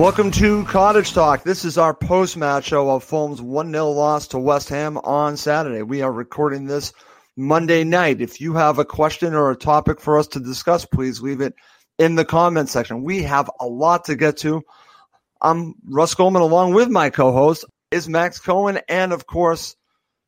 Welcome 0.00 0.30
to 0.30 0.64
Cottage 0.64 1.12
Talk. 1.12 1.44
This 1.44 1.62
is 1.62 1.76
our 1.76 1.92
post 1.92 2.34
match 2.34 2.64
show 2.64 2.88
of 2.88 3.04
Fulham's 3.04 3.42
1 3.42 3.70
0 3.70 3.90
loss 3.90 4.28
to 4.28 4.38
West 4.38 4.70
Ham 4.70 4.96
on 4.96 5.36
Saturday. 5.36 5.82
We 5.82 6.00
are 6.00 6.10
recording 6.10 6.64
this 6.64 6.94
Monday 7.36 7.84
night. 7.84 8.22
If 8.22 8.40
you 8.40 8.54
have 8.54 8.78
a 8.78 8.84
question 8.86 9.34
or 9.34 9.50
a 9.50 9.56
topic 9.56 10.00
for 10.00 10.18
us 10.18 10.26
to 10.28 10.40
discuss, 10.40 10.86
please 10.86 11.20
leave 11.20 11.42
it 11.42 11.54
in 11.98 12.14
the 12.14 12.24
comment 12.24 12.70
section. 12.70 13.02
We 13.02 13.24
have 13.24 13.50
a 13.60 13.66
lot 13.66 14.06
to 14.06 14.16
get 14.16 14.38
to. 14.38 14.62
I'm 15.42 15.74
Russ 15.84 16.14
Goldman 16.14 16.40
along 16.40 16.72
with 16.72 16.88
my 16.88 17.10
co 17.10 17.30
host 17.32 17.66
is 17.90 18.08
Max 18.08 18.40
Cohen 18.40 18.80
and, 18.88 19.12
of 19.12 19.26
course, 19.26 19.76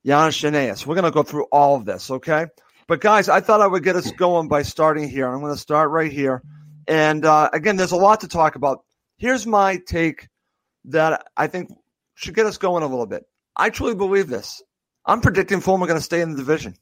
Janis 0.04 0.38
Janaeus. 0.38 0.84
We're 0.84 0.96
going 0.96 1.06
to 1.06 1.10
go 1.10 1.22
through 1.22 1.46
all 1.50 1.76
of 1.76 1.86
this, 1.86 2.10
okay? 2.10 2.44
But, 2.88 3.00
guys, 3.00 3.30
I 3.30 3.40
thought 3.40 3.62
I 3.62 3.68
would 3.68 3.84
get 3.84 3.96
us 3.96 4.12
going 4.12 4.48
by 4.48 4.64
starting 4.64 5.08
here. 5.08 5.26
I'm 5.26 5.40
going 5.40 5.54
to 5.54 5.58
start 5.58 5.88
right 5.88 6.12
here. 6.12 6.42
And 6.86 7.24
uh, 7.24 7.48
again, 7.54 7.76
there's 7.76 7.92
a 7.92 7.96
lot 7.96 8.20
to 8.20 8.28
talk 8.28 8.54
about 8.56 8.84
Here's 9.22 9.46
my 9.46 9.76
take 9.76 10.28
that 10.86 11.28
I 11.36 11.46
think 11.46 11.70
should 12.16 12.34
get 12.34 12.46
us 12.46 12.58
going 12.58 12.82
a 12.82 12.88
little 12.88 13.06
bit. 13.06 13.22
I 13.54 13.70
truly 13.70 13.94
believe 13.94 14.26
this. 14.26 14.60
I'm 15.06 15.20
predicting 15.20 15.60
Fulham 15.60 15.80
are 15.84 15.86
going 15.86 15.96
to 15.96 16.04
stay 16.04 16.22
in 16.22 16.32
the 16.32 16.38
division. 16.38 16.74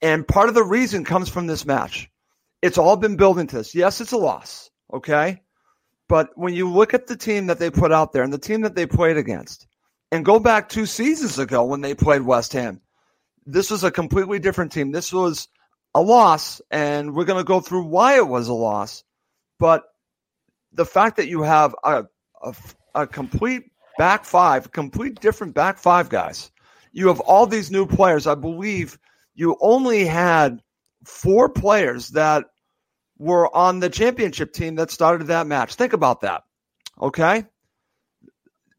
And 0.00 0.26
part 0.26 0.48
of 0.48 0.54
the 0.54 0.64
reason 0.64 1.04
comes 1.04 1.28
from 1.28 1.46
this 1.46 1.66
match. 1.66 2.08
It's 2.62 2.78
all 2.78 2.96
been 2.96 3.16
building 3.16 3.48
to 3.48 3.56
this. 3.56 3.74
Yes, 3.74 4.00
it's 4.00 4.12
a 4.12 4.16
loss, 4.16 4.70
okay? 4.94 5.42
But 6.08 6.30
when 6.36 6.54
you 6.54 6.70
look 6.70 6.94
at 6.94 7.06
the 7.06 7.18
team 7.18 7.48
that 7.48 7.58
they 7.58 7.68
put 7.68 7.92
out 7.92 8.14
there 8.14 8.22
and 8.22 8.32
the 8.32 8.38
team 8.38 8.62
that 8.62 8.74
they 8.74 8.86
played 8.86 9.18
against, 9.18 9.66
and 10.10 10.24
go 10.24 10.40
back 10.40 10.70
two 10.70 10.86
seasons 10.86 11.38
ago 11.38 11.64
when 11.64 11.82
they 11.82 11.94
played 11.94 12.22
West 12.22 12.54
Ham, 12.54 12.80
this 13.44 13.70
was 13.70 13.84
a 13.84 13.90
completely 13.90 14.38
different 14.38 14.72
team. 14.72 14.90
This 14.90 15.12
was 15.12 15.48
a 15.94 16.00
loss, 16.00 16.62
and 16.70 17.14
we're 17.14 17.26
going 17.26 17.44
to 17.44 17.44
go 17.44 17.60
through 17.60 17.88
why 17.88 18.16
it 18.16 18.26
was 18.26 18.48
a 18.48 18.54
loss. 18.54 19.04
But 19.58 19.84
the 20.72 20.86
fact 20.86 21.16
that 21.16 21.28
you 21.28 21.42
have 21.42 21.74
a, 21.84 22.04
a, 22.42 22.54
a 22.94 23.06
complete 23.06 23.64
back 23.98 24.24
five, 24.24 24.72
complete 24.72 25.20
different 25.20 25.54
back 25.54 25.78
five 25.78 26.08
guys. 26.08 26.50
You 26.92 27.08
have 27.08 27.20
all 27.20 27.46
these 27.46 27.70
new 27.70 27.86
players. 27.86 28.26
I 28.26 28.34
believe 28.34 28.98
you 29.34 29.56
only 29.60 30.04
had 30.04 30.60
four 31.04 31.48
players 31.48 32.08
that 32.10 32.44
were 33.18 33.54
on 33.54 33.80
the 33.80 33.90
championship 33.90 34.52
team 34.52 34.74
that 34.76 34.90
started 34.90 35.28
that 35.28 35.46
match. 35.46 35.74
Think 35.74 35.92
about 35.92 36.20
that. 36.22 36.42
Okay? 37.00 37.44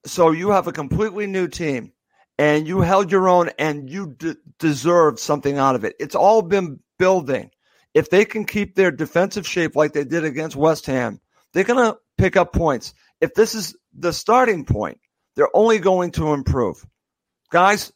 So 0.06 0.32
you 0.32 0.52
have 0.52 0.68
a 0.68 0.74
completely 0.74 1.28
new 1.28 1.48
team 1.48 1.94
and 2.38 2.68
you 2.68 2.82
held 2.82 3.12
your 3.12 3.30
own 3.30 3.50
and 3.58 3.90
you 3.90 4.16
d- 4.18 4.36
deserved 4.60 5.20
something 5.20 5.58
out 5.58 5.76
of 5.76 5.84
it. 5.86 5.96
It's 6.00 6.16
all 6.16 6.42
been 6.42 6.80
building. 7.00 7.52
If 7.94 8.10
they 8.10 8.26
can 8.26 8.46
keep 8.46 8.76
their 8.76 8.92
defensive 8.92 9.48
shape 9.48 9.76
like 9.76 9.94
they 9.94 10.04
did 10.04 10.26
against 10.26 10.56
West 10.56 10.88
Ham, 10.88 11.20
they're 11.54 11.64
going 11.64 11.92
to 11.92 11.98
pick 12.18 12.36
up 12.36 12.54
points. 12.54 12.94
If 13.22 13.34
this 13.34 13.56
is 13.56 13.76
the 13.98 14.14
starting 14.14 14.66
point, 14.66 15.00
they're 15.36 15.56
only 15.56 15.80
going 15.80 16.12
to 16.12 16.34
improve. 16.34 16.86
Guys, 17.52 17.92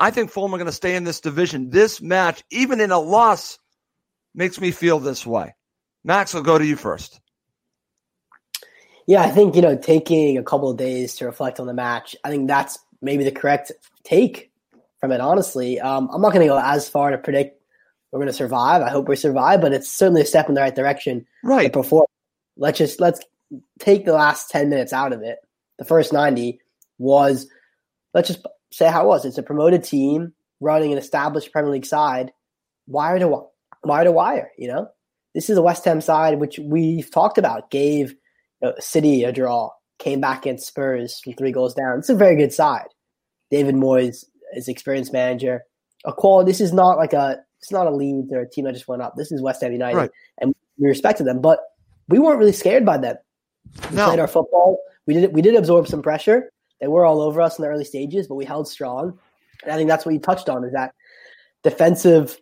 I 0.00 0.10
think 0.10 0.30
Fulham 0.30 0.54
are 0.54 0.58
going 0.58 0.66
to 0.66 0.72
stay 0.72 0.96
in 0.96 1.04
this 1.04 1.20
division. 1.20 1.70
This 1.70 2.00
match, 2.00 2.42
even 2.50 2.80
in 2.80 2.90
a 2.90 2.98
loss, 2.98 3.58
makes 4.34 4.60
me 4.60 4.70
feel 4.70 4.98
this 4.98 5.26
way. 5.26 5.54
Max, 6.04 6.34
I'll 6.34 6.42
go 6.42 6.58
to 6.58 6.66
you 6.66 6.76
first. 6.76 7.20
Yeah, 9.06 9.22
I 9.22 9.30
think, 9.30 9.54
you 9.56 9.62
know, 9.62 9.76
taking 9.76 10.38
a 10.38 10.42
couple 10.42 10.70
of 10.70 10.76
days 10.76 11.16
to 11.16 11.26
reflect 11.26 11.60
on 11.60 11.66
the 11.66 11.74
match, 11.74 12.16
I 12.24 12.30
think 12.30 12.48
that's 12.48 12.78
maybe 13.00 13.24
the 13.24 13.32
correct 13.32 13.72
take 14.04 14.50
from 15.00 15.12
it, 15.12 15.20
honestly. 15.20 15.80
Um, 15.80 16.08
I'm 16.12 16.20
not 16.20 16.32
going 16.32 16.46
to 16.46 16.52
go 16.52 16.58
as 16.58 16.88
far 16.88 17.10
to 17.10 17.18
predict 17.18 17.60
we're 18.10 18.18
going 18.18 18.28
to 18.28 18.32
survive. 18.32 18.82
I 18.82 18.90
hope 18.90 19.08
we 19.08 19.16
survive, 19.16 19.60
but 19.60 19.72
it's 19.72 19.90
certainly 19.90 20.20
a 20.20 20.26
step 20.26 20.48
in 20.48 20.54
the 20.54 20.60
right 20.60 20.74
direction. 20.74 21.26
Right. 21.42 21.72
Before 21.72 22.06
let's 22.56 22.78
just 22.78 23.00
let's 23.00 23.20
take 23.78 24.04
the 24.04 24.12
last 24.12 24.50
10 24.50 24.68
minutes 24.68 24.92
out 24.92 25.12
of 25.12 25.22
it. 25.22 25.38
The 25.78 25.84
first 25.84 26.12
90 26.12 26.58
was 26.98 27.48
let's 28.14 28.28
just 28.28 28.46
say 28.70 28.90
how 28.90 29.04
it 29.04 29.08
was. 29.08 29.24
It's 29.24 29.38
a 29.38 29.42
promoted 29.42 29.84
team 29.84 30.32
running 30.60 30.92
an 30.92 30.98
established 30.98 31.52
Premier 31.52 31.70
League 31.70 31.86
side, 31.86 32.32
wire 32.86 33.18
to 33.18 33.46
wire 33.84 34.04
to 34.04 34.12
wire, 34.12 34.50
you 34.56 34.68
know? 34.68 34.88
This 35.34 35.48
is 35.50 35.56
a 35.56 35.62
West 35.62 35.84
Ham 35.84 36.00
side 36.00 36.38
which 36.38 36.58
we've 36.58 37.10
talked 37.10 37.38
about, 37.38 37.70
gave 37.70 38.10
you 38.10 38.68
know, 38.68 38.74
City 38.78 39.24
a 39.24 39.32
draw, 39.32 39.70
came 39.98 40.20
back 40.20 40.44
against 40.44 40.66
Spurs 40.66 41.20
from 41.20 41.32
three 41.34 41.52
goals 41.52 41.74
down. 41.74 41.98
It's 41.98 42.08
a 42.08 42.14
very 42.14 42.36
good 42.36 42.52
side. 42.52 42.88
David 43.50 43.74
Moyes 43.74 44.24
is 44.54 44.68
experienced 44.68 45.12
manager. 45.12 45.62
A 46.04 46.12
quality 46.12 46.50
this 46.50 46.60
is 46.60 46.72
not 46.72 46.96
like 46.96 47.12
a 47.12 47.38
it's 47.60 47.70
not 47.70 47.86
a 47.86 47.90
Leeds 47.90 48.32
or 48.32 48.40
a 48.40 48.50
team 48.50 48.64
that 48.64 48.74
just 48.74 48.88
went 48.88 49.02
up. 49.02 49.14
This 49.16 49.30
is 49.30 49.40
West 49.40 49.62
Ham 49.62 49.72
United. 49.72 49.96
Right. 49.96 50.10
And 50.40 50.54
we 50.78 50.88
respected 50.88 51.26
them. 51.26 51.40
But 51.40 51.60
we 52.08 52.18
weren't 52.18 52.38
really 52.38 52.52
scared 52.52 52.84
by 52.84 52.98
them. 52.98 53.16
We 53.90 53.96
no. 53.96 54.06
played 54.06 54.20
our 54.20 54.28
football. 54.28 54.78
We 55.06 55.14
did 55.14 55.34
we 55.34 55.42
did 55.42 55.54
absorb 55.54 55.88
some 55.88 56.02
pressure. 56.02 56.52
They 56.80 56.88
were 56.88 57.04
all 57.04 57.20
over 57.20 57.40
us 57.40 57.58
in 57.58 57.62
the 57.62 57.68
early 57.68 57.84
stages, 57.84 58.26
but 58.26 58.34
we 58.34 58.44
held 58.44 58.68
strong. 58.68 59.18
And 59.62 59.72
I 59.72 59.76
think 59.76 59.88
that's 59.88 60.04
what 60.04 60.14
you 60.14 60.20
touched 60.20 60.48
on 60.48 60.64
is 60.64 60.72
that 60.72 60.94
defensive 61.62 62.40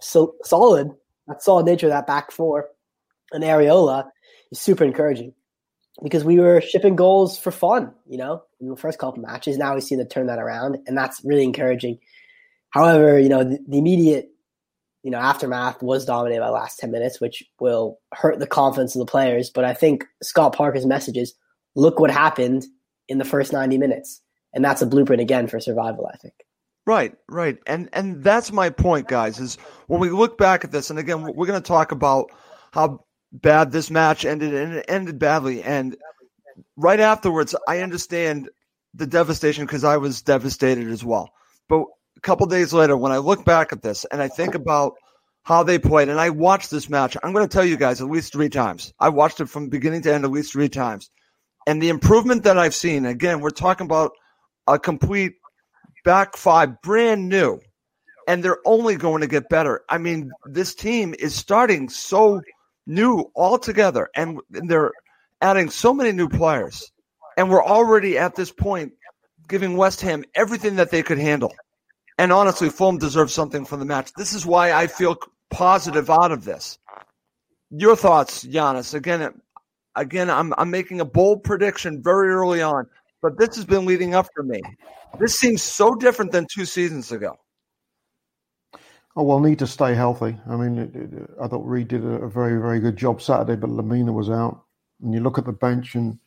so 0.00 0.34
solid, 0.44 0.90
that 1.26 1.42
solid 1.42 1.66
nature 1.66 1.86
of 1.86 1.92
that 1.92 2.06
back 2.06 2.30
four 2.30 2.68
and 3.32 3.42
Areola 3.42 4.08
is 4.52 4.60
super 4.60 4.84
encouraging 4.84 5.32
because 6.02 6.24
we 6.24 6.38
were 6.38 6.60
shipping 6.60 6.96
goals 6.96 7.38
for 7.38 7.50
fun, 7.50 7.92
you 8.06 8.18
know, 8.18 8.42
in 8.60 8.68
the 8.68 8.76
first 8.76 8.98
couple 8.98 9.22
matches. 9.22 9.56
Now 9.56 9.74
we 9.74 9.80
see 9.80 9.96
them 9.96 10.08
turn 10.08 10.26
that 10.26 10.38
around, 10.38 10.78
and 10.86 10.96
that's 10.96 11.22
really 11.24 11.44
encouraging. 11.44 11.98
However, 12.70 13.18
you 13.18 13.28
know, 13.28 13.44
the, 13.44 13.58
the 13.66 13.78
immediate 13.78 14.30
you 15.06 15.12
know, 15.12 15.18
aftermath 15.18 15.84
was 15.84 16.04
dominated 16.04 16.40
by 16.40 16.48
the 16.48 16.52
last 16.52 16.80
10 16.80 16.90
minutes, 16.90 17.20
which 17.20 17.44
will 17.60 18.00
hurt 18.12 18.40
the 18.40 18.46
confidence 18.46 18.96
of 18.96 18.98
the 18.98 19.06
players. 19.06 19.50
But 19.50 19.64
I 19.64 19.72
think 19.72 20.04
Scott 20.20 20.56
Parker's 20.56 20.84
message 20.84 21.16
is 21.16 21.32
look 21.76 22.00
what 22.00 22.10
happened 22.10 22.66
in 23.06 23.18
the 23.18 23.24
first 23.24 23.52
90 23.52 23.78
minutes. 23.78 24.20
And 24.52 24.64
that's 24.64 24.82
a 24.82 24.86
blueprint 24.86 25.22
again 25.22 25.46
for 25.46 25.60
survival, 25.60 26.10
I 26.12 26.16
think. 26.16 26.34
Right, 26.88 27.14
right. 27.28 27.56
And 27.68 27.88
and 27.92 28.24
that's 28.24 28.50
my 28.50 28.68
point, 28.68 29.06
guys, 29.06 29.38
is 29.38 29.58
when 29.86 30.00
we 30.00 30.10
look 30.10 30.38
back 30.38 30.64
at 30.64 30.72
this, 30.72 30.90
and 30.90 30.98
again, 30.98 31.22
we're 31.22 31.46
going 31.46 31.62
to 31.62 31.68
talk 31.68 31.92
about 31.92 32.32
how 32.72 33.04
bad 33.30 33.70
this 33.70 33.92
match 33.92 34.24
ended, 34.24 34.54
and 34.54 34.74
it 34.74 34.86
ended 34.88 35.20
badly. 35.20 35.62
And 35.62 35.96
right 36.76 36.98
afterwards, 36.98 37.54
I 37.68 37.78
understand 37.78 38.50
the 38.92 39.06
devastation 39.06 39.66
because 39.66 39.84
I 39.84 39.98
was 39.98 40.20
devastated 40.20 40.88
as 40.88 41.04
well. 41.04 41.30
But 41.68 41.84
a 42.16 42.20
couple 42.20 42.46
days 42.46 42.72
later, 42.72 42.96
when 42.96 43.12
I 43.12 43.18
look 43.18 43.44
back 43.44 43.72
at 43.72 43.82
this 43.82 44.04
and 44.06 44.22
I 44.22 44.28
think 44.28 44.54
about 44.54 44.94
how 45.42 45.62
they 45.62 45.78
played, 45.78 46.08
and 46.08 46.20
I 46.20 46.30
watched 46.30 46.70
this 46.70 46.90
match, 46.90 47.16
I'm 47.22 47.32
going 47.32 47.46
to 47.46 47.52
tell 47.52 47.64
you 47.64 47.76
guys 47.76 48.00
at 48.00 48.10
least 48.10 48.32
three 48.32 48.48
times. 48.48 48.92
I 48.98 49.10
watched 49.10 49.40
it 49.40 49.48
from 49.48 49.68
beginning 49.68 50.02
to 50.02 50.12
end 50.12 50.24
at 50.24 50.30
least 50.30 50.52
three 50.52 50.68
times. 50.68 51.10
And 51.66 51.80
the 51.80 51.88
improvement 51.88 52.44
that 52.44 52.58
I've 52.58 52.74
seen, 52.74 53.06
again, 53.06 53.40
we're 53.40 53.50
talking 53.50 53.84
about 53.84 54.12
a 54.66 54.78
complete 54.78 55.34
back 56.04 56.36
five, 56.36 56.80
brand 56.82 57.28
new, 57.28 57.60
and 58.26 58.42
they're 58.42 58.58
only 58.64 58.96
going 58.96 59.20
to 59.20 59.26
get 59.26 59.48
better. 59.48 59.82
I 59.88 59.98
mean, 59.98 60.30
this 60.44 60.74
team 60.74 61.14
is 61.18 61.34
starting 61.34 61.88
so 61.88 62.40
new 62.86 63.30
altogether, 63.34 64.08
and 64.14 64.40
they're 64.50 64.92
adding 65.40 65.70
so 65.70 65.92
many 65.92 66.12
new 66.12 66.28
players. 66.28 66.90
And 67.36 67.50
we're 67.50 67.64
already 67.64 68.18
at 68.18 68.34
this 68.34 68.50
point 68.50 68.92
giving 69.48 69.76
West 69.76 70.00
Ham 70.00 70.24
everything 70.34 70.76
that 70.76 70.90
they 70.90 71.02
could 71.02 71.18
handle. 71.18 71.52
And 72.18 72.32
honestly, 72.32 72.70
Fulham 72.70 72.98
deserves 72.98 73.34
something 73.34 73.64
from 73.64 73.80
the 73.80 73.84
match. 73.84 74.12
This 74.16 74.32
is 74.32 74.46
why 74.46 74.72
I 74.72 74.86
feel 74.86 75.16
positive 75.50 76.10
out 76.10 76.32
of 76.32 76.44
this. 76.44 76.78
Your 77.70 77.96
thoughts, 77.96 78.44
Giannis? 78.44 78.94
Again, 78.94 79.40
again, 79.94 80.30
I'm 80.30 80.54
I'm 80.56 80.70
making 80.70 81.00
a 81.00 81.04
bold 81.04 81.42
prediction 81.42 82.02
very 82.02 82.30
early 82.30 82.62
on, 82.62 82.86
but 83.20 83.38
this 83.38 83.56
has 83.56 83.64
been 83.64 83.84
leading 83.84 84.14
up 84.14 84.28
for 84.34 84.42
me. 84.42 84.62
This 85.18 85.38
seems 85.38 85.62
so 85.62 85.94
different 85.94 86.32
than 86.32 86.46
two 86.52 86.64
seasons 86.64 87.12
ago. 87.12 87.36
Oh 89.16 89.22
well, 89.22 89.40
need 89.40 89.58
to 89.60 89.66
stay 89.66 89.94
healthy. 89.94 90.38
I 90.48 90.56
mean, 90.56 90.78
it, 90.78 90.94
it, 90.94 91.30
I 91.42 91.48
thought 91.48 91.66
Reid 91.66 91.88
did 91.88 92.04
a, 92.04 92.24
a, 92.24 92.28
very, 92.28 92.60
very 92.60 92.80
good 92.80 92.96
job 92.96 93.22
Saturday, 93.22 93.56
but 93.56 93.70
Lemina 93.70 94.12
was 94.12 94.28
out, 94.28 94.62
and 95.02 95.14
you 95.14 95.20
look 95.20 95.38
at 95.38 95.46
the 95.46 95.52
bench 95.52 95.94
and 95.94 96.18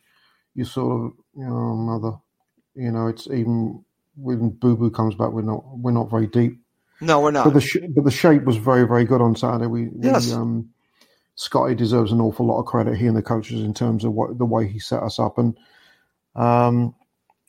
you 0.56 0.65
sort 0.65 1.06
of, 1.06 1.12
you 1.36 1.45
know, 1.45 1.75
mother, 1.75 2.18
you 2.74 2.91
know, 2.91 3.07
it's 3.07 3.27
even 3.27 3.86
when 4.21 4.50
Boo 4.50 4.75
Boo 4.75 4.89
comes 4.89 5.16
back, 5.16 5.31
we're 5.31 5.42
not, 5.42 5.63
we're 5.77 5.92
not 5.92 6.10
very 6.10 6.27
deep. 6.27 6.60
No, 7.01 7.21
we're 7.21 7.31
not. 7.31 7.45
But 7.45 7.54
the 7.54 7.62
sh- 7.62 7.77
but 7.89 8.04
the 8.04 8.12
shape 8.12 8.44
was 8.44 8.57
very, 8.57 8.86
very 8.86 9.06
good 9.06 9.21
on 9.21 9.36
Saturday. 9.36 9.68
We, 9.68 9.89
yes. 10.00 10.27
We, 10.27 10.33
um, 10.33 10.69
Scotty 11.36 11.74
deserves 11.74 12.12
an 12.12 12.19
awful 12.19 12.45
lot 12.45 12.60
of 12.60 12.66
credit. 12.66 12.98
He 12.98 13.07
and 13.07 13.16
the 13.16 13.21
coaches 13.21 13.62
in 13.62 13.74
terms 13.74 14.04
of 14.04 14.12
what 14.12 14.38
the 14.38 14.45
way 14.45 14.68
he 14.68 14.80
set 14.80 15.01
us 15.01 15.19
up, 15.19 15.38
and 15.38 15.57
um, 16.36 16.94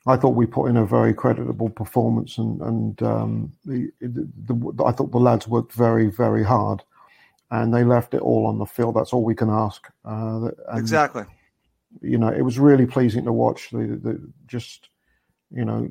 I 0.06 0.16
thought 0.16 0.36
we 0.36 0.46
put 0.46 0.66
in 0.66 0.76
a 0.76 0.86
very 0.86 1.12
creditable 1.12 1.70
performance, 1.70 2.38
and 2.38 2.60
and 2.60 3.02
um, 3.02 3.52
the, 3.64 3.90
the, 4.00 4.28
the, 4.46 4.84
I 4.84 4.92
thought 4.92 5.10
the 5.10 5.18
lads 5.18 5.48
worked 5.48 5.72
very 5.72 6.06
very 6.06 6.44
hard, 6.44 6.84
and 7.50 7.74
they 7.74 7.82
left 7.82 8.14
it 8.14 8.22
all 8.22 8.46
on 8.46 8.58
the 8.58 8.66
field. 8.66 8.94
That's 8.94 9.12
all 9.12 9.24
we 9.24 9.34
can 9.34 9.50
ask. 9.50 9.88
Uh, 10.04 10.50
and, 10.68 10.78
exactly. 10.78 11.24
You 12.00 12.18
know, 12.18 12.28
it 12.28 12.42
was 12.42 12.60
really 12.60 12.86
pleasing 12.86 13.24
to 13.24 13.32
watch. 13.32 13.70
The, 13.70 13.98
the 14.00 14.32
just 14.46 14.89
you 15.50 15.64
know, 15.64 15.88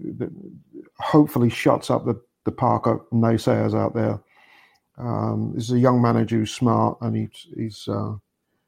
hopefully 0.98 1.50
shuts 1.50 1.90
up 1.90 2.06
the 2.06 2.20
the 2.46 2.52
Parker 2.52 3.02
naysayers 3.12 3.78
out 3.78 3.94
there. 3.94 4.20
Um, 4.98 5.54
this 5.56 5.66
is 5.66 5.72
a 5.72 5.80
young 5.80 6.02
manager 6.02 6.38
who's 6.38 6.54
smart, 6.54 6.98
and 7.02 7.16
he's 7.16 7.48
he's 7.56 7.88
uh, 7.88 8.14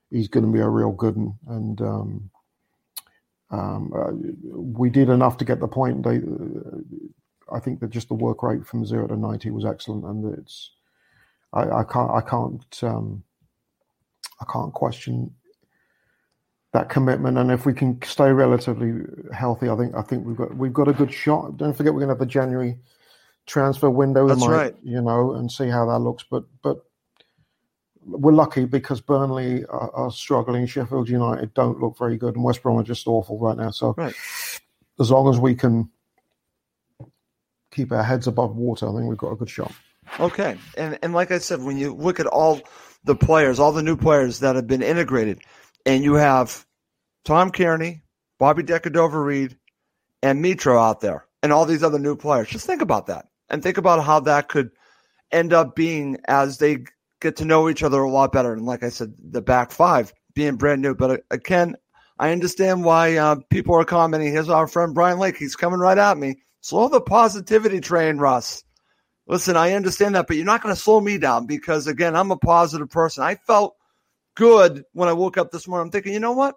he's 0.10 0.28
going 0.28 0.46
to 0.46 0.52
be 0.52 0.60
a 0.60 0.70
real 0.70 0.92
good 0.92 1.16
one. 1.16 1.36
And 1.48 1.82
um, 1.82 2.30
um, 3.52 3.92
uh, 3.96 4.12
we 4.54 4.90
did 4.90 5.10
enough 5.10 5.38
to 5.38 5.46
get 5.46 5.60
the 5.60 5.68
point. 5.68 6.04
They, 6.04 6.18
uh, 6.18 7.56
I 7.56 7.60
think 7.60 7.80
that 7.80 7.90
just 7.90 8.08
the 8.08 8.14
work 8.14 8.44
rate 8.44 8.66
from 8.66 8.86
zero 8.86 9.08
to 9.08 9.18
ninety 9.18 9.50
was 9.50 9.66
excellent, 9.66 10.06
and 10.06 10.38
it's 10.38 10.72
I, 11.54 11.64
I 11.64 11.84
can't 11.84 12.12
I 12.12 12.22
can't 12.22 12.84
um, 12.84 13.24
I 14.40 14.46
can't 14.52 14.74
question 14.74 15.36
that 16.74 16.90
commitment. 16.90 17.38
And 17.38 17.52
if 17.52 17.66
we 17.66 17.74
can 17.74 18.02
stay 18.04 18.32
relatively 18.32 19.04
healthy, 19.34 19.70
I 19.70 19.76
think 19.76 19.96
I 19.96 20.02
think 20.02 20.26
we've 20.26 20.38
got 20.38 20.56
we've 20.56 20.74
got 20.74 20.88
a 20.88 20.94
good 20.94 21.14
shot. 21.14 21.58
Don't 21.58 21.74
forget 21.74 21.94
we're 21.94 22.00
going 22.00 22.10
to 22.10 22.14
have 22.16 22.20
the 22.20 22.26
January 22.26 22.78
transfer 23.46 23.90
window. 23.90 24.28
That's 24.28 24.42
might, 24.42 24.52
right. 24.52 24.76
You 24.84 25.02
know, 25.02 25.34
and 25.34 25.52
see 25.52 25.68
how 25.68 25.86
that 25.88 26.00
looks. 26.00 26.24
But 26.30 26.46
but 26.62 26.86
we're 28.06 28.32
lucky 28.32 28.66
because 28.66 29.02
Burnley 29.02 29.66
are, 29.66 29.92
are, 29.92 30.12
struggling. 30.12 30.66
Sheffield 30.66 31.10
United 31.10 31.54
don't 31.54 31.80
look 31.80 31.98
very 31.98 32.18
good, 32.18 32.36
and 32.36 32.44
West 32.44 32.64
Brom 32.64 32.78
are 32.78 32.84
just 32.84 33.08
awful 33.08 33.38
right 33.38 33.58
now. 33.58 33.72
So, 33.72 33.94
right. 33.98 34.14
as 35.00 35.12
long 35.12 35.30
as 35.30 35.40
we 35.40 35.56
can 35.56 35.90
keep 37.72 37.92
our 37.92 38.04
heads 38.04 38.28
above 38.28 38.56
water, 38.56 38.90
I 38.90 38.94
think 38.94 39.08
we've 39.08 39.18
got 39.18 39.32
a 39.32 39.36
good 39.36 39.50
shot. 39.50 39.72
Okay, 40.20 40.58
and 40.78 40.98
and 41.04 41.14
like 41.14 41.32
I 41.32 41.38
said, 41.38 41.62
when 41.62 41.78
you 41.78 41.94
look 41.94 42.20
at 42.20 42.26
all 42.26 42.62
the 43.04 43.16
players, 43.16 43.60
all 43.60 43.72
the 43.72 43.84
new 43.84 43.96
players 43.96 44.40
that 44.40 44.56
have 44.56 44.68
been 44.68 44.82
integrated, 44.82 45.42
and 45.86 46.04
you 46.04 46.16
have 46.16 46.66
Tom 47.26 47.52
Cairney, 47.52 48.02
Bobby 48.40 48.64
Decordova-Reid, 48.64 49.58
and 50.24 50.44
Mitro 50.44 50.80
out 50.80 51.02
there, 51.02 51.26
and 51.42 51.52
all 51.52 51.66
these 51.66 51.84
other 51.84 52.00
new 52.00 52.16
players. 52.16 52.50
Just 52.50 52.66
think 52.66 52.82
about 52.82 53.08
that, 53.08 53.28
and 53.50 53.62
think 53.62 53.78
about 53.78 54.04
how 54.04 54.20
that 54.22 54.50
could 54.50 54.72
end 55.32 55.54
up 55.54 55.76
being 55.76 56.18
as 56.28 56.58
they 56.58 56.84
get 57.22 57.38
to 57.38 57.46
know 57.46 57.70
each 57.70 57.84
other 57.84 58.02
a 58.02 58.10
lot 58.10 58.32
better. 58.32 58.54
And 58.54 58.66
like 58.66 58.84
I 58.84 58.90
said, 58.90 59.14
the 59.18 59.42
back 59.42 59.72
five 59.72 60.14
being 60.34 60.56
brand 60.56 60.82
new. 60.82 60.96
But 60.96 61.12
uh, 61.12 61.18
again, 61.30 61.76
I 62.20 62.32
understand 62.32 62.84
why 62.84 63.16
uh, 63.16 63.36
people 63.50 63.76
are 63.76 63.86
commenting. 63.86 64.32
Here's 64.32 64.50
our 64.50 64.68
friend 64.68 64.94
Brian 64.94 65.20
Lake. 65.20 65.38
He's 65.38 65.56
coming 65.56 65.80
right 65.80 65.98
at 65.98 66.18
me. 66.18 66.36
Slow 66.62 66.90
the 66.90 67.02
positivity 67.02 67.80
train, 67.80 68.18
Russ. 68.18 68.64
Listen, 69.28 69.56
I 69.56 69.74
understand 69.74 70.16
that, 70.16 70.28
but 70.28 70.36
you're 70.36 70.46
not 70.46 70.62
going 70.62 70.76
to 70.76 70.82
slow 70.82 71.00
me 71.00 71.18
down 71.18 71.46
because, 71.46 71.88
again, 71.88 72.16
I'm 72.16 72.32
a 72.32 72.38
positive 72.38 72.90
person. 72.90 73.24
I 73.24 73.36
felt 73.36 73.76
good 74.36 74.84
when 74.94 75.10
I 75.10 75.14
woke 75.14 75.38
up 75.38 75.52
this 75.52 75.68
morning. 75.68 75.88
I'm 75.88 75.92
thinking, 75.92 76.14
you 76.14 76.20
know 76.20 76.34
what? 76.34 76.56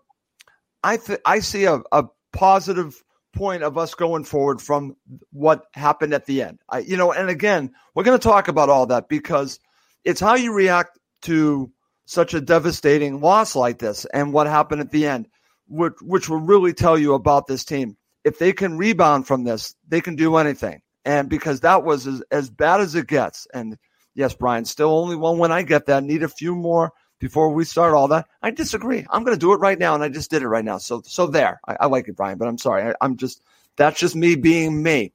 I 0.83 0.97
th- 0.97 1.21
I 1.25 1.41
see 1.41 1.65
a, 1.65 1.81
a 1.93 2.05
positive 2.33 3.03
point 3.33 3.63
of 3.63 3.79
us 3.79 3.95
going 3.95 4.25
forward 4.25 4.61
from 4.61 4.97
what 5.33 5.65
happened 5.73 6.15
at 6.15 6.27
the 6.27 6.43
end. 6.43 6.61
I, 6.69 6.81
you 6.81 6.97
know, 6.97 7.13
and 7.13 7.29
again, 7.29 7.73
we're 7.95 8.05
going 8.05 8.19
to 8.19 8.23
talk 8.23 8.49
about 8.49 8.69
all 8.69 8.87
that 8.87 9.09
because– 9.09 9.59
it's 10.05 10.21
how 10.21 10.35
you 10.35 10.53
react 10.53 10.99
to 11.23 11.73
such 12.07 12.35
a 12.35 12.41
devastating 12.41 13.21
loss 13.21 13.57
like 13.57 13.79
this 13.79 14.05
and 14.13 14.33
what 14.33 14.47
happened 14.47 14.83
at 14.83 14.91
the 14.91 15.07
end, 15.07 15.29
which, 15.67 15.95
which 16.03 16.29
will 16.29 16.41
really 16.41 16.75
tell 16.75 16.99
you 16.99 17.15
about 17.15 17.47
this 17.47 17.65
team. 17.65 17.97
If 18.23 18.39
they 18.39 18.53
can 18.53 18.77
rebound 18.77 19.27
from 19.27 19.45
this, 19.45 19.75
they 19.89 20.01
can 20.01 20.17
do 20.17 20.37
anything. 20.37 20.83
And 21.05 21.29
because 21.29 21.61
that 21.61 21.85
was 21.85 22.07
as, 22.07 22.23
as 22.31 22.51
bad 22.51 22.81
as 22.81 22.95
it 22.95 23.07
gets. 23.07 23.47
And 23.53 23.77
yes, 24.15 24.35
Brian, 24.35 24.65
still 24.65 24.91
only 24.91 25.17
one 25.17 25.39
when 25.39 25.53
I 25.53 25.63
get 25.63 25.87
that. 25.87 26.05
Need 26.05 26.23
a 26.23 26.29
few 26.29 26.55
more 26.55 26.93
before 27.25 27.49
we 27.49 27.65
start 27.65 27.95
all 27.95 28.07
that. 28.07 28.29
I 28.43 28.51
disagree. 28.51 29.07
I'm 29.09 29.25
going 29.25 29.35
to 29.35 29.41
do 29.41 29.55
it 29.55 29.57
right 29.57 29.79
now. 29.79 29.95
And 29.95 30.05
I 30.05 30.11
just 30.11 30.31
did 30.31 30.43
it 30.43 30.49
right 30.49 30.63
now. 30.63 30.77
So, 30.77 31.01
so 31.07 31.27
there. 31.27 31.59
I, 31.67 31.77
I 31.81 31.87
like 31.87 32.07
it, 32.07 32.17
Brian, 32.17 32.37
but 32.37 32.49
I'm 32.49 32.59
sorry. 32.59 32.83
I, 32.83 32.95
I'm 33.01 33.17
just, 33.17 33.43
that's 33.77 33.99
just 33.99 34.15
me 34.15 34.37
being 34.37 34.83
me. 34.83 35.15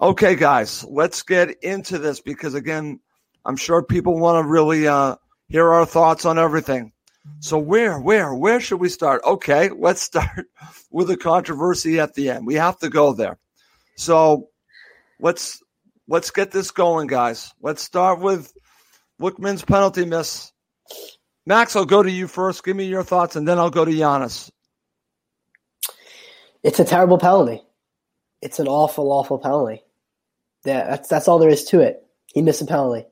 Okay, 0.00 0.34
guys, 0.34 0.82
let's 0.88 1.22
get 1.22 1.62
into 1.62 1.98
this 1.98 2.22
because 2.22 2.54
again, 2.54 3.00
I'm 3.44 3.58
sure 3.58 3.82
people 3.82 4.18
want 4.18 4.42
to 4.42 4.48
really 4.48 4.88
uh, 4.88 5.16
hear 5.46 5.70
our 5.70 5.84
thoughts 5.84 6.24
on 6.24 6.38
everything. 6.38 6.92
So 7.40 7.58
where, 7.58 8.00
where, 8.00 8.34
where 8.34 8.58
should 8.58 8.80
we 8.80 8.88
start? 8.88 9.20
Okay, 9.22 9.68
let's 9.68 10.00
start 10.00 10.46
with 10.90 11.08
the 11.08 11.18
controversy 11.18 12.00
at 12.00 12.14
the 12.14 12.30
end. 12.30 12.46
We 12.46 12.54
have 12.54 12.78
to 12.78 12.88
go 12.88 13.12
there. 13.12 13.36
So 13.96 14.48
let's 15.20 15.62
let's 16.08 16.30
get 16.30 16.50
this 16.50 16.70
going, 16.70 17.08
guys. 17.08 17.52
Let's 17.60 17.82
start 17.82 18.20
with 18.20 18.54
Lookman's 19.20 19.64
penalty 19.66 20.06
miss. 20.06 20.52
Max, 21.46 21.76
I'll 21.76 21.84
go 21.84 22.02
to 22.02 22.10
you 22.10 22.26
first. 22.26 22.64
Give 22.64 22.76
me 22.76 22.84
your 22.84 23.04
thoughts, 23.04 23.36
and 23.36 23.46
then 23.46 23.58
I'll 23.58 23.70
go 23.70 23.84
to 23.84 23.90
Giannis. 23.90 24.50
It's 26.62 26.80
a 26.80 26.84
terrible 26.84 27.18
penalty. 27.18 27.62
It's 28.42 28.58
an 28.58 28.66
awful, 28.66 29.12
awful 29.12 29.38
penalty. 29.38 29.82
Yeah, 30.64 30.84
that's 30.88 31.08
that's 31.08 31.28
all 31.28 31.38
there 31.38 31.48
is 31.48 31.64
to 31.66 31.80
it. 31.80 32.04
He 32.34 32.42
missed 32.42 32.60
a 32.60 32.66
penalty 32.66 33.06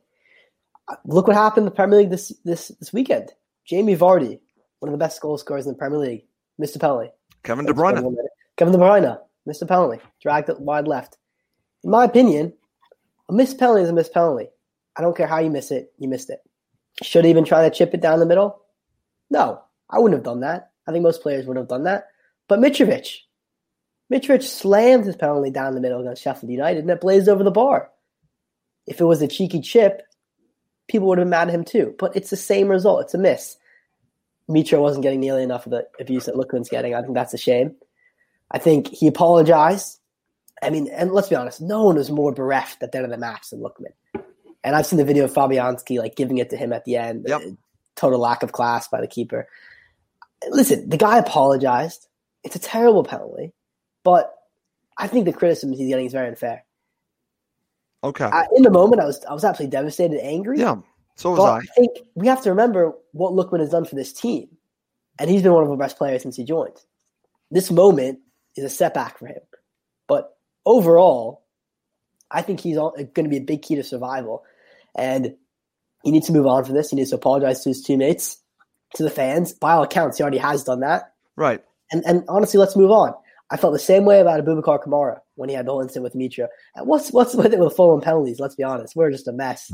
look 1.04 1.26
what 1.26 1.36
happened 1.36 1.62
in 1.62 1.64
the 1.66 1.70
Premier 1.70 1.98
League 1.98 2.10
this 2.10 2.32
this 2.44 2.68
this 2.80 2.92
weekend. 2.92 3.32
Jamie 3.64 3.96
Vardy, 3.96 4.40
one 4.80 4.92
of 4.92 4.92
the 4.92 5.02
best 5.02 5.20
goal 5.20 5.38
scorers 5.38 5.66
in 5.66 5.72
the 5.72 5.78
Premier 5.78 5.98
League, 5.98 6.24
missed 6.58 6.76
a 6.76 6.78
penalty. 6.78 7.10
Kevin 7.42 7.66
De 7.66 7.72
Bruyne. 7.72 8.14
Kevin 8.56 8.72
De 8.72 8.78
Bruyne 8.78 9.18
missed 9.46 9.62
a 9.62 9.66
penalty, 9.66 10.02
dragged 10.22 10.48
it 10.48 10.60
wide 10.60 10.86
left. 10.86 11.16
In 11.82 11.90
my 11.90 12.04
opinion, 12.04 12.52
a 13.28 13.32
missed 13.32 13.58
penalty 13.58 13.82
is 13.82 13.88
a 13.88 13.92
missed 13.92 14.12
penalty. 14.12 14.48
I 14.96 15.02
don't 15.02 15.16
care 15.16 15.26
how 15.26 15.38
you 15.38 15.50
miss 15.50 15.70
it, 15.70 15.92
you 15.98 16.08
missed 16.08 16.30
it. 16.30 16.40
Should 17.02 17.24
he 17.24 17.30
even 17.30 17.44
try 17.44 17.68
to 17.68 17.74
chip 17.74 17.94
it 17.94 18.00
down 18.00 18.20
the 18.20 18.26
middle? 18.26 18.62
No, 19.30 19.62
I 19.90 19.98
wouldn't 19.98 20.18
have 20.18 20.24
done 20.24 20.40
that. 20.40 20.70
I 20.86 20.92
think 20.92 21.02
most 21.02 21.22
players 21.22 21.46
would 21.46 21.56
have 21.56 21.68
done 21.68 21.84
that. 21.84 22.08
But 22.48 22.60
Mitrovic, 22.60 23.08
Mitrovic 24.12 24.42
slammed 24.42 25.06
his 25.06 25.16
penalty 25.16 25.50
down 25.50 25.74
the 25.74 25.80
middle 25.80 26.00
against 26.00 26.22
Sheffield 26.22 26.52
United, 26.52 26.80
and 26.80 26.90
it 26.90 27.00
blazed 27.00 27.28
over 27.28 27.42
the 27.42 27.50
bar. 27.50 27.90
If 28.86 29.00
it 29.00 29.04
was 29.04 29.22
a 29.22 29.28
cheeky 29.28 29.60
chip, 29.60 30.02
people 30.88 31.08
would 31.08 31.18
have 31.18 31.24
been 31.24 31.30
mad 31.30 31.48
at 31.48 31.54
him 31.54 31.64
too. 31.64 31.94
But 31.98 32.14
it's 32.14 32.30
the 32.30 32.36
same 32.36 32.68
result. 32.68 33.02
It's 33.02 33.14
a 33.14 33.18
miss. 33.18 33.56
Mitro 34.48 34.80
wasn't 34.80 35.02
getting 35.02 35.20
nearly 35.20 35.42
enough 35.42 35.64
of 35.64 35.72
the 35.72 35.86
abuse 35.98 36.26
that 36.26 36.34
Lookman's 36.34 36.68
getting. 36.68 36.94
I 36.94 37.00
think 37.00 37.14
that's 37.14 37.32
a 37.32 37.38
shame. 37.38 37.74
I 38.50 38.58
think 38.58 38.88
he 38.88 39.06
apologized. 39.06 39.98
I 40.62 40.70
mean, 40.70 40.88
and 40.88 41.12
let's 41.12 41.28
be 41.28 41.34
honest, 41.34 41.60
no 41.60 41.84
one 41.84 41.96
was 41.96 42.10
more 42.10 42.32
bereft 42.32 42.82
at 42.82 42.92
the 42.92 42.98
end 42.98 43.06
of 43.06 43.10
the 43.10 43.18
match 43.18 43.50
than 43.50 43.60
Lookman. 43.60 44.22
And 44.64 44.74
I've 44.74 44.86
seen 44.86 44.98
the 44.98 45.04
video 45.04 45.24
of 45.24 45.32
Fabianski 45.32 45.98
like 45.98 46.16
giving 46.16 46.38
it 46.38 46.50
to 46.50 46.56
him 46.56 46.72
at 46.72 46.84
the 46.84 46.96
end. 46.96 47.26
Yep. 47.28 47.42
Total 47.96 48.18
lack 48.18 48.42
of 48.42 48.52
class 48.52 48.88
by 48.88 49.00
the 49.00 49.06
keeper. 49.06 49.46
Listen, 50.48 50.88
the 50.88 50.96
guy 50.96 51.18
apologized. 51.18 52.08
it's 52.42 52.56
a 52.56 52.58
terrible 52.58 53.04
penalty, 53.04 53.52
but 54.02 54.34
I 54.98 55.06
think 55.06 55.26
the 55.26 55.32
criticism 55.32 55.72
he's 55.72 55.88
getting 55.88 56.06
is 56.06 56.12
very 56.12 56.28
unfair. 56.28 56.64
Okay. 58.02 58.24
I, 58.24 58.46
in 58.56 58.62
the 58.62 58.70
moment, 58.70 59.00
I 59.00 59.06
was 59.06 59.24
I 59.24 59.32
was 59.32 59.44
absolutely 59.44 59.70
devastated, 59.70 60.18
and 60.18 60.26
angry. 60.26 60.58
yeah. 60.58 60.76
So 61.16 61.30
was 61.30 61.40
I. 61.40 61.58
I 61.58 61.60
think 61.74 61.98
we 62.14 62.26
have 62.26 62.42
to 62.42 62.50
remember 62.50 62.92
what 63.12 63.32
Lookman 63.32 63.60
has 63.60 63.70
done 63.70 63.84
for 63.84 63.94
this 63.94 64.12
team, 64.12 64.48
and 65.18 65.30
he's 65.30 65.42
been 65.42 65.52
one 65.52 65.64
of 65.64 65.70
our 65.70 65.76
best 65.76 65.96
players 65.96 66.22
since 66.22 66.36
he 66.36 66.44
joined. 66.44 66.76
This 67.50 67.70
moment 67.70 68.18
is 68.56 68.64
a 68.64 68.68
setback 68.68 69.18
for 69.18 69.26
him, 69.26 69.40
but 70.06 70.36
overall, 70.66 71.44
I 72.30 72.42
think 72.42 72.60
he's 72.60 72.76
going 72.76 73.08
to 73.14 73.28
be 73.28 73.38
a 73.38 73.40
big 73.40 73.62
key 73.62 73.76
to 73.76 73.82
survival, 73.82 74.44
and 74.96 75.34
he 76.02 76.10
needs 76.10 76.26
to 76.26 76.32
move 76.32 76.46
on 76.46 76.64
from 76.64 76.74
this. 76.74 76.90
He 76.90 76.96
needs 76.96 77.10
to 77.10 77.16
apologize 77.16 77.62
to 77.62 77.70
his 77.70 77.82
teammates, 77.82 78.38
to 78.94 79.02
the 79.02 79.10
fans. 79.10 79.52
By 79.52 79.72
all 79.72 79.82
accounts, 79.82 80.18
he 80.18 80.22
already 80.22 80.38
has 80.38 80.64
done 80.64 80.80
that. 80.80 81.12
Right. 81.36 81.62
And 81.92 82.04
and 82.06 82.24
honestly, 82.28 82.58
let's 82.58 82.76
move 82.76 82.90
on. 82.90 83.14
I 83.50 83.56
felt 83.56 83.72
the 83.72 83.78
same 83.78 84.04
way 84.04 84.20
about 84.20 84.42
Aboubakar 84.44 84.82
Kamara 84.82 85.20
when 85.36 85.48
he 85.48 85.54
had 85.54 85.66
the 85.66 85.70
whole 85.70 85.82
incident 85.82 86.04
with 86.04 86.14
Mitro. 86.14 86.48
And 86.74 86.86
what's 86.86 87.12
what's 87.12 87.34
with 87.34 87.52
it 87.52 87.58
with 87.58 87.76
Fulham 87.76 88.00
penalties? 88.00 88.40
Let's 88.40 88.54
be 88.54 88.62
honest, 88.62 88.96
we're 88.96 89.10
just 89.10 89.28
a 89.28 89.32
mess, 89.32 89.70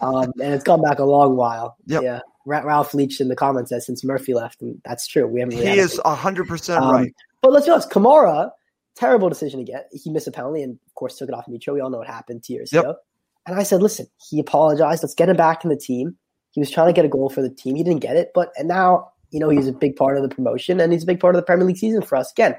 um, 0.00 0.32
and 0.42 0.52
it's 0.52 0.64
gone 0.64 0.82
back 0.82 0.98
a 0.98 1.04
long 1.04 1.36
while. 1.36 1.76
Yep. 1.86 2.02
Yeah, 2.02 2.20
Ralph 2.44 2.92
Leach 2.92 3.20
in 3.20 3.28
the 3.28 3.36
comments 3.36 3.70
says 3.70 3.86
since 3.86 4.04
Murphy 4.04 4.34
left, 4.34 4.62
and 4.62 4.80
that's 4.84 5.06
true. 5.06 5.26
We 5.26 5.40
haven't. 5.40 5.56
Really 5.58 5.70
He 5.70 5.78
is 5.78 6.00
hundred 6.04 6.48
percent 6.48 6.82
um, 6.82 6.92
right. 6.92 7.14
But 7.40 7.52
let's 7.52 7.66
be 7.66 7.72
honest, 7.72 7.90
Kamara, 7.90 8.50
terrible 8.96 9.28
decision 9.28 9.64
to 9.64 9.64
get. 9.64 9.88
He 9.92 10.10
missed 10.10 10.26
a 10.26 10.32
penalty 10.32 10.62
and, 10.62 10.78
of 10.86 10.94
course, 10.94 11.16
took 11.16 11.28
it 11.28 11.34
off 11.34 11.46
Mitro. 11.46 11.74
We 11.74 11.80
all 11.80 11.90
know 11.90 11.98
what 11.98 12.06
happened 12.08 12.42
two 12.42 12.54
years 12.54 12.72
Yep. 12.72 12.84
ago. 12.84 12.96
And 13.46 13.58
I 13.58 13.62
said, 13.62 13.82
listen, 13.82 14.06
he 14.28 14.40
apologized. 14.40 15.02
Let's 15.02 15.14
get 15.14 15.28
him 15.28 15.36
back 15.36 15.64
in 15.64 15.70
the 15.70 15.76
team. 15.76 16.16
He 16.52 16.60
was 16.60 16.70
trying 16.70 16.86
to 16.86 16.92
get 16.92 17.04
a 17.04 17.08
goal 17.08 17.28
for 17.28 17.42
the 17.42 17.50
team. 17.50 17.76
He 17.76 17.82
didn't 17.82 18.00
get 18.00 18.16
it. 18.16 18.30
But 18.34 18.52
and 18.56 18.68
now, 18.68 19.10
you 19.30 19.40
know, 19.40 19.48
he's 19.48 19.68
a 19.68 19.72
big 19.72 19.96
part 19.96 20.16
of 20.16 20.22
the 20.22 20.34
promotion 20.34 20.80
and 20.80 20.92
he's 20.92 21.02
a 21.02 21.06
big 21.06 21.20
part 21.20 21.34
of 21.34 21.40
the 21.40 21.44
Premier 21.44 21.66
League 21.66 21.76
season 21.76 22.02
for 22.02 22.16
us. 22.16 22.30
Again, 22.32 22.56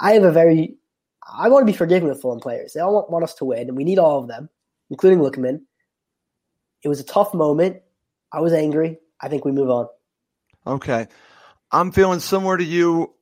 I 0.00 0.12
have 0.12 0.22
a 0.22 0.30
very, 0.30 0.76
I 1.36 1.48
want 1.48 1.66
to 1.66 1.72
be 1.72 1.76
forgiving 1.76 2.08
with 2.08 2.20
Fulham 2.20 2.40
players. 2.40 2.72
They 2.72 2.80
all 2.80 2.94
want, 2.94 3.10
want 3.10 3.24
us 3.24 3.34
to 3.34 3.44
win, 3.44 3.68
and 3.68 3.76
we 3.76 3.84
need 3.84 3.98
all 3.98 4.20
of 4.20 4.28
them, 4.28 4.48
including 4.90 5.18
Lookman. 5.18 5.62
It 6.82 6.88
was 6.88 7.00
a 7.00 7.04
tough 7.04 7.34
moment. 7.34 7.82
I 8.32 8.40
was 8.40 8.52
angry. 8.52 8.98
I 9.20 9.28
think 9.28 9.44
we 9.44 9.52
move 9.52 9.70
on. 9.70 9.88
Okay. 10.66 11.08
I'm 11.72 11.90
feeling 11.90 12.20
similar 12.20 12.56
to 12.56 12.64
you 12.64 13.12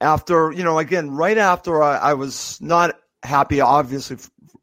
after, 0.00 0.52
you 0.52 0.62
know, 0.62 0.78
again, 0.78 1.10
right 1.10 1.38
after 1.38 1.82
I, 1.82 1.96
I 1.96 2.14
was 2.14 2.60
not 2.60 2.98
happy, 3.22 3.60
obviously, 3.60 4.18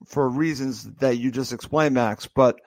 for 0.08 0.28
reasons 0.30 0.84
that 1.00 1.18
you 1.18 1.32
just 1.32 1.54
explained, 1.54 1.96
Max. 1.96 2.28
But, 2.28 2.60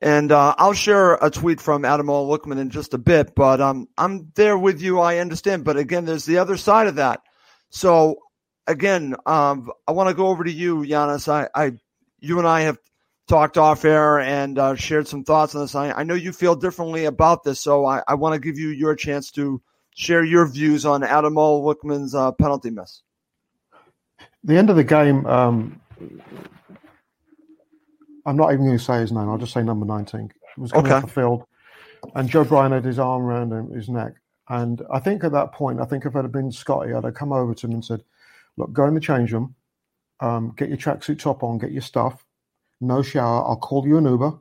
and 0.00 0.30
uh, 0.30 0.54
I'll 0.58 0.74
share 0.74 1.14
a 1.14 1.30
tweet 1.30 1.60
from 1.60 1.82
Ademola. 1.82 2.58
In 2.58 2.70
just 2.70 2.94
a 2.94 2.98
bit, 2.98 3.34
but 3.34 3.60
um, 3.60 3.88
I'm 3.96 4.30
there 4.34 4.56
with 4.56 4.80
you. 4.80 5.00
I 5.00 5.18
understand. 5.18 5.64
But 5.64 5.76
again, 5.76 6.04
there's 6.04 6.24
the 6.24 6.38
other 6.38 6.56
side 6.56 6.86
of 6.86 6.96
that. 6.96 7.20
So, 7.70 8.18
again, 8.66 9.16
um, 9.26 9.70
I 9.86 9.92
want 9.92 10.08
to 10.08 10.14
go 10.14 10.28
over 10.28 10.44
to 10.44 10.52
you, 10.52 10.78
Giannis. 10.78 11.28
I, 11.28 11.48
I, 11.54 11.72
you 12.20 12.38
and 12.38 12.48
I 12.48 12.62
have 12.62 12.78
talked 13.28 13.58
off 13.58 13.84
air 13.84 14.18
and 14.18 14.58
uh, 14.58 14.74
shared 14.74 15.06
some 15.06 15.22
thoughts 15.22 15.54
on 15.54 15.60
this. 15.60 15.74
I, 15.74 15.92
I 15.92 16.02
know 16.02 16.14
you 16.14 16.32
feel 16.32 16.56
differently 16.56 17.04
about 17.04 17.44
this, 17.44 17.60
so 17.60 17.84
I, 17.84 18.02
I 18.08 18.14
want 18.14 18.34
to 18.34 18.40
give 18.40 18.58
you 18.58 18.68
your 18.68 18.96
chance 18.96 19.30
to 19.32 19.60
share 19.94 20.24
your 20.24 20.46
views 20.46 20.86
on 20.86 21.02
Ademola. 21.02 22.14
Uh, 22.14 22.32
penalty 22.32 22.70
miss. 22.70 23.02
the 24.42 24.56
end 24.56 24.70
of 24.70 24.76
the 24.76 24.84
game, 24.84 25.26
um, 25.26 25.80
I'm 28.28 28.36
not 28.36 28.52
even 28.52 28.66
going 28.66 28.76
to 28.76 28.84
say 28.84 29.00
his 29.00 29.10
name. 29.10 29.28
I'll 29.28 29.38
just 29.38 29.54
say 29.54 29.62
number 29.62 29.86
19. 29.86 30.30
He 30.54 30.60
was 30.60 30.70
coming 30.70 30.90
Okay. 30.90 30.96
off 30.96 31.02
the 31.02 31.08
field, 31.08 31.44
and 32.14 32.28
Joe 32.28 32.44
Bryan 32.44 32.72
had 32.72 32.84
his 32.84 32.98
arm 32.98 33.22
around 33.22 33.52
him, 33.52 33.70
his 33.72 33.88
neck. 33.88 34.12
And 34.50 34.82
I 34.92 34.98
think 34.98 35.24
at 35.24 35.32
that 35.32 35.52
point, 35.52 35.80
I 35.80 35.86
think 35.86 36.04
if 36.04 36.14
it 36.14 36.22
had 36.22 36.32
been 36.32 36.52
Scotty, 36.52 36.92
I'd 36.92 37.04
have 37.04 37.14
come 37.14 37.32
over 37.32 37.54
to 37.54 37.66
him 37.66 37.72
and 37.72 37.84
said, 37.84 38.04
"Look, 38.58 38.72
go 38.74 38.84
in 38.86 38.94
the 38.94 39.00
change 39.00 39.32
room, 39.32 39.54
um, 40.20 40.52
get 40.56 40.68
your 40.68 40.76
tracksuit 40.76 41.18
top 41.18 41.42
on, 41.42 41.58
get 41.58 41.72
your 41.72 41.80
stuff, 41.82 42.26
no 42.80 43.02
shower. 43.02 43.46
I'll 43.46 43.56
call 43.56 43.86
you 43.86 43.96
an 43.96 44.04
Uber, 44.04 44.38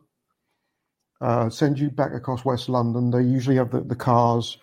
uh, 1.22 1.50
send 1.50 1.80
you 1.80 1.90
back 1.90 2.14
across 2.14 2.44
West 2.44 2.68
London. 2.68 3.10
They 3.10 3.22
usually 3.22 3.56
have 3.56 3.72
the, 3.72 3.82
the 3.82 3.96
cars, 3.96 4.58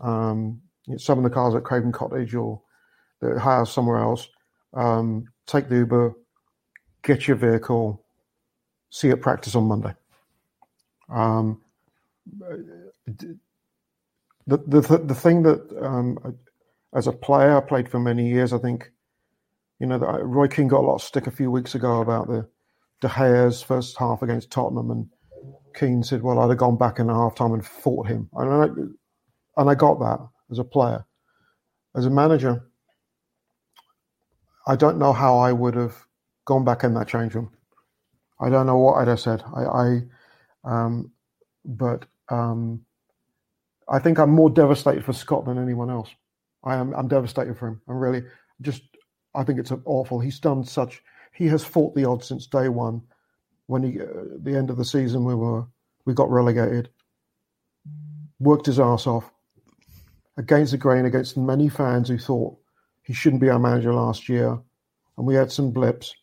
um, 0.00 0.60
some 0.96 1.18
of 1.18 1.24
the 1.24 1.30
cars 1.30 1.54
at 1.54 1.64
Craven 1.64 1.92
Cottage 1.92 2.34
or 2.34 2.62
the 3.20 3.38
house 3.38 3.72
somewhere 3.72 3.98
else. 3.98 4.28
Um, 4.74 5.26
take 5.46 5.68
the 5.68 5.76
Uber, 5.76 6.14
get 7.02 7.26
your 7.26 7.36
vehicle, 7.36 8.03
see 8.94 9.10
at 9.10 9.20
practice 9.20 9.56
on 9.56 9.64
Monday. 9.64 9.92
Um, 11.08 11.60
the, 12.36 13.36
the 14.46 14.80
the 14.80 15.14
thing 15.14 15.42
that 15.42 15.68
um, 15.82 16.16
as 16.94 17.08
a 17.08 17.12
player 17.12 17.56
I 17.56 17.60
played 17.60 17.88
for 17.88 17.98
many 17.98 18.28
years, 18.28 18.52
I 18.52 18.58
think 18.58 18.92
you 19.80 19.88
know 19.88 19.98
Roy 19.98 20.46
Keane 20.46 20.68
got 20.68 20.80
a 20.80 20.86
lot 20.86 20.94
of 20.94 21.02
stick 21.02 21.26
a 21.26 21.32
few 21.32 21.50
weeks 21.50 21.74
ago 21.74 22.00
about 22.00 22.28
the 22.28 22.48
De 23.00 23.08
Gea's 23.08 23.62
first 23.62 23.98
half 23.98 24.22
against 24.22 24.50
Tottenham, 24.50 24.92
and 24.92 25.08
Keane 25.74 26.04
said, 26.04 26.22
"Well, 26.22 26.38
I'd 26.38 26.50
have 26.50 26.58
gone 26.58 26.78
back 26.78 27.00
in 27.00 27.08
the 27.08 27.14
half 27.14 27.34
time 27.34 27.52
and 27.52 27.66
fought 27.66 28.06
him," 28.06 28.30
and 28.34 28.50
I, 28.50 28.64
and 29.60 29.70
I 29.70 29.74
got 29.74 29.98
that 29.98 30.20
as 30.52 30.60
a 30.60 30.64
player, 30.64 31.04
as 31.96 32.06
a 32.06 32.10
manager. 32.10 32.62
I 34.68 34.76
don't 34.76 34.98
know 34.98 35.12
how 35.12 35.38
I 35.38 35.52
would 35.52 35.74
have 35.74 36.06
gone 36.46 36.64
back 36.64 36.84
in 36.84 36.94
that 36.94 37.08
change 37.08 37.34
room. 37.34 37.53
I 38.40 38.50
don't 38.50 38.66
know 38.66 38.78
what 38.78 38.94
I'd 38.94 39.08
have 39.08 39.20
said. 39.20 39.42
I, 39.54 39.62
I 39.62 40.00
um, 40.64 41.10
but 41.64 42.06
um, 42.28 42.84
I 43.88 43.98
think 43.98 44.18
I'm 44.18 44.30
more 44.30 44.50
devastated 44.50 45.04
for 45.04 45.12
Scott 45.12 45.44
than 45.44 45.58
anyone 45.58 45.90
else. 45.90 46.10
I 46.64 46.76
am. 46.76 46.94
I'm 46.94 47.08
devastated 47.08 47.58
for 47.58 47.68
him. 47.68 47.80
I'm 47.88 47.96
really 47.98 48.22
just. 48.62 48.82
I 49.34 49.44
think 49.44 49.58
it's 49.58 49.72
awful. 49.84 50.20
He's 50.20 50.38
done 50.38 50.64
such. 50.64 51.02
He 51.32 51.46
has 51.48 51.64
fought 51.64 51.94
the 51.94 52.04
odds 52.04 52.26
since 52.26 52.46
day 52.46 52.68
one. 52.68 53.02
When 53.66 53.82
he, 53.82 54.00
uh, 54.00 54.06
the 54.42 54.56
end 54.56 54.70
of 54.70 54.76
the 54.76 54.84
season, 54.84 55.24
we 55.24 55.34
were 55.34 55.64
we 56.04 56.14
got 56.14 56.30
relegated. 56.30 56.90
Worked 58.40 58.66
his 58.66 58.80
ass 58.80 59.06
off 59.06 59.30
against 60.36 60.72
the 60.72 60.78
grain, 60.78 61.04
against 61.04 61.36
many 61.36 61.68
fans 61.68 62.08
who 62.08 62.18
thought 62.18 62.56
he 63.02 63.12
shouldn't 63.12 63.40
be 63.40 63.50
our 63.50 63.58
manager 63.58 63.92
last 63.92 64.28
year, 64.28 64.58
and 65.16 65.26
we 65.26 65.34
had 65.34 65.52
some 65.52 65.70
blips. 65.70 66.14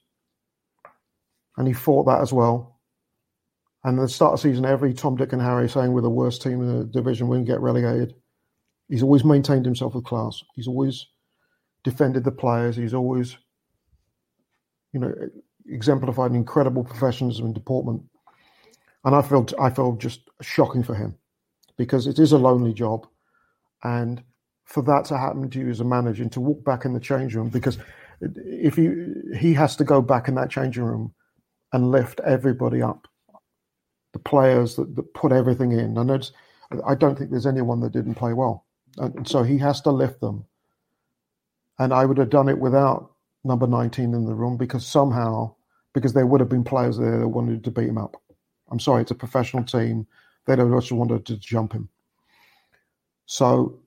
And 1.57 1.67
he 1.67 1.73
fought 1.73 2.05
that 2.05 2.21
as 2.21 2.31
well. 2.31 2.79
And 3.83 3.97
at 3.99 4.03
the 4.03 4.09
start 4.09 4.33
of 4.33 4.41
the 4.41 4.49
season, 4.49 4.65
every 4.65 4.93
Tom, 4.93 5.15
Dick, 5.15 5.33
and 5.33 5.41
Harry 5.41 5.67
saying 5.67 5.91
we're 5.91 6.01
the 6.01 6.09
worst 6.09 6.41
team 6.41 6.61
in 6.61 6.79
the 6.79 6.85
division, 6.85 7.27
we 7.27 7.37
can 7.37 7.45
get 7.45 7.61
relegated. 7.61 8.13
He's 8.89 9.03
always 9.03 9.23
maintained 9.23 9.65
himself 9.65 9.95
with 9.95 10.05
class. 10.05 10.41
He's 10.53 10.67
always 10.67 11.07
defended 11.83 12.23
the 12.23 12.31
players. 12.31 12.75
He's 12.75 12.93
always, 12.93 13.37
you 14.93 14.99
know, 14.99 15.13
exemplified 15.67 16.31
an 16.31 16.37
incredible 16.37 16.83
professionalism 16.83 17.45
and 17.45 17.55
deportment. 17.55 18.03
And 19.03 19.15
I 19.15 19.21
felt 19.21 19.53
I 19.59 19.69
felt 19.71 19.99
just 19.99 20.21
shocking 20.41 20.83
for 20.83 20.93
him 20.93 21.17
because 21.77 22.05
it 22.05 22.19
is 22.19 22.33
a 22.33 22.37
lonely 22.37 22.73
job, 22.73 23.07
and 23.83 24.21
for 24.65 24.83
that 24.83 25.05
to 25.05 25.17
happen 25.17 25.49
to 25.49 25.59
you 25.59 25.69
as 25.69 25.79
a 25.79 25.85
manager 25.85 26.21
and 26.21 26.31
to 26.31 26.39
walk 26.39 26.63
back 26.63 26.85
in 26.85 26.93
the 26.93 26.99
change 26.99 27.35
room 27.35 27.49
because 27.49 27.77
if 28.21 28.77
you 28.77 29.33
he 29.37 29.53
has 29.53 29.75
to 29.75 29.83
go 29.83 30.01
back 30.01 30.27
in 30.27 30.35
that 30.35 30.49
changing 30.49 30.83
room 30.83 31.13
and 31.73 31.91
lift 31.91 32.19
everybody 32.21 32.81
up, 32.81 33.07
the 34.13 34.19
players 34.19 34.75
that, 34.75 34.95
that 34.95 35.13
put 35.13 35.31
everything 35.31 35.71
in. 35.71 35.97
And 35.97 36.09
it's, 36.11 36.31
I 36.85 36.95
don't 36.95 37.17
think 37.17 37.31
there's 37.31 37.45
anyone 37.45 37.79
that 37.81 37.93
didn't 37.93 38.15
play 38.15 38.33
well, 38.33 38.65
and 38.97 39.27
so 39.27 39.43
he 39.43 39.57
has 39.59 39.81
to 39.81 39.91
lift 39.91 40.19
them. 40.21 40.45
And 41.79 41.93
I 41.93 42.05
would 42.05 42.17
have 42.17 42.29
done 42.29 42.49
it 42.49 42.59
without 42.59 43.11
number 43.43 43.67
19 43.67 44.13
in 44.13 44.25
the 44.25 44.35
room 44.35 44.57
because 44.57 44.85
somehow, 44.85 45.55
because 45.93 46.13
there 46.13 46.27
would 46.27 46.39
have 46.39 46.49
been 46.49 46.63
players 46.63 46.97
there 46.97 47.19
that 47.19 47.27
wanted 47.27 47.63
to 47.63 47.71
beat 47.71 47.89
him 47.89 47.97
up. 47.97 48.21
I'm 48.69 48.79
sorry, 48.79 49.01
it's 49.01 49.11
a 49.11 49.15
professional 49.15 49.63
team. 49.63 50.07
They'd 50.45 50.59
have 50.59 50.71
just 50.71 50.91
wanted 50.91 51.25
to 51.25 51.37
jump 51.37 51.73
him. 51.73 51.89
So 53.25 53.79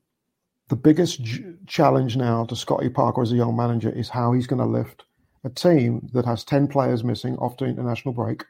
the 0.68 0.76
biggest 0.76 1.20
challenge 1.66 2.16
now 2.16 2.44
to 2.46 2.56
Scotty 2.56 2.88
Parker 2.88 3.22
as 3.22 3.32
a 3.32 3.36
young 3.36 3.56
manager 3.56 3.90
is 3.90 4.08
how 4.08 4.32
he's 4.32 4.46
going 4.46 4.60
to 4.60 4.66
lift 4.66 5.04
a 5.44 5.50
team 5.50 6.08
that 6.12 6.24
has 6.24 6.44
10 6.44 6.68
players 6.68 7.04
missing 7.04 7.36
after 7.40 7.66
international 7.66 8.14
break 8.14 8.44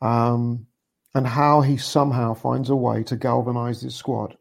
um, 0.00 0.66
and 1.14 1.26
how 1.26 1.60
he 1.60 1.76
somehow 1.76 2.34
finds 2.34 2.70
a 2.70 2.76
way 2.76 3.02
to 3.04 3.16
galvanize 3.16 3.82
this 3.82 3.94
squad 3.94 4.36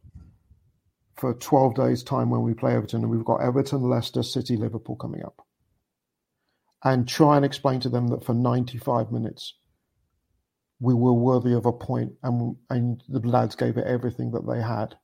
for 1.18 1.34
12 1.36 1.76
days' 1.76 2.04
time 2.04 2.30
when 2.30 2.42
we 2.42 2.54
play 2.54 2.74
Everton. 2.74 3.04
And 3.04 3.12
we've 3.12 3.26
got 3.26 3.44
Everton, 3.44 3.82
Leicester, 3.82 4.24
City, 4.24 4.58
Liverpool 4.58 4.96
coming 4.96 5.24
up. 5.24 5.46
And 6.84 7.08
try 7.08 7.36
and 7.36 7.46
explain 7.46 7.80
to 7.82 7.90
them 7.90 8.08
that 8.08 8.24
for 8.24 8.34
95 8.34 9.12
minutes, 9.12 9.54
we 10.80 10.96
were 10.96 11.14
worthy 11.14 11.54
of 11.54 11.68
a 11.68 11.72
point 11.72 12.14
and, 12.24 12.56
and 12.72 13.04
the 13.08 13.20
lads 13.20 13.56
gave 13.56 13.78
it 13.78 13.86
everything 13.86 14.32
that 14.32 14.48
they 14.48 14.60
had. 14.60 14.96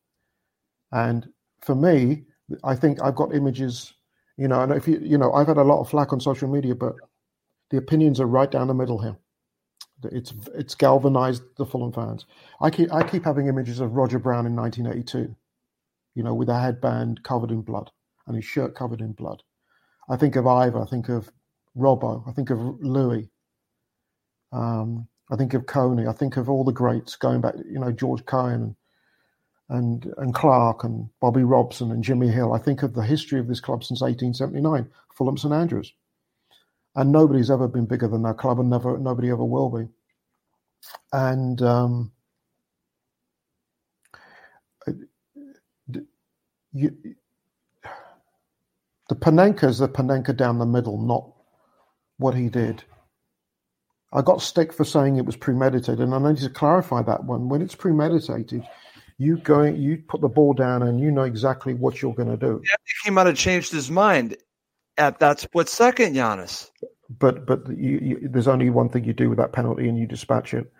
And 0.92 1.27
for 1.62 1.75
me, 1.75 2.24
I 2.63 2.75
think 2.75 3.00
I've 3.04 3.16
got 3.16 3.36
images, 3.36 3.94
you 4.38 4.48
know, 4.48 4.62
and 4.62 4.74
if 4.74 4.88
you, 4.88 5.00
you 5.03 5.17
know, 5.17 5.34
I've 5.34 5.48
had 5.48 5.58
a 5.58 5.63
lot 5.63 5.82
of 5.82 5.89
flack 5.89 6.13
on 6.13 6.22
social 6.22 6.50
media, 6.50 6.75
but 6.75 6.96
the 7.72 7.77
opinions 7.77 8.20
are 8.22 8.27
right 8.27 8.51
down 8.51 8.67
the 8.67 8.75
middle 8.75 9.01
here. 9.01 9.17
It's 10.06 10.34
it's 10.56 10.75
galvanized 10.75 11.44
the 11.58 11.65
Fulham 11.65 11.94
fans. 11.94 12.25
I 12.62 12.70
keep 12.72 12.94
I 12.94 13.03
keep 13.03 13.25
having 13.25 13.48
images 13.48 13.79
of 13.82 13.94
Roger 13.94 14.20
Brown 14.20 14.46
in 14.48 14.56
1982. 14.56 15.36
you 16.15 16.24
know, 16.24 16.34
with 16.34 16.50
a 16.50 16.60
headband 16.60 17.24
covered 17.24 17.51
in 17.51 17.62
blood 17.62 17.91
and 18.27 18.36
his 18.36 18.46
shirt 18.46 18.75
covered 18.75 19.01
in 19.01 19.13
blood. 19.13 19.44
I 20.10 20.17
think 20.17 20.36
of 20.36 20.48
Ivor, 20.48 20.82
I 20.82 20.86
think 20.86 21.10
of 21.10 21.32
Robbo, 21.77 22.27
I 22.27 22.32
think 22.34 22.50
of 22.50 22.60
Louis, 22.82 23.29
um, 24.51 25.08
I 25.32 25.36
think 25.36 25.53
of 25.53 25.65
Coney, 25.67 26.08
I 26.08 26.13
think 26.13 26.38
of 26.38 26.50
all 26.50 26.63
the 26.63 26.72
greats 26.72 27.15
going 27.15 27.41
back, 27.41 27.56
you 27.70 27.79
know, 27.79 27.91
George 27.91 28.25
Cohen 28.25 28.75
and, 29.70 30.14
and, 30.18 30.34
Clark 30.34 30.84
and 30.84 31.10
Bobby 31.20 31.44
Robson 31.44 31.92
and 31.92 32.04
Jimmy 32.04 32.30
Hill. 32.30 32.54
I 32.54 32.60
think 32.60 32.84
of 32.84 32.94
the 32.94 33.02
history 33.02 33.40
of 33.40 33.48
this 33.48 33.60
club 33.60 33.84
since 33.84 34.02
1879, 34.02 34.90
Fulham 35.14 35.38
St 35.38 35.54
Andrews. 35.54 35.94
And 36.96 37.12
nobody's 37.12 37.52
ever 37.52 37.68
been 37.68 37.86
bigger 37.86 38.08
than 38.08 38.24
that 38.24 38.38
club 38.38 38.60
and 38.60 38.70
never 38.70 38.98
nobody 38.98 39.30
ever 39.30 39.44
will 39.44 39.70
be. 39.70 39.88
And 41.12 41.62
um, 41.62 42.12
you, 46.74 46.96
the 49.10 49.16
Panenka 49.16 49.66
is 49.66 49.80
the 49.80 49.88
Panenka 49.88 50.36
down 50.36 50.60
the 50.60 50.66
middle, 50.66 50.98
not 51.00 51.30
what 52.18 52.36
he 52.36 52.50
did. 52.50 52.84
I 54.14 54.22
got 54.22 54.42
stick 54.42 54.74
for 54.74 54.86
saying 54.86 55.18
it 55.18 55.26
was 55.26 55.36
premeditated, 55.36 56.00
and 56.00 56.14
I 56.14 56.32
need 56.32 56.42
to 56.42 56.50
clarify 56.50 57.02
that 57.04 57.26
one. 57.26 57.50
When 57.50 57.62
it's 57.62 57.76
premeditated, 57.76 58.64
you 59.18 59.38
go, 59.38 59.64
you 59.64 60.04
put 60.08 60.22
the 60.22 60.30
ball 60.30 60.54
down, 60.54 60.84
and 60.84 61.00
you 61.00 61.12
know 61.12 61.24
exactly 61.24 61.74
what 61.74 62.02
you're 62.02 62.14
going 62.14 62.30
to 62.30 62.38
do. 62.38 62.62
Yeah, 62.64 62.76
he 63.04 63.10
might 63.10 63.28
have 63.28 63.36
changed 63.36 63.72
his 63.72 63.90
mind 63.90 64.38
at 64.98 65.20
that 65.20 65.40
split 65.40 65.70
second, 65.70 66.16
Giannis. 66.16 66.70
But 67.10 67.46
but 67.46 67.68
you, 67.70 68.00
you, 68.02 68.30
there's 68.30 68.48
only 68.48 68.70
one 68.70 68.90
thing 68.90 69.06
you 69.06 69.14
do 69.14 69.30
with 69.30 69.40
that 69.40 69.54
penalty, 69.54 69.90
and 69.90 69.98
you 69.98 70.06
dispatch 70.06 70.54
it. 70.54 70.72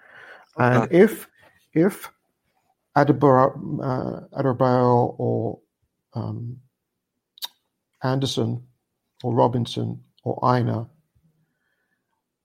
And 0.58 0.84
Okay. 0.84 1.00
if 1.00 1.28
if 1.74 2.12
Adebayo, 2.96 3.54
uh, 3.82 4.42
Adebayo 4.42 5.16
or 5.18 5.60
um, 6.14 6.58
Andersen 8.04 8.64
or 9.24 9.34
Robinson 9.34 10.04
or 10.24 10.40
Aina 10.44 10.90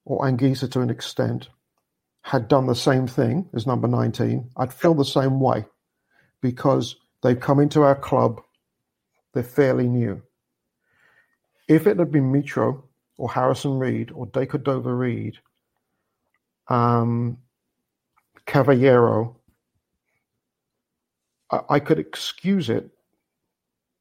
or 0.05 0.25
Anguissa 0.25 0.71
to 0.73 0.81
an 0.81 0.91
extent 0.91 1.49
had 2.23 2.49
done 2.49 2.67
the 2.67 2.75
same 2.75 3.07
thing 3.07 3.49
as 3.55 3.67
number 3.67 3.89
19, 3.89 4.51
I'd 4.57 4.73
feel 4.73 4.95
the 4.95 5.05
same 5.05 5.41
way 5.41 5.65
because 6.43 6.97
they've 7.23 7.41
come 7.41 7.61
into 7.61 7.83
our 7.83 7.95
club, 7.95 8.43
they're 9.33 9.43
fairly 9.43 9.89
new. 9.89 10.21
If 11.69 11.87
it 11.87 11.99
had 11.99 12.13
been 12.13 12.31
Mitro 12.31 12.83
or 13.17 13.31
Harrison 13.31 13.79
Reed 13.79 14.11
or 14.15 14.27
Decordova 14.27 14.99
Reid, 14.99 15.39
um, 16.69 17.39
Cavaleiro, 18.45 19.37
I, 21.51 21.61
I 21.71 21.81
could 21.81 21.99
excuse 21.99 22.69
it 22.69 22.91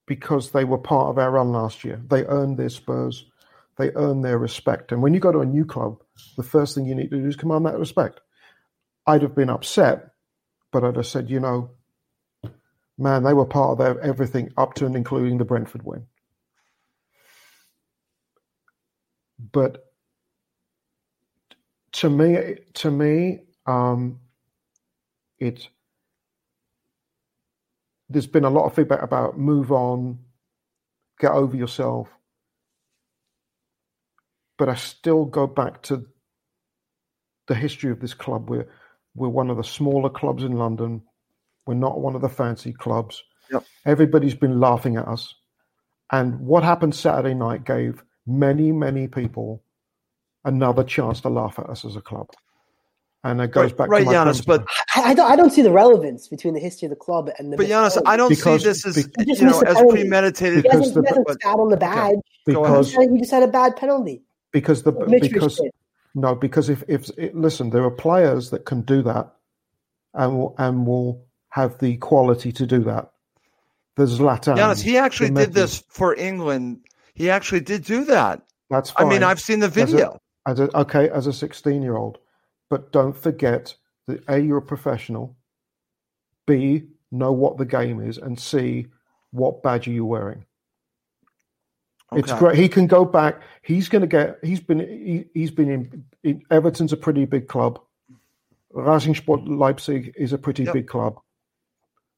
because 0.07 0.51
they 0.51 0.65
were 0.65 0.77
part 0.77 1.09
of 1.09 1.17
our 1.17 1.31
run 1.31 1.51
last 1.51 1.85
year. 1.85 2.01
They 2.09 2.25
earned 2.25 2.57
their 2.57 2.69
spurs, 2.69 3.25
they 3.77 3.91
earned 3.91 4.25
their 4.25 4.37
respect. 4.37 4.91
And 4.91 5.01
when 5.01 5.13
you 5.13 5.19
go 5.19 5.31
to 5.31 5.39
a 5.39 5.45
new 5.45 5.63
club, 5.63 6.01
the 6.35 6.43
first 6.43 6.75
thing 6.75 6.85
you 6.85 6.95
need 6.95 7.11
to 7.11 7.21
do 7.21 7.27
is 7.27 7.35
command 7.35 7.65
that 7.65 7.79
respect. 7.79 8.19
I'd 9.07 9.21
have 9.21 9.35
been 9.35 9.49
upset, 9.49 10.11
but 10.71 10.83
I'd 10.83 10.97
have 10.97 11.07
said, 11.07 11.29
you 11.29 11.39
know, 11.39 11.71
man, 13.01 13.23
they 13.23 13.33
were 13.33 13.47
part 13.47 13.71
of 13.73 13.79
their, 13.79 14.01
everything 14.01 14.51
up 14.57 14.75
to 14.75 14.87
and 14.87 14.97
including 14.97 15.39
the 15.39 15.45
Brentford 15.45 15.83
win. 15.83 16.07
But 19.53 19.85
to 21.93 22.09
me, 22.09 22.55
to 22.75 22.91
me, 22.91 23.41
um, 23.67 24.19
it 25.39 25.69
there's 28.09 28.27
been 28.27 28.45
a 28.45 28.49
lot 28.49 28.65
of 28.65 28.75
feedback 28.75 29.03
about 29.03 29.39
move 29.39 29.71
on, 29.71 30.19
get 31.19 31.31
over 31.31 31.57
yourself. 31.57 32.09
But 34.57 34.69
I 34.69 34.75
still 34.75 35.25
go 35.25 35.47
back 35.47 35.83
to 35.83 36.05
the 37.47 37.55
history 37.55 37.91
of 37.91 37.99
this 37.99 38.13
club. 38.13 38.49
We're 38.49 38.69
we're 39.15 39.29
one 39.29 39.49
of 39.49 39.57
the 39.57 39.63
smaller 39.63 40.09
clubs 40.09 40.43
in 40.43 40.53
London. 40.53 41.03
We're 41.65 41.73
not 41.75 41.99
one 42.01 42.15
of 42.15 42.21
the 42.21 42.29
fancy 42.29 42.73
clubs. 42.73 43.23
Yep. 43.51 43.65
Everybody's 43.85 44.35
been 44.35 44.59
laughing 44.59 44.97
at 44.97 45.07
us. 45.07 45.33
And 46.11 46.39
what 46.41 46.63
happened 46.63 46.95
Saturday 46.95 47.33
night 47.33 47.63
gave 47.65 48.03
many, 48.27 48.71
many 48.71 49.07
people 49.07 49.63
another 50.43 50.83
chance 50.83 51.21
to 51.21 51.29
laugh 51.29 51.59
at 51.59 51.69
us 51.69 51.85
as 51.85 51.95
a 51.95 52.01
club. 52.01 52.29
And 53.23 53.39
it 53.39 53.51
goes 53.51 53.65
Right, 53.71 53.77
back 53.77 53.89
right, 53.89 54.03
to 54.03 54.09
Giannis, 54.09 54.43
but 54.43 54.65
I, 54.95 55.11
I 55.11 55.13
don't. 55.13 55.31
I 55.31 55.35
don't 55.35 55.51
see 55.51 55.61
the 55.61 55.71
relevance 55.71 56.27
between 56.27 56.55
the 56.55 56.59
history 56.59 56.87
of 56.87 56.89
the 56.89 56.95
club 56.95 57.29
and 57.37 57.53
the. 57.53 57.57
but 57.57 57.67
Giannis, 57.67 58.01
I 58.03 58.17
don't 58.17 58.29
Because- 58.29 58.61
see 58.63 58.67
this 58.67 58.83
as 58.83 59.05
be- 59.05 59.11
You 59.27 59.45
know 59.45 59.59
as 59.61 59.77
premeditated. 59.77 60.55
He 60.55 60.61
because 60.63 60.87
hasn't, 60.87 61.05
the- 61.05 61.23
but- 61.27 61.45
on 61.45 61.69
the 61.69 61.77
badge. 61.77 62.15
Go 62.47 62.65
ahead. 62.65 62.79
because 62.79 62.93
You 62.95 63.19
just 63.19 63.29
had 63.29 63.43
a 63.43 63.47
bad 63.47 63.75
penalty. 63.75 64.23
because 64.51 64.81
the 64.81 64.91
Mitch 65.07 65.21
because 65.31 65.57
did. 65.57 65.71
no 66.15 66.33
because 66.33 66.67
if 66.69 66.83
if 66.87 67.11
it, 67.15 67.35
listen 67.35 67.69
there 67.69 67.83
are 67.83 67.91
players 67.91 68.49
that 68.49 68.65
can 68.65 68.81
do 68.81 69.03
that 69.03 69.31
and 70.15 70.39
will, 70.39 70.55
and 70.57 70.87
will 70.87 71.23
have 71.51 71.77
the 71.79 71.95
quality 71.97 72.51
to 72.51 72.65
do 72.65 72.79
that 72.79 73.11
there's 73.97 74.19
Latin 74.19 74.55
Giannis, 74.57 74.81
he 74.81 74.97
actually 74.97 75.29
did 75.31 75.53
this 75.53 75.83
for 75.89 76.15
England. 76.15 76.79
He 77.13 77.29
actually 77.29 77.59
did 77.59 77.83
do 77.83 78.05
that. 78.05 78.41
that's 78.69 78.89
fine. 78.89 79.05
I 79.05 79.09
mean, 79.09 79.21
I've 79.23 79.39
seen 79.41 79.59
the 79.59 79.67
As 79.67 79.77
a- 79.77 79.85
video. 79.85 80.19
as 80.47 80.59
a, 80.61 80.77
okay 80.77 81.09
as 81.09 81.27
a 81.27 81.33
16 81.33 81.81
year 81.83 81.97
old 81.97 82.17
but 82.69 82.91
don't 82.91 83.15
forget 83.15 83.75
that 84.07 84.23
a 84.27 84.39
you're 84.39 84.57
a 84.57 84.61
professional 84.61 85.35
b 86.47 86.83
know 87.11 87.31
what 87.33 87.57
the 87.57 87.65
game 87.65 87.99
is 88.01 88.17
and 88.17 88.39
c 88.39 88.87
what 89.31 89.61
badge 89.61 89.87
are 89.87 89.91
you 89.91 90.05
wearing 90.05 90.45
it's 92.13 92.33
great. 92.33 92.57
He 92.57 92.67
can 92.67 92.87
go 92.87 93.05
back. 93.05 93.41
He's 93.61 93.87
going 93.87 94.01
to 94.01 94.07
get. 94.07 94.37
He's 94.43 94.59
been. 94.59 94.79
He, 94.79 95.25
he's 95.33 95.49
been 95.51 95.69
in, 95.71 96.03
in. 96.23 96.41
Everton's 96.51 96.91
a 96.91 96.97
pretty 96.97 97.23
big 97.23 97.47
club. 97.47 97.79
Racing 98.73 99.15
Sport 99.15 99.45
Leipzig 99.47 100.13
is 100.17 100.33
a 100.33 100.37
pretty 100.37 100.63
Yep. 100.63 100.73
big 100.73 100.87
club. 100.87 101.21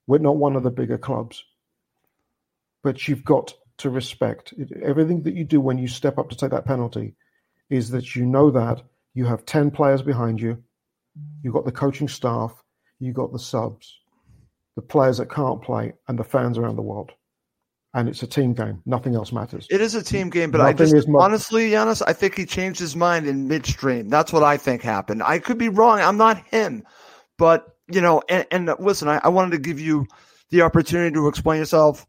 We're 0.07 0.19
not 0.19 0.37
one 0.37 0.55
of 0.55 0.63
the 0.63 0.71
bigger 0.71 0.97
clubs, 0.97 1.43
but 2.83 3.07
you've 3.07 3.23
got 3.23 3.53
to 3.77 3.89
respect 3.89 4.53
it. 4.57 4.71
everything 4.83 5.23
that 5.23 5.35
you 5.35 5.43
do 5.43 5.59
when 5.59 5.77
you 5.77 5.87
step 5.87 6.17
up 6.17 6.29
to 6.29 6.35
take 6.35 6.51
that 6.51 6.65
penalty. 6.65 7.15
Is 7.69 7.89
that 7.91 8.15
you 8.15 8.25
know 8.25 8.51
that 8.51 8.83
you 9.13 9.25
have 9.25 9.45
ten 9.45 9.71
players 9.71 10.01
behind 10.01 10.39
you. 10.39 10.63
You've 11.41 11.53
got 11.53 11.65
the 11.65 11.71
coaching 11.71 12.07
staff. 12.07 12.53
You've 12.99 13.15
got 13.15 13.31
the 13.31 13.39
subs, 13.39 13.99
the 14.75 14.81
players 14.81 15.17
that 15.17 15.29
can't 15.29 15.61
play, 15.61 15.93
and 16.07 16.17
the 16.17 16.23
fans 16.23 16.57
around 16.57 16.75
the 16.75 16.81
world. 16.81 17.11
And 17.95 18.09
it's 18.09 18.23
a 18.23 18.27
team 18.27 18.53
game. 18.53 18.81
Nothing 18.85 19.15
else 19.15 19.31
matters. 19.31 19.67
It 19.69 19.81
is 19.81 19.93
a 19.93 20.03
team 20.03 20.29
game, 20.29 20.49
but 20.49 20.61
I 20.61 20.71
Nothing 20.71 20.85
just 20.87 20.95
is 20.95 21.07
mo- 21.07 21.19
honestly, 21.19 21.71
Giannis, 21.71 22.01
I 22.05 22.13
think 22.13 22.35
he 22.35 22.45
changed 22.45 22.79
his 22.79 22.95
mind 22.95 23.27
in 23.27 23.47
midstream. 23.47 24.09
That's 24.09 24.33
what 24.33 24.41
I 24.41 24.57
think 24.57 24.81
happened. 24.81 25.21
I 25.21 25.39
could 25.39 25.57
be 25.57 25.69
wrong. 25.69 25.99
I'm 25.99 26.17
not 26.17 26.37
him, 26.47 26.83
but 27.37 27.72
you 27.91 28.01
know, 28.01 28.21
and, 28.29 28.45
and 28.51 28.69
uh, 28.69 28.75
listen, 28.79 29.07
I, 29.07 29.19
I 29.23 29.29
wanted 29.29 29.51
to 29.51 29.59
give 29.59 29.79
you 29.79 30.05
the 30.49 30.61
opportunity 30.61 31.13
to 31.13 31.27
explain 31.27 31.59
yourself 31.59 32.05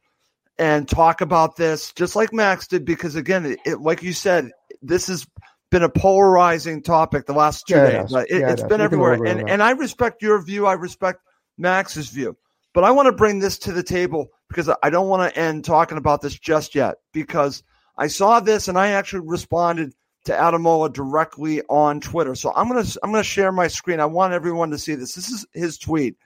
and 0.59 0.89
talk 0.89 1.21
about 1.21 1.57
this, 1.57 1.93
just 1.93 2.15
like 2.15 2.33
Max 2.33 2.67
did, 2.67 2.85
because 2.85 3.17
again, 3.17 3.45
it, 3.47 3.59
it, 3.67 3.81
like 3.81 4.03
you 4.03 4.13
said, 4.13 4.51
this 4.83 5.09
has 5.09 5.27
been 5.71 5.83
a 5.83 5.89
polarizing 5.89 6.83
topic 6.83 7.27
the 7.27 7.33
last 7.33 7.67
two 7.67 7.75
Yeah, 7.75 8.03
days. 8.03 8.15
It, 8.15 8.31
Yeah, 8.41 8.51
has 8.51 8.61
has. 8.61 8.69
been 8.69 8.81
everywhere, 8.81 9.19
and 9.25 9.43
and 9.49 9.63
I 9.63 9.71
respect 9.73 10.23
your 10.23 10.41
view. 10.43 10.67
I 10.67 10.75
respect 10.75 11.21
Max's 11.59 12.09
view. 12.09 12.37
But 12.73 12.85
I 12.85 12.91
want 12.91 13.07
to 13.07 13.13
bring 13.13 13.39
this 13.39 13.59
to 13.61 13.73
the 13.73 13.83
table 13.85 14.29
because 14.49 14.69
I 14.83 14.91
don't 14.91 15.09
want 15.09 15.33
to 15.33 15.41
end 15.41 15.65
talking 15.65 15.97
about 15.97 16.23
this 16.23 16.35
just 16.39 16.75
yet 16.75 16.97
because 17.13 17.63
I 17.97 18.09
saw 18.09 18.41
this 18.41 18.67
and 18.69 18.77
I 18.77 18.89
actually 18.89 19.27
responded 19.27 19.95
to 20.25 20.33
Ademola 20.33 20.93
directly 20.93 21.63
on 21.69 22.01
Twitter. 22.01 22.35
So 22.35 22.53
I'm 22.55 22.69
gonna 22.69 22.85
I'm 23.03 23.11
gonna 23.11 23.23
share 23.23 23.53
my 23.53 23.69
screen. 23.69 24.01
I 24.01 24.07
want 24.07 24.33
everyone 24.33 24.71
to 24.71 24.79
see 24.79 24.95
this. 24.95 25.15
This 25.15 25.29
is 25.29 25.47
his 25.53 25.79
tweet 25.79 26.17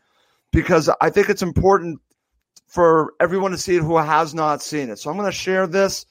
because 0.52 0.88
I 1.00 1.10
think 1.10 1.28
it's 1.28 1.42
important 1.42 2.00
for 2.66 3.14
everyone 3.20 3.50
to 3.50 3.58
see 3.58 3.76
it 3.76 3.82
who 3.82 3.96
has 3.96 4.34
not 4.34 4.62
seen 4.62 4.90
it. 4.90 4.98
So 4.98 5.10
I'm 5.10 5.16
gonna 5.16 5.32
share 5.32 5.66
this 5.66 6.06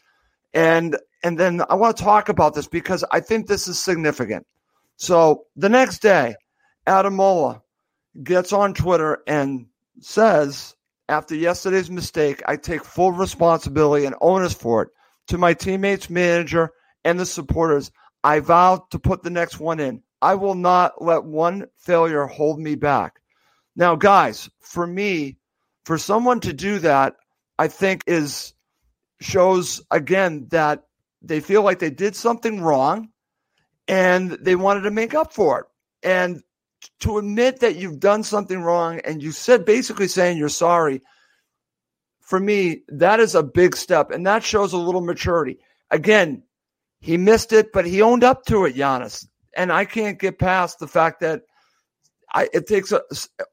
and 0.53 0.97
and 1.23 1.37
then 1.37 1.61
I 1.69 1.75
want 1.75 1.97
to 1.97 2.03
talk 2.03 2.29
about 2.29 2.53
this 2.53 2.67
because 2.67 3.03
I 3.11 3.19
think 3.19 3.47
this 3.47 3.67
is 3.67 3.79
significant. 3.79 4.45
So 4.97 5.45
the 5.55 5.69
next 5.69 5.99
day, 5.99 6.35
Ademola 6.85 7.61
gets 8.23 8.53
on 8.53 8.73
Twitter 8.73 9.19
and 9.27 9.67
says, 9.99 10.75
after 11.09 11.35
yesterday's 11.35 11.89
mistake, 11.89 12.41
I 12.47 12.57
take 12.57 12.83
full 12.83 13.11
responsibility 13.11 14.05
and 14.05 14.15
onus 14.21 14.53
for 14.53 14.83
it. 14.83 14.89
To 15.27 15.37
my 15.37 15.53
teammates, 15.53 16.09
manager, 16.09 16.71
and 17.03 17.19
the 17.19 17.25
supporters, 17.25 17.91
I 18.23 18.39
vow 18.39 18.85
to 18.91 18.99
put 18.99 19.23
the 19.23 19.29
next 19.29 19.59
one 19.59 19.79
in. 19.79 20.01
I 20.21 20.35
will 20.35 20.55
not 20.55 21.01
let 21.01 21.23
one 21.23 21.67
failure 21.77 22.25
hold 22.25 22.59
me 22.59 22.75
back. 22.75 23.19
Now, 23.75 23.95
guys, 23.95 24.49
for 24.59 24.85
me, 24.85 25.37
for 25.85 25.97
someone 25.97 26.39
to 26.41 26.53
do 26.53 26.79
that, 26.79 27.15
I 27.59 27.67
think 27.67 28.03
is 28.07 28.53
shows 29.19 29.81
again 29.89 30.47
that 30.49 30.83
they 31.21 31.39
feel 31.39 31.63
like 31.63 31.79
they 31.79 31.89
did 31.89 32.15
something 32.15 32.61
wrong 32.61 33.09
and 33.87 34.31
they 34.31 34.55
wanted 34.55 34.81
to 34.81 34.91
make 34.91 35.13
up 35.13 35.33
for 35.33 35.59
it. 35.59 35.65
And 36.03 36.43
to 36.99 37.17
admit 37.17 37.59
that 37.59 37.75
you've 37.75 37.99
done 37.99 38.23
something 38.23 38.61
wrong 38.61 38.99
and 38.99 39.21
you 39.21 39.31
said 39.31 39.65
basically 39.65 40.07
saying 40.07 40.37
you're 40.37 40.49
sorry 40.49 41.01
for 42.27 42.41
me, 42.41 42.81
that 42.89 43.21
is 43.21 43.35
a 43.35 43.41
big 43.41 43.73
step, 43.73 44.11
and 44.11 44.27
that 44.27 44.43
shows 44.43 44.73
a 44.73 44.77
little 44.77 44.99
maturity. 44.99 45.59
Again, 45.91 46.43
he 46.99 47.17
missed 47.17 47.53
it, 47.53 47.71
but 47.71 47.85
he 47.85 48.01
owned 48.01 48.23
up 48.23 48.45
to 48.45 48.65
it, 48.65 48.75
Giannis. 48.75 49.27
And 49.55 49.71
I 49.71 49.85
can't 49.85 50.19
get 50.19 50.39
past 50.39 50.79
the 50.79 50.87
fact 50.87 51.21
that 51.21 51.43
I, 52.33 52.49
it 52.53 52.67
takes 52.67 52.91
a, 52.91 53.01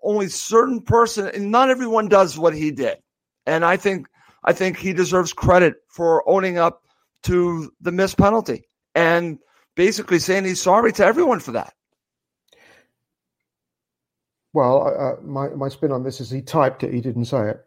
only 0.02 0.28
certain 0.28 0.82
person, 0.82 1.28
and 1.28 1.50
not 1.50 1.70
everyone 1.70 2.08
does 2.08 2.38
what 2.38 2.54
he 2.54 2.70
did. 2.70 2.98
And 3.46 3.64
I 3.64 3.76
think 3.76 4.06
I 4.42 4.52
think 4.52 4.76
he 4.76 4.92
deserves 4.92 5.32
credit 5.32 5.76
for 5.88 6.28
owning 6.28 6.58
up 6.58 6.82
to 7.24 7.72
the 7.80 7.92
missed 7.92 8.18
penalty 8.18 8.64
and 8.94 9.38
basically 9.74 10.18
saying 10.18 10.44
he's 10.44 10.60
sorry 10.60 10.92
to 10.92 11.04
everyone 11.04 11.40
for 11.40 11.52
that. 11.52 11.72
Well, 14.52 14.86
uh, 14.86 15.22
my 15.22 15.48
my 15.48 15.68
spin 15.68 15.92
on 15.92 16.02
this 16.02 16.20
is 16.20 16.30
he 16.30 16.42
typed 16.42 16.82
it, 16.82 16.92
he 16.92 17.00
didn't 17.00 17.26
say 17.26 17.50
it. 17.50 17.64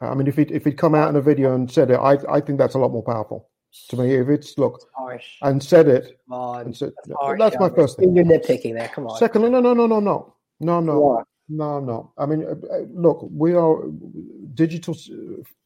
I 0.00 0.14
mean, 0.14 0.26
if 0.26 0.36
he 0.36 0.42
if 0.42 0.64
he'd 0.64 0.78
come 0.78 0.94
out 0.94 1.08
in 1.08 1.16
a 1.16 1.22
video 1.22 1.54
and 1.54 1.70
said 1.70 1.90
it, 1.90 1.96
I 1.96 2.18
I 2.30 2.40
think 2.40 2.58
that's 2.58 2.74
a 2.74 2.78
lot 2.78 2.92
more 2.92 3.02
powerful 3.02 3.50
to 3.88 3.96
me. 3.96 4.14
If 4.14 4.28
it's 4.28 4.56
look 4.58 4.80
harsh. 4.94 5.24
and 5.42 5.62
said 5.62 5.88
it, 5.88 6.18
Come 6.28 6.38
on. 6.38 6.60
and 6.66 6.76
said, 6.76 6.92
That's, 7.04 7.18
harsh, 7.20 7.38
that's 7.38 7.56
my 7.58 7.68
first 7.70 7.98
thing. 7.98 8.14
You're 8.16 8.24
nitpicking 8.24 8.74
there. 8.78 8.88
Come 8.88 9.06
on. 9.06 9.18
Secondly, 9.18 9.50
no, 9.50 9.60
no, 9.60 9.74
no, 9.74 9.86
no, 9.86 10.00
no, 10.00 10.34
no, 10.60 10.80
no, 10.80 11.00
What? 11.00 11.26
no, 11.48 11.80
no. 11.80 12.12
I 12.18 12.26
mean, 12.26 12.44
uh, 12.44 12.74
uh, 12.74 12.78
look, 12.90 13.26
we 13.30 13.54
are 13.54 13.82
digital 14.54 14.96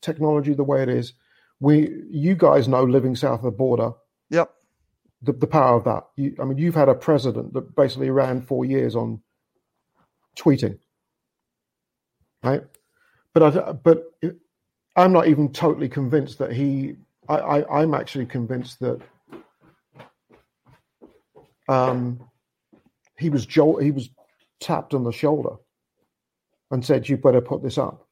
technology 0.01 0.53
the 0.55 0.65
way 0.65 0.83
it 0.83 0.89
is. 0.89 1.15
We, 1.61 2.03
you 2.11 2.35
guys 2.35 2.69
know, 2.69 2.85
living 2.85 3.15
south 3.17 3.41
of 3.41 3.45
the 3.45 3.51
border, 3.51 3.93
Yep. 4.31 4.51
the, 5.23 5.33
the 5.33 5.47
power 5.47 5.77
of 5.77 5.85
that. 5.85 6.05
You, 6.17 6.35
I 6.41 6.45
mean, 6.45 6.59
you've 6.59 6.75
had 6.75 6.89
a 6.89 6.95
president 6.95 7.53
that 7.55 7.75
basically 7.77 8.11
ran 8.11 8.41
four 8.43 8.65
years 8.65 8.97
on 8.97 9.21
tweeting, 10.37 10.79
right? 12.43 12.63
But 13.35 13.57
I, 13.57 13.73
but 13.73 14.05
I'm 14.97 15.13
not 15.13 15.29
even 15.29 15.53
totally 15.53 15.89
convinced 15.89 16.39
that 16.39 16.53
he. 16.53 16.97
I, 17.31 17.59
I 17.61 17.81
I'm 17.83 17.95
actually 17.95 18.27
convinced 18.27 18.81
that 18.81 19.01
um, 21.69 22.21
he 23.19 23.31
was 23.31 23.47
jo- 23.47 23.77
he 23.77 23.91
was 23.93 24.11
tapped 24.61 24.95
on 24.95 25.05
the 25.05 25.13
shoulder 25.13 25.57
and 26.71 26.85
said, 26.85 27.09
"You 27.09 27.17
better 27.17 27.41
put 27.41 27.63
this 27.63 27.79
up." 27.79 28.07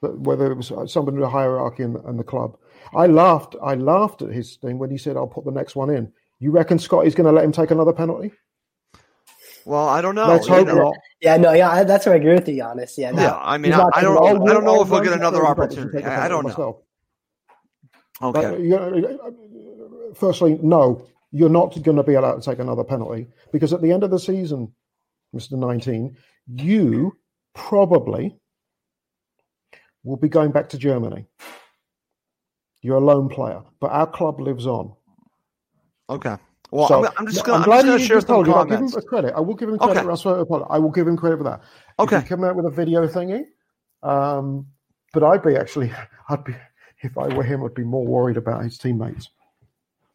But 0.00 0.18
whether 0.20 0.50
it 0.50 0.56
was 0.56 0.72
somebody 0.92 1.16
in 1.16 1.20
the 1.20 1.28
hierarchy 1.28 1.82
in, 1.82 1.96
in 2.08 2.16
the 2.16 2.24
club, 2.24 2.56
I 2.94 3.06
laughed. 3.06 3.56
I 3.62 3.74
laughed 3.74 4.22
at 4.22 4.30
his 4.30 4.56
thing 4.56 4.78
when 4.78 4.90
he 4.90 4.98
said, 4.98 5.16
"I'll 5.16 5.26
put 5.26 5.44
the 5.44 5.50
next 5.50 5.76
one 5.76 5.90
in." 5.90 6.12
You 6.40 6.50
reckon 6.50 6.78
Scotty's 6.78 7.14
going 7.14 7.26
to 7.26 7.32
let 7.32 7.44
him 7.44 7.52
take 7.52 7.70
another 7.70 7.92
penalty? 7.92 8.32
Well, 9.66 9.88
I 9.88 10.02
don't 10.02 10.14
know. 10.14 10.26
Let's 10.26 10.46
you 10.46 10.54
hope 10.54 10.66
know. 10.68 10.74
not. 10.74 10.96
Yeah, 11.20 11.36
no, 11.38 11.52
yeah, 11.52 11.70
I- 11.70 11.84
that's 11.84 12.04
where 12.06 12.14
I 12.14 12.18
agree 12.18 12.34
with 12.34 12.48
you, 12.48 12.62
Giannis. 12.62 12.98
Yeah, 12.98 13.12
no. 13.12 13.22
Yeah, 13.22 13.36
I 13.36 13.56
mean, 13.56 13.72
I, 13.72 13.88
I 13.94 14.02
don't 14.02 14.14
know. 14.14 14.46
I 14.46 14.52
don't 14.52 14.64
know 14.64 14.82
if 14.82 14.90
we'll 14.90 15.00
get 15.00 15.12
another 15.14 15.46
opportunity. 15.46 16.04
I, 16.04 16.26
I 16.26 16.28
don't 16.28 16.42
know. 16.44 16.48
myself. 16.50 16.76
Okay. 18.22 19.18
Firstly, 20.14 20.58
no, 20.62 21.06
you're 21.32 21.48
not 21.48 21.82
going 21.82 21.96
to 21.96 22.02
be 22.02 22.14
allowed 22.14 22.40
to 22.40 22.50
take 22.50 22.60
another 22.60 22.84
penalty 22.84 23.26
because 23.52 23.72
at 23.72 23.82
the 23.82 23.90
end 23.90 24.04
of 24.04 24.10
the 24.10 24.18
season, 24.18 24.72
Mr. 25.34 25.52
19, 25.52 26.16
you 26.54 27.16
probably 27.54 28.36
will 30.04 30.16
be 30.16 30.28
going 30.28 30.52
back 30.52 30.68
to 30.68 30.78
Germany. 30.78 31.26
You're 32.82 32.98
a 32.98 33.00
lone 33.00 33.28
player, 33.28 33.62
but 33.80 33.90
our 33.90 34.06
club 34.06 34.40
lives 34.40 34.66
on. 34.66 34.92
Okay. 36.08 36.36
Well, 36.70 36.88
So, 36.88 37.06
I'm, 37.06 37.12
I'm 37.18 37.26
just 37.26 37.44
going. 37.44 37.58
I'm, 37.60 37.64
glad 37.64 37.76
just 37.76 37.86
going 37.86 37.98
you 37.98 37.98
to 37.98 38.06
share 38.06 38.20
some 38.20 38.46
you. 38.46 38.52
I'll 38.52 38.64
give 38.64 38.80
him 38.80 38.90
credit. 39.08 39.32
I 39.34 39.40
will 39.40 39.54
give 39.54 39.68
him 39.70 39.78
credit. 39.78 40.06
Okay. 40.06 40.64
I 40.70 40.78
will 40.78 40.90
give 40.90 41.08
him 41.08 41.16
credit 41.16 41.38
for 41.38 41.44
that. 41.44 41.62
Okay. 41.98 42.16
If 42.16 42.22
he 42.24 42.28
come 42.28 42.44
out 42.44 42.56
with 42.56 42.66
a 42.66 42.70
video 42.70 43.06
thingy, 43.06 43.44
um, 44.02 44.66
but 45.12 45.22
I'd 45.22 45.42
be 45.42 45.56
actually, 45.56 45.92
I'd 46.28 46.44
be, 46.44 46.54
if 47.04 47.18
I 47.18 47.28
were 47.28 47.42
him, 47.42 47.62
I'd 47.64 47.74
be 47.74 47.84
more 47.84 48.06
worried 48.06 48.36
about 48.36 48.64
his 48.64 48.78
teammates. 48.78 49.28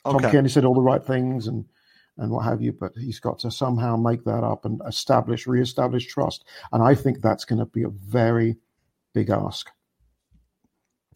Tom 0.05 0.19
Cairney 0.19 0.49
said 0.49 0.65
all 0.65 0.73
the 0.73 0.81
right 0.81 1.03
things 1.03 1.47
and 1.47 1.65
and 2.17 2.31
what 2.31 2.43
have 2.43 2.61
you, 2.61 2.73
but 2.73 2.91
he's 2.97 3.19
got 3.19 3.39
to 3.39 3.51
somehow 3.51 3.95
make 3.95 4.25
that 4.25 4.43
up 4.43 4.65
and 4.65 4.81
establish, 4.85 5.47
reestablish 5.47 6.05
trust. 6.05 6.43
And 6.73 6.83
I 6.83 6.93
think 6.93 7.21
that's 7.21 7.45
going 7.45 7.59
to 7.59 7.65
be 7.65 7.83
a 7.83 7.89
very 7.89 8.57
big 9.13 9.29
ask. 9.29 9.71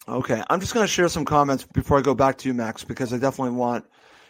Okay, 0.08 0.42
I'm 0.50 0.62
just 0.62 0.74
going 0.74 0.86
to 0.86 0.92
share 0.92 1.10
some 1.10 1.26
comments 1.26 1.66
before 1.74 1.98
I 1.98 2.02
go 2.02 2.16
back 2.16 2.38
to 2.40 2.48
you, 2.48 2.54
Max, 2.54 2.86
because 2.86 3.12
I 3.12 3.18
definitely 3.18 3.58
want 3.58 3.86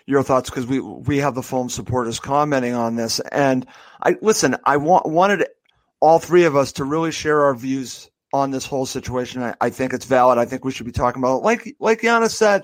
your 0.08 0.24
thoughts 0.24 0.50
because 0.50 0.66
we 0.66 0.80
we 0.80 1.18
have 1.20 1.36
the 1.36 1.44
foam 1.44 1.70
supporters 1.70 2.20
commenting 2.20 2.74
on 2.74 2.96
this, 2.96 3.20
and 3.20 3.68
I 4.02 4.16
listen. 4.22 4.56
I 4.66 4.78
want 4.78 5.08
wanted 5.08 5.46
all 6.00 6.20
three 6.20 6.46
of 6.46 6.56
us 6.56 6.74
to 6.74 6.84
really 6.84 7.12
share 7.12 7.44
our 7.46 7.56
views 7.56 8.10
on 8.34 8.52
this 8.52 8.66
whole 8.66 8.86
situation. 8.86 9.44
I, 9.44 9.54
I 9.62 9.70
think 9.70 9.94
it's 9.94 10.06
valid. 10.06 10.40
I 10.40 10.46
think 10.46 10.66
we 10.66 10.72
should 10.72 10.88
be 10.88 10.92
talking 10.92 11.22
about 11.22 11.38
it. 11.38 11.44
Like 11.44 11.76
like 11.80 12.02
Giannis 12.02 12.32
said, 12.32 12.64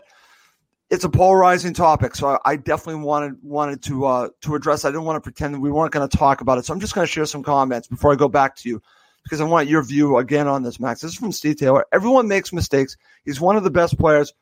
it's 0.89 1.03
a 1.03 1.09
polarizing 1.09 1.73
topic, 1.73 2.15
so 2.15 2.27
I, 2.27 2.39
I 2.43 2.55
definitely 2.57 3.03
wanted 3.03 3.35
wanted 3.41 3.83
to 3.83 4.05
uh, 4.05 4.29
to 4.41 4.55
address. 4.55 4.83
I 4.83 4.89
didn't 4.89 5.05
want 5.05 5.17
to 5.17 5.21
pretend 5.21 5.53
that 5.53 5.59
we 5.59 5.71
weren't 5.71 5.93
going 5.93 6.09
to 6.09 6.17
talk 6.17 6.41
about 6.41 6.57
it, 6.57 6.65
so 6.65 6.73
I'm 6.73 6.79
just 6.79 6.95
going 6.95 7.05
to 7.05 7.11
share 7.11 7.27
some 7.27 7.43
comments 7.43 7.87
before 7.87 8.11
I 8.11 8.15
go 8.15 8.27
back 8.27 8.55
to 8.57 8.69
you 8.69 8.81
because 9.23 9.39
I 9.39 9.45
want 9.45 9.69
your 9.69 9.83
view 9.83 10.17
again 10.17 10.47
on 10.47 10.63
this, 10.63 10.79
Max. 10.79 11.01
This 11.01 11.11
is 11.11 11.17
from 11.17 11.31
Steve 11.31 11.57
Taylor. 11.57 11.85
Everyone 11.91 12.27
makes 12.27 12.51
mistakes. 12.51 12.97
He's 13.23 13.39
one 13.39 13.55
of 13.55 13.63
the 13.63 13.69
best 13.69 13.97
players. 13.97 14.33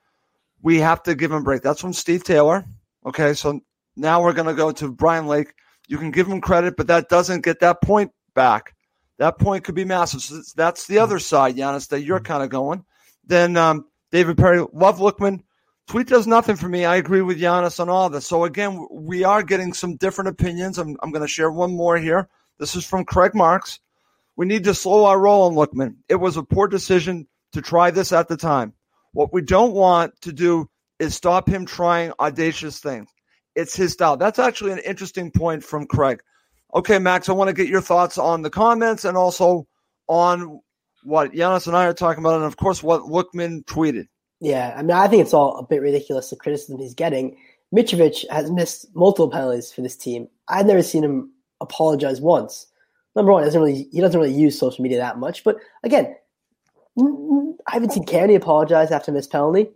We 0.61 0.79
have 0.79 1.03
to 1.03 1.13
give 1.13 1.31
him 1.31 1.37
a 1.37 1.43
break. 1.43 1.61
That's 1.61 1.81
from 1.81 1.93
Steve 1.93 2.23
Taylor. 2.23 2.65
Okay, 3.05 3.33
so 3.33 3.59
now 3.95 4.23
we're 4.23 4.33
going 4.33 4.47
to 4.47 4.53
go 4.53 4.71
to 4.71 4.91
Brian 4.91 5.27
Lake. 5.27 5.53
You 5.87 5.97
can 5.97 6.11
give 6.11 6.27
him 6.27 6.39
credit, 6.39 6.77
but 6.77 6.87
that 6.87 7.09
doesn't 7.09 7.43
get 7.43 7.59
that 7.59 7.81
point 7.81 8.11
back. 8.33 8.73
That 9.19 9.39
point 9.39 9.63
could 9.63 9.75
be 9.75 9.85
massive. 9.85 10.21
So 10.21 10.41
that's 10.55 10.87
the 10.87 10.99
other 10.99 11.19
side, 11.19 11.55
Giannis, 11.55 11.89
that 11.89 12.03
you're 12.03 12.19
kind 12.19 12.43
of 12.43 12.49
going. 12.49 12.85
Then 13.25 13.57
um, 13.57 13.85
David 14.11 14.37
Perry, 14.37 14.65
love 14.73 14.99
Lookman. 14.99 15.41
Tweet 15.87 16.07
does 16.07 16.27
nothing 16.27 16.55
for 16.55 16.67
me. 16.67 16.85
I 16.85 16.97
agree 16.97 17.21
with 17.21 17.39
Giannis 17.39 17.79
on 17.79 17.89
all 17.89 18.09
this. 18.09 18.27
So 18.27 18.43
again, 18.43 18.85
we 18.91 19.23
are 19.23 19.41
getting 19.41 19.73
some 19.73 19.95
different 19.95 20.29
opinions. 20.29 20.77
I'm, 20.77 20.97
I'm 21.01 21.11
going 21.11 21.21
to 21.21 21.27
share 21.27 21.49
one 21.49 21.75
more 21.75 21.97
here. 21.97 22.27
This 22.59 22.75
is 22.75 22.85
from 22.85 23.05
Craig 23.05 23.33
Marks. 23.33 23.79
We 24.35 24.45
need 24.45 24.65
to 24.65 24.73
slow 24.73 25.05
our 25.05 25.19
roll 25.19 25.43
on 25.43 25.55
Lookman. 25.55 25.95
It 26.09 26.15
was 26.15 26.37
a 26.37 26.43
poor 26.43 26.67
decision 26.67 27.27
to 27.53 27.61
try 27.61 27.89
this 27.89 28.11
at 28.11 28.27
the 28.27 28.37
time. 28.37 28.73
What 29.13 29.33
we 29.33 29.41
don't 29.41 29.73
want 29.73 30.19
to 30.21 30.33
do 30.33 30.69
is 30.99 31.15
stop 31.15 31.47
him 31.47 31.65
trying 31.65 32.11
audacious 32.19 32.79
things. 32.79 33.09
It's 33.55 33.75
his 33.75 33.93
style. 33.93 34.17
That's 34.17 34.39
actually 34.39 34.73
an 34.73 34.79
interesting 34.79 35.31
point 35.31 35.63
from 35.63 35.87
Craig. 35.87 36.21
Okay, 36.73 36.99
Max, 36.99 37.29
I 37.29 37.33
want 37.33 37.47
to 37.47 37.53
get 37.53 37.69
your 37.69 37.81
thoughts 37.81 38.17
on 38.17 38.41
the 38.41 38.49
comments 38.49 39.05
and 39.05 39.17
also 39.17 39.67
on 40.07 40.59
what 41.03 41.31
Giannis 41.31 41.67
and 41.67 41.75
I 41.75 41.85
are 41.85 41.93
talking 41.93 42.23
about, 42.23 42.35
and 42.35 42.43
of 42.43 42.57
course, 42.57 42.83
what 42.83 43.03
Lookman 43.03 43.63
tweeted. 43.65 44.07
Yeah, 44.39 44.73
I 44.77 44.81
mean, 44.81 44.91
I 44.91 45.07
think 45.07 45.21
it's 45.21 45.33
all 45.33 45.57
a 45.57 45.63
bit 45.63 45.81
ridiculous 45.81 46.29
the 46.29 46.35
criticism 46.35 46.79
he's 46.79 46.93
getting. 46.93 47.37
Mitrovic 47.73 48.29
has 48.29 48.51
missed 48.51 48.93
multiple 48.95 49.29
penalties 49.29 49.71
for 49.71 49.81
this 49.81 49.95
team. 49.95 50.27
I've 50.47 50.65
never 50.65 50.83
seen 50.83 51.03
him 51.03 51.31
apologize 51.61 52.21
once. 52.21 52.67
Number 53.15 53.31
one, 53.31 53.43
he 53.43 53.47
doesn't 53.47 53.59
really 53.59 53.87
he 53.91 53.99
doesn't 53.99 54.19
really 54.19 54.33
use 54.33 54.59
social 54.59 54.83
media 54.83 54.99
that 54.99 55.17
much. 55.17 55.43
But 55.43 55.57
again, 55.83 56.15
I 56.99 57.73
haven't 57.73 57.93
seen 57.93 58.05
Candy 58.05 58.35
apologize 58.35 58.91
after 58.91 59.11
missed 59.11 59.31
penalty. 59.31 59.69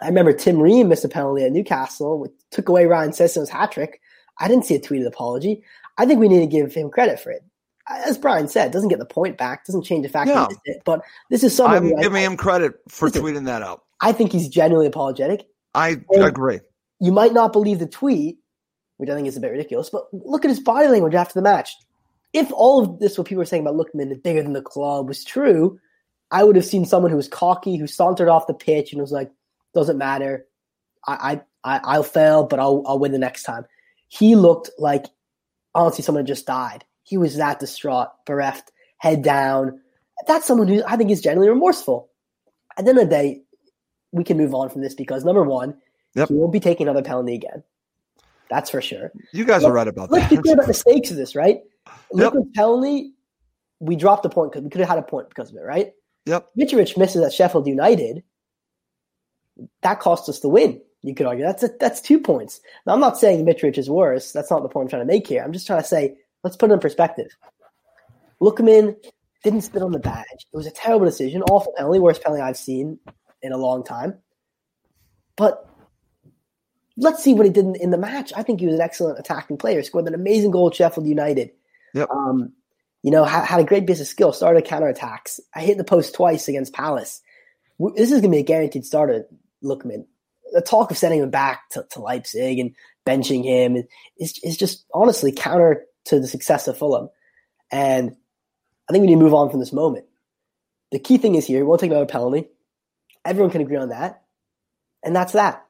I 0.00 0.08
remember 0.08 0.32
Tim 0.32 0.58
Ream 0.58 0.88
missed 0.88 1.04
a 1.04 1.08
penalty 1.08 1.44
at 1.44 1.52
Newcastle, 1.52 2.18
which 2.18 2.32
took 2.50 2.68
away 2.68 2.86
Ryan 2.86 3.10
Sessegnon's 3.10 3.50
hat 3.50 3.72
trick. 3.72 4.00
I 4.38 4.48
didn't 4.48 4.64
see 4.64 4.74
a 4.74 4.80
tweeted 4.80 5.06
apology. 5.06 5.62
I 5.98 6.06
think 6.06 6.20
we 6.20 6.28
need 6.28 6.40
to 6.40 6.46
give 6.46 6.72
him 6.74 6.90
credit 6.90 7.20
for 7.20 7.30
it. 7.30 7.42
As 7.88 8.18
Brian 8.18 8.48
said, 8.48 8.72
doesn't 8.72 8.88
get 8.88 8.98
the 8.98 9.06
point 9.06 9.38
back, 9.38 9.64
doesn't 9.64 9.84
change 9.84 10.02
the 10.04 10.08
fact 10.08 10.28
Yeah. 10.28 10.46
that 10.48 10.58
it. 10.64 10.82
But 10.84 11.02
this 11.30 11.44
is 11.44 11.54
someone 11.54 11.76
I'm 11.76 11.84
who 11.88 11.96
I- 11.96 12.02
giving 12.02 12.22
him 12.22 12.36
credit 12.36 12.74
for 12.88 13.06
Listen. 13.08 13.22
tweeting 13.22 13.44
that 13.46 13.62
out. 13.62 13.82
I 14.00 14.12
think 14.12 14.32
he's 14.32 14.48
genuinely 14.48 14.86
apologetic. 14.88 15.46
I 15.74 16.00
And- 16.10 16.24
agree. 16.24 16.60
You 17.00 17.12
might 17.12 17.32
not 17.32 17.52
believe 17.52 17.78
the 17.78 17.86
tweet, 17.86 18.38
which 18.96 19.08
I 19.10 19.14
think 19.14 19.28
is 19.28 19.36
a 19.36 19.40
bit 19.40 19.52
ridiculous, 19.52 19.90
but 19.90 20.06
look 20.12 20.44
at 20.44 20.48
his 20.48 20.60
body 20.60 20.88
language 20.88 21.14
after 21.14 21.34
the 21.34 21.42
match. 21.42 21.76
If 22.32 22.50
all 22.52 22.82
of 22.82 22.98
this, 22.98 23.16
what 23.16 23.26
people 23.26 23.40
were 23.42 23.44
saying 23.46 23.62
about 23.66 23.76
Lookman 23.76 24.10
is 24.10 24.18
bigger 24.18 24.42
than 24.42 24.52
the 24.52 24.62
club, 24.62 25.06
was 25.08 25.22
true, 25.24 25.78
I 26.30 26.42
would 26.42 26.56
have 26.56 26.64
seen 26.64 26.84
someone 26.84 27.10
who 27.10 27.16
was 27.16 27.28
cocky, 27.28 27.76
who 27.76 27.86
sauntered 27.86 28.28
off 28.28 28.46
the 28.48 28.54
pitch 28.54 28.92
and 28.92 29.00
was 29.00 29.12
like, 29.12 29.30
"Doesn't 29.74 29.96
matter, 29.96 30.46
I, 31.06 31.40
I, 31.64 31.76
I 31.76 31.80
I'll 31.84 32.02
fail, 32.02 32.44
but 32.44 32.58
I'll, 32.58 32.82
I'll 32.86 32.98
win 32.98 33.12
the 33.12 33.18
next 33.18 33.44
time." 33.44 33.64
He 34.08 34.34
looked 34.34 34.70
like 34.78 35.06
honestly 35.76 36.02
someone 36.02 36.26
just 36.26 36.46
died. 36.46 36.84
He 37.04 37.16
was 37.16 37.36
that 37.36 37.60
distraught, 37.60 38.08
bereft, 38.26 38.72
head 38.98 39.22
down. 39.22 39.80
That's 40.26 40.46
someone 40.46 40.66
who 40.66 40.82
I 40.86 40.96
think 40.96 41.10
is 41.10 41.20
genuinely 41.20 41.50
remorseful. 41.50 42.08
At 42.76 42.84
the 42.84 42.90
end 42.90 42.98
of 42.98 43.04
the 43.08 43.10
day, 43.10 43.42
we 44.12 44.24
can 44.24 44.36
move 44.36 44.54
on 44.54 44.70
from 44.70 44.80
this 44.82 44.94
because 44.94 45.24
number 45.24 45.42
one, 45.44 45.76
Yep. 46.14 46.28
he 46.28 46.34
won't 46.34 46.52
be 46.52 46.60
taking 46.60 46.88
another 46.88 47.02
penalty 47.06 47.34
again. 47.34 47.62
That's 48.48 48.70
for 48.70 48.80
sure. 48.80 49.12
You 49.32 49.44
guys 49.44 49.64
are 49.64 49.72
right 49.72 49.86
about 49.88 50.10
Let's 50.10 50.30
be 50.30 50.36
clear 50.36 50.54
that. 50.56 50.62
about 50.62 50.66
the 50.68 50.74
stakes 50.74 51.10
of 51.10 51.16
this, 51.16 51.36
right? 51.36 51.60
Yep. 52.14 52.34
Look 52.34 52.46
at 52.46 52.54
penalty. 52.54 53.12
We 53.78 53.94
dropped 53.96 54.24
a 54.24 54.28
point 54.28 54.50
because 54.52 54.64
we 54.64 54.70
could 54.70 54.80
have 54.80 54.88
had 54.88 54.98
a 54.98 55.02
point 55.02 55.28
because 55.28 55.50
of 55.50 55.56
it, 55.56 55.60
right? 55.62 55.92
Yep. 56.24 56.48
Mitrovic 56.58 56.96
misses 56.96 57.22
at 57.22 57.32
Sheffield 57.32 57.66
United. 57.66 58.22
That 59.82 60.00
cost 60.00 60.28
us 60.28 60.40
the 60.40 60.48
win. 60.48 60.80
You 61.06 61.14
could 61.14 61.26
argue 61.26 61.44
that's 61.44 61.62
a, 61.62 61.70
that's 61.78 62.00
two 62.00 62.18
points. 62.18 62.60
Now 62.84 62.94
I'm 62.94 63.00
not 63.00 63.16
saying 63.16 63.46
Mitrovic 63.46 63.78
is 63.78 63.88
worse. 63.88 64.32
That's 64.32 64.50
not 64.50 64.64
the 64.64 64.68
point 64.68 64.86
I'm 64.86 64.90
trying 64.90 65.02
to 65.02 65.06
make 65.06 65.28
here. 65.28 65.40
I'm 65.40 65.52
just 65.52 65.64
trying 65.64 65.80
to 65.80 65.86
say 65.86 66.16
let's 66.42 66.56
put 66.56 66.68
it 66.68 66.74
in 66.74 66.80
perspective. 66.80 67.28
Lookman 68.42 68.96
didn't 69.44 69.60
spit 69.60 69.82
on 69.82 69.92
the 69.92 70.00
badge. 70.00 70.24
It 70.32 70.56
was 70.56 70.66
a 70.66 70.72
terrible 70.72 71.06
decision, 71.06 71.42
awful 71.42 71.72
penalty, 71.76 72.00
worst 72.00 72.24
penalty 72.24 72.42
I've 72.42 72.56
seen 72.56 72.98
in 73.40 73.52
a 73.52 73.56
long 73.56 73.84
time. 73.84 74.18
But 75.36 75.64
let's 76.96 77.22
see 77.22 77.34
what 77.34 77.46
he 77.46 77.52
did 77.52 77.66
in, 77.66 77.76
in 77.76 77.90
the 77.90 77.98
match. 77.98 78.32
I 78.34 78.42
think 78.42 78.58
he 78.58 78.66
was 78.66 78.74
an 78.74 78.80
excellent 78.80 79.20
attacking 79.20 79.58
player. 79.58 79.84
Scored 79.84 80.08
an 80.08 80.14
amazing 80.14 80.50
goal 80.50 80.66
at 80.66 80.74
Sheffield 80.74 81.06
United. 81.06 81.52
Yep. 81.94 82.10
Um, 82.10 82.52
you 83.04 83.12
know, 83.12 83.22
had, 83.22 83.44
had 83.44 83.60
a 83.60 83.64
great 83.64 83.86
bit 83.86 84.00
of 84.00 84.08
skill, 84.08 84.32
started 84.32 84.64
counterattacks. 84.64 85.38
I 85.54 85.60
hit 85.60 85.78
the 85.78 85.84
post 85.84 86.16
twice 86.16 86.48
against 86.48 86.72
Palace. 86.72 87.22
This 87.94 88.10
is 88.10 88.20
going 88.20 88.32
to 88.32 88.36
be 88.36 88.38
a 88.38 88.42
guaranteed 88.42 88.84
starter, 88.84 89.26
Lookman. 89.62 90.06
The 90.52 90.62
talk 90.62 90.90
of 90.90 90.98
sending 90.98 91.20
him 91.20 91.30
back 91.30 91.68
to, 91.70 91.86
to 91.90 92.00
Leipzig 92.00 92.58
and 92.58 92.74
benching 93.06 93.44
him 93.44 93.82
is, 94.18 94.38
is 94.42 94.56
just 94.56 94.84
honestly 94.94 95.32
counter 95.32 95.84
to 96.06 96.20
the 96.20 96.28
success 96.28 96.68
of 96.68 96.78
Fulham. 96.78 97.08
And 97.70 98.16
I 98.88 98.92
think 98.92 99.02
we 99.02 99.08
need 99.08 99.14
to 99.14 99.20
move 99.20 99.34
on 99.34 99.50
from 99.50 99.60
this 99.60 99.72
moment. 99.72 100.06
The 100.92 100.98
key 100.98 101.18
thing 101.18 101.34
is 101.34 101.46
here, 101.46 101.58
we 101.58 101.66
won't 101.66 101.80
take 101.80 101.90
another 101.90 102.06
penalty. 102.06 102.48
Everyone 103.24 103.50
can 103.50 103.60
agree 103.60 103.76
on 103.76 103.88
that. 103.88 104.22
And 105.02 105.14
that's 105.14 105.32
that. 105.32 105.66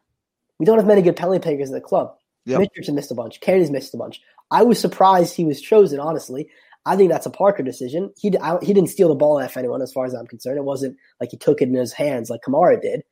We 0.59 0.67
don't 0.67 0.79
have 0.79 0.87
many 0.87 1.03
good 1.03 1.17
penalty 1.17 1.41
takers 1.41 1.71
at 1.71 1.75
the 1.75 1.81
club. 1.81 2.15
Yep. 2.45 2.61
Richardson 2.61 2.95
missed 2.95 3.11
a 3.11 3.15
bunch. 3.15 3.41
Kennedy's 3.41 3.71
missed 3.71 3.95
a 3.95 3.97
bunch. 3.97 4.21
I 4.51 4.63
was 4.63 4.79
surprised 4.79 5.35
he 5.35 5.45
was 5.45 5.61
chosen, 5.61 5.99
honestly. 5.99 6.49
I 6.85 6.97
think 6.97 7.11
that's 7.11 7.27
a 7.27 7.31
Parker 7.31 7.63
decision. 7.63 8.13
He, 8.17 8.37
I, 8.39 8.59
he 8.63 8.73
didn't 8.73 8.91
steal 8.91 9.09
the 9.09 9.17
ball 9.17 9.43
off 9.43 9.57
anyone, 9.57 9.83
as 9.83 9.93
far 9.93 10.07
as 10.07 10.15
I'm 10.15 10.27
concerned. 10.27 10.59
It 10.59 10.65
wasn't 10.65 10.97
like 11.21 11.31
he 11.33 11.37
took 11.37 11.61
it 11.61 11.69
in 11.69 11.75
his 11.75 11.93
hands 11.93 12.31
like 12.31 12.43
Kamara 12.43 12.81
did. 12.81 13.03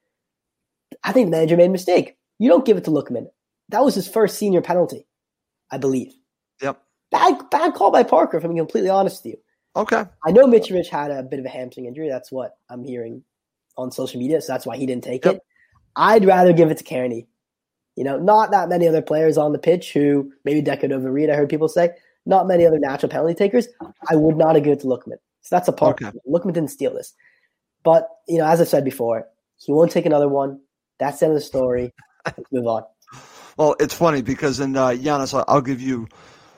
I 1.04 1.12
think 1.12 1.26
the 1.26 1.30
manager 1.30 1.56
made 1.56 1.66
a 1.66 1.70
mistake. 1.70 2.16
You 2.38 2.48
don't 2.48 2.64
give 2.64 2.76
it 2.76 2.84
to 2.84 2.90
Lookman. 2.90 3.26
That 3.68 3.84
was 3.84 3.94
his 3.94 4.08
first 4.08 4.38
senior 4.38 4.60
penalty, 4.60 5.06
I 5.70 5.78
believe. 5.78 6.12
Yep. 6.62 6.80
Bad, 7.10 7.50
bad 7.50 7.74
call 7.74 7.90
by 7.90 8.02
Parker, 8.02 8.38
if 8.38 8.44
I'm 8.44 8.56
completely 8.56 8.90
honest 8.90 9.24
with 9.24 9.34
you. 9.34 9.40
Okay. 9.76 10.04
I 10.24 10.30
know 10.30 10.46
Mitrovic 10.46 10.88
had 10.88 11.10
a 11.10 11.22
bit 11.22 11.38
of 11.40 11.44
a 11.44 11.48
hamstring 11.48 11.86
injury. 11.86 12.08
That's 12.08 12.30
what 12.32 12.56
I'm 12.68 12.84
hearing 12.84 13.22
on 13.76 13.90
social 13.90 14.20
media, 14.20 14.40
so 14.40 14.52
that's 14.52 14.66
why 14.66 14.76
he 14.76 14.86
didn't 14.86 15.04
take 15.04 15.24
Yep. 15.24 15.36
it. 15.36 15.42
I'd 15.96 16.24
rather 16.24 16.52
give 16.52 16.70
it 16.70 16.78
to 16.78 16.84
Cairney. 16.84 17.26
You 17.96 18.04
know, 18.04 18.18
not 18.18 18.50
that 18.50 18.68
many 18.68 18.88
other 18.88 19.02
players 19.02 19.38
on 19.38 19.52
the 19.52 19.58
pitch 19.58 19.92
who 19.92 20.32
maybe 20.44 20.62
Decordova 20.62 21.12
Reid, 21.12 21.30
I 21.30 21.34
heard 21.34 21.48
people 21.48 21.68
say, 21.68 21.90
not 22.26 22.48
many 22.48 22.66
other 22.66 22.78
natural 22.78 23.10
penalty 23.10 23.34
takers. 23.34 23.68
I 24.08 24.16
would 24.16 24.36
not 24.36 24.54
have 24.54 24.64
given 24.64 24.78
it 24.78 24.80
to 24.82 24.86
Lookman. 24.86 25.18
So 25.42 25.54
that's 25.56 25.68
a 25.68 25.72
part. 25.72 26.02
Okay. 26.02 26.16
Lookman 26.28 26.54
didn't 26.54 26.70
steal 26.70 26.94
this. 26.94 27.12
But, 27.84 28.08
you 28.26 28.38
know, 28.38 28.46
as 28.46 28.60
I've 28.60 28.68
said 28.68 28.84
before, 28.84 29.28
he 29.58 29.72
won't 29.72 29.90
take 29.92 30.06
another 30.06 30.28
one. 30.28 30.60
That's 31.04 31.20
the 31.20 31.26
end 31.26 31.34
of 31.34 31.40
the 31.40 31.44
story. 31.44 31.92
Let's 32.24 32.50
move 32.50 32.66
on. 32.66 32.82
Well, 33.56 33.76
it's 33.78 33.94
funny 33.94 34.22
because, 34.22 34.58
and 34.60 34.76
uh, 34.76 34.90
Giannis, 34.90 35.44
I'll 35.46 35.60
give 35.60 35.80
you 35.80 36.08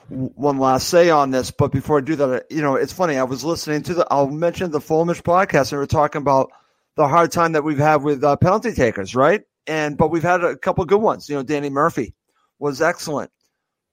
one 0.08 0.58
last 0.58 0.88
say 0.88 1.10
on 1.10 1.30
this. 1.30 1.50
But 1.50 1.72
before 1.72 1.98
I 1.98 2.00
do 2.00 2.16
that, 2.16 2.46
you 2.50 2.62
know, 2.62 2.76
it's 2.76 2.92
funny. 2.92 3.16
I 3.16 3.24
was 3.24 3.44
listening 3.44 3.82
to 3.84 3.94
the, 3.94 4.06
I'll 4.10 4.30
mention 4.30 4.70
the 4.70 4.78
Fulhamish 4.78 5.22
podcast, 5.22 5.72
and 5.72 5.80
we 5.80 5.84
are 5.84 5.88
talking 5.88 6.22
about 6.22 6.52
the 6.96 7.08
hard 7.08 7.32
time 7.32 7.52
that 7.52 7.64
we've 7.64 7.78
had 7.78 8.02
with 8.02 8.24
uh, 8.24 8.36
penalty 8.36 8.72
takers, 8.72 9.14
right? 9.14 9.42
And, 9.66 9.98
but 9.98 10.10
we've 10.10 10.22
had 10.22 10.44
a 10.44 10.56
couple 10.56 10.84
good 10.84 11.02
ones. 11.02 11.28
You 11.28 11.36
know, 11.36 11.42
Danny 11.42 11.70
Murphy 11.70 12.14
was 12.58 12.80
excellent. 12.80 13.30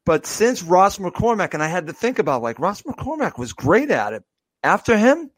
But 0.06 0.26
since 0.26 0.62
Ross 0.62 0.98
McCormack, 1.00 1.54
and 1.54 1.64
I 1.64 1.68
had 1.68 1.88
to 1.88 1.94
think 1.94 2.20
about 2.20 2.42
like 2.42 2.60
Ross 2.60 2.84
McCormack 2.84 3.40
was 3.40 3.54
great 3.54 3.90
at 3.90 4.14
it. 4.14 4.24
After 4.62 4.98
him, 4.98 5.32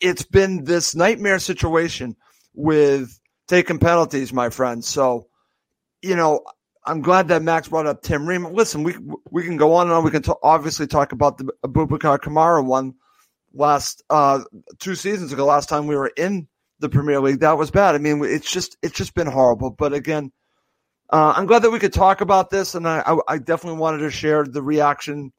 it's 0.00 0.24
been 0.24 0.64
this 0.64 0.94
nightmare 0.94 1.38
situation 1.38 2.16
with 2.54 3.18
taking 3.52 3.78
penalties, 3.78 4.32
my 4.32 4.48
friend. 4.48 4.82
So, 4.82 5.26
you 6.00 6.16
know, 6.16 6.40
I'm 6.86 7.02
glad 7.02 7.28
that 7.28 7.42
Max 7.42 7.68
brought 7.68 7.86
up 7.86 8.00
Tim 8.00 8.26
Ream. 8.26 8.44
Listen, 8.54 8.82
we 8.82 8.94
we 9.30 9.44
can 9.44 9.58
go 9.58 9.74
on 9.74 9.88
and 9.88 9.92
on. 9.92 10.04
We 10.04 10.10
can 10.10 10.22
t- 10.22 10.32
obviously 10.42 10.86
talk 10.86 11.12
about 11.12 11.36
the 11.36 11.52
Aboubakar 11.64 12.18
Kamara 12.18 12.64
one 12.64 12.94
last 13.52 14.02
uh, 14.08 14.40
two 14.78 14.94
seasons 14.94 15.34
ago. 15.34 15.44
Last 15.44 15.68
time 15.68 15.86
we 15.86 15.94
were 15.94 16.10
in 16.16 16.48
the 16.80 16.88
Premier 16.88 17.20
League, 17.20 17.40
that 17.40 17.58
was 17.58 17.70
bad. 17.70 17.94
I 17.94 17.98
mean, 17.98 18.24
it's 18.24 18.50
just 18.50 18.78
it's 18.82 18.96
just 18.96 19.14
been 19.14 19.26
horrible. 19.26 19.70
But 19.70 19.92
again, 19.92 20.32
uh, 21.12 21.34
I'm 21.36 21.44
glad 21.44 21.60
that 21.62 21.70
we 21.70 21.78
could 21.78 21.92
talk 21.92 22.22
about 22.22 22.48
this, 22.48 22.74
and 22.74 22.88
I, 22.88 23.02
I, 23.06 23.18
I 23.28 23.38
definitely 23.38 23.80
wanted 23.80 23.98
to 23.98 24.10
share 24.10 24.44
the 24.44 24.62
reaction 24.62 25.30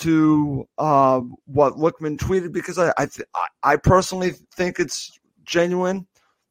to 0.00 0.68
uh, 0.76 1.22
what 1.46 1.74
Lookman 1.76 2.18
tweeted 2.18 2.52
because 2.52 2.78
I 2.78 2.92
I, 2.98 3.06
th- 3.06 3.28
I 3.62 3.76
personally 3.76 4.34
think 4.54 4.78
it's 4.78 5.18
genuine. 5.44 6.06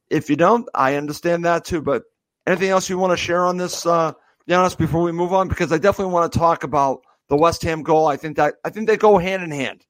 If 0.09 0.29
you 0.29 0.35
don't, 0.35 0.67
I 0.73 0.95
understand 0.95 1.45
that 1.45 1.65
too. 1.65 1.81
But 1.81 2.03
anything 2.45 2.69
else 2.69 2.89
you 2.89 2.97
want 2.97 3.11
to 3.11 3.17
share 3.17 3.45
on 3.45 3.57
this, 3.57 3.85
uh, 3.85 4.13
Giannis, 4.49 4.77
before 4.77 5.01
we 5.01 5.11
move 5.11 5.33
on? 5.33 5.47
Because 5.47 5.71
I 5.71 5.77
definitely 5.77 6.13
want 6.13 6.31
to 6.31 6.39
talk 6.39 6.63
about 6.63 7.01
the 7.29 7.35
West 7.35 7.63
Ham 7.63 7.83
goal. 7.83 8.07
I 8.07 8.17
think 8.17 8.37
that 8.37 8.55
I 8.63 8.69
think 8.69 8.87
they 8.87 8.97
go 8.97 9.17
hand 9.17 9.43
in 9.43 9.51
hand. 9.51 9.85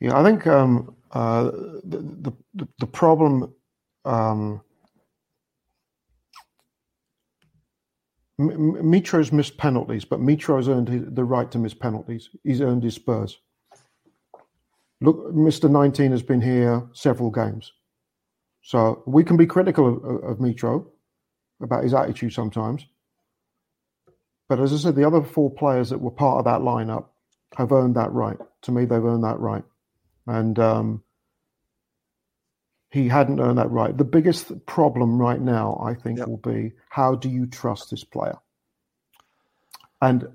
Yeah, 0.00 0.18
I 0.18 0.22
think 0.22 0.46
um, 0.46 0.94
uh, 1.12 1.44
the, 1.84 2.32
the 2.54 2.68
the 2.78 2.86
problem. 2.86 3.54
Um, 4.04 4.60
Mitro's 8.36 9.30
missed 9.32 9.56
penalties, 9.58 10.04
but 10.04 10.20
Mitro's 10.20 10.68
earned 10.68 11.14
the 11.14 11.24
right 11.24 11.50
to 11.52 11.58
miss 11.58 11.72
penalties. 11.72 12.30
He's 12.42 12.60
earned 12.60 12.82
his 12.82 12.94
spurs. 12.94 13.38
Look, 15.00 15.32
Mr. 15.32 15.70
19 15.70 16.10
has 16.10 16.22
been 16.22 16.40
here 16.40 16.82
several 16.92 17.30
games. 17.30 17.72
So 18.64 19.02
we 19.06 19.24
can 19.24 19.36
be 19.36 19.44
critical 19.46 19.88
of, 19.88 20.24
of, 20.24 20.38
Mitro 20.38 20.86
about 21.62 21.84
his 21.84 21.92
attitude 21.92 22.32
sometimes. 22.32 22.86
But 24.48 24.58
as 24.58 24.72
I 24.72 24.78
said, 24.78 24.96
the 24.96 25.06
other 25.06 25.22
four 25.22 25.50
players 25.50 25.90
that 25.90 26.00
were 26.00 26.10
part 26.10 26.38
of 26.38 26.44
that 26.46 26.62
lineup 26.62 27.08
have 27.58 27.72
earned 27.72 27.96
that 27.96 28.10
right. 28.12 28.38
To 28.62 28.72
me, 28.72 28.86
they've 28.86 29.04
earned 29.04 29.24
that 29.24 29.38
right. 29.38 29.64
And 30.26 30.58
um, 30.58 31.02
he 32.90 33.06
hadn't 33.06 33.38
earned 33.38 33.58
that 33.58 33.70
right. 33.70 33.96
The 33.96 34.02
biggest 34.04 34.64
problem 34.64 35.20
right 35.20 35.40
now, 35.40 35.78
I 35.84 35.92
think, 35.92 36.20
Yep. 36.20 36.28
will 36.28 36.38
be 36.38 36.72
how 36.88 37.16
do 37.16 37.28
you 37.28 37.46
trust 37.46 37.90
this 37.90 38.02
player? 38.02 38.38
And 40.00 40.26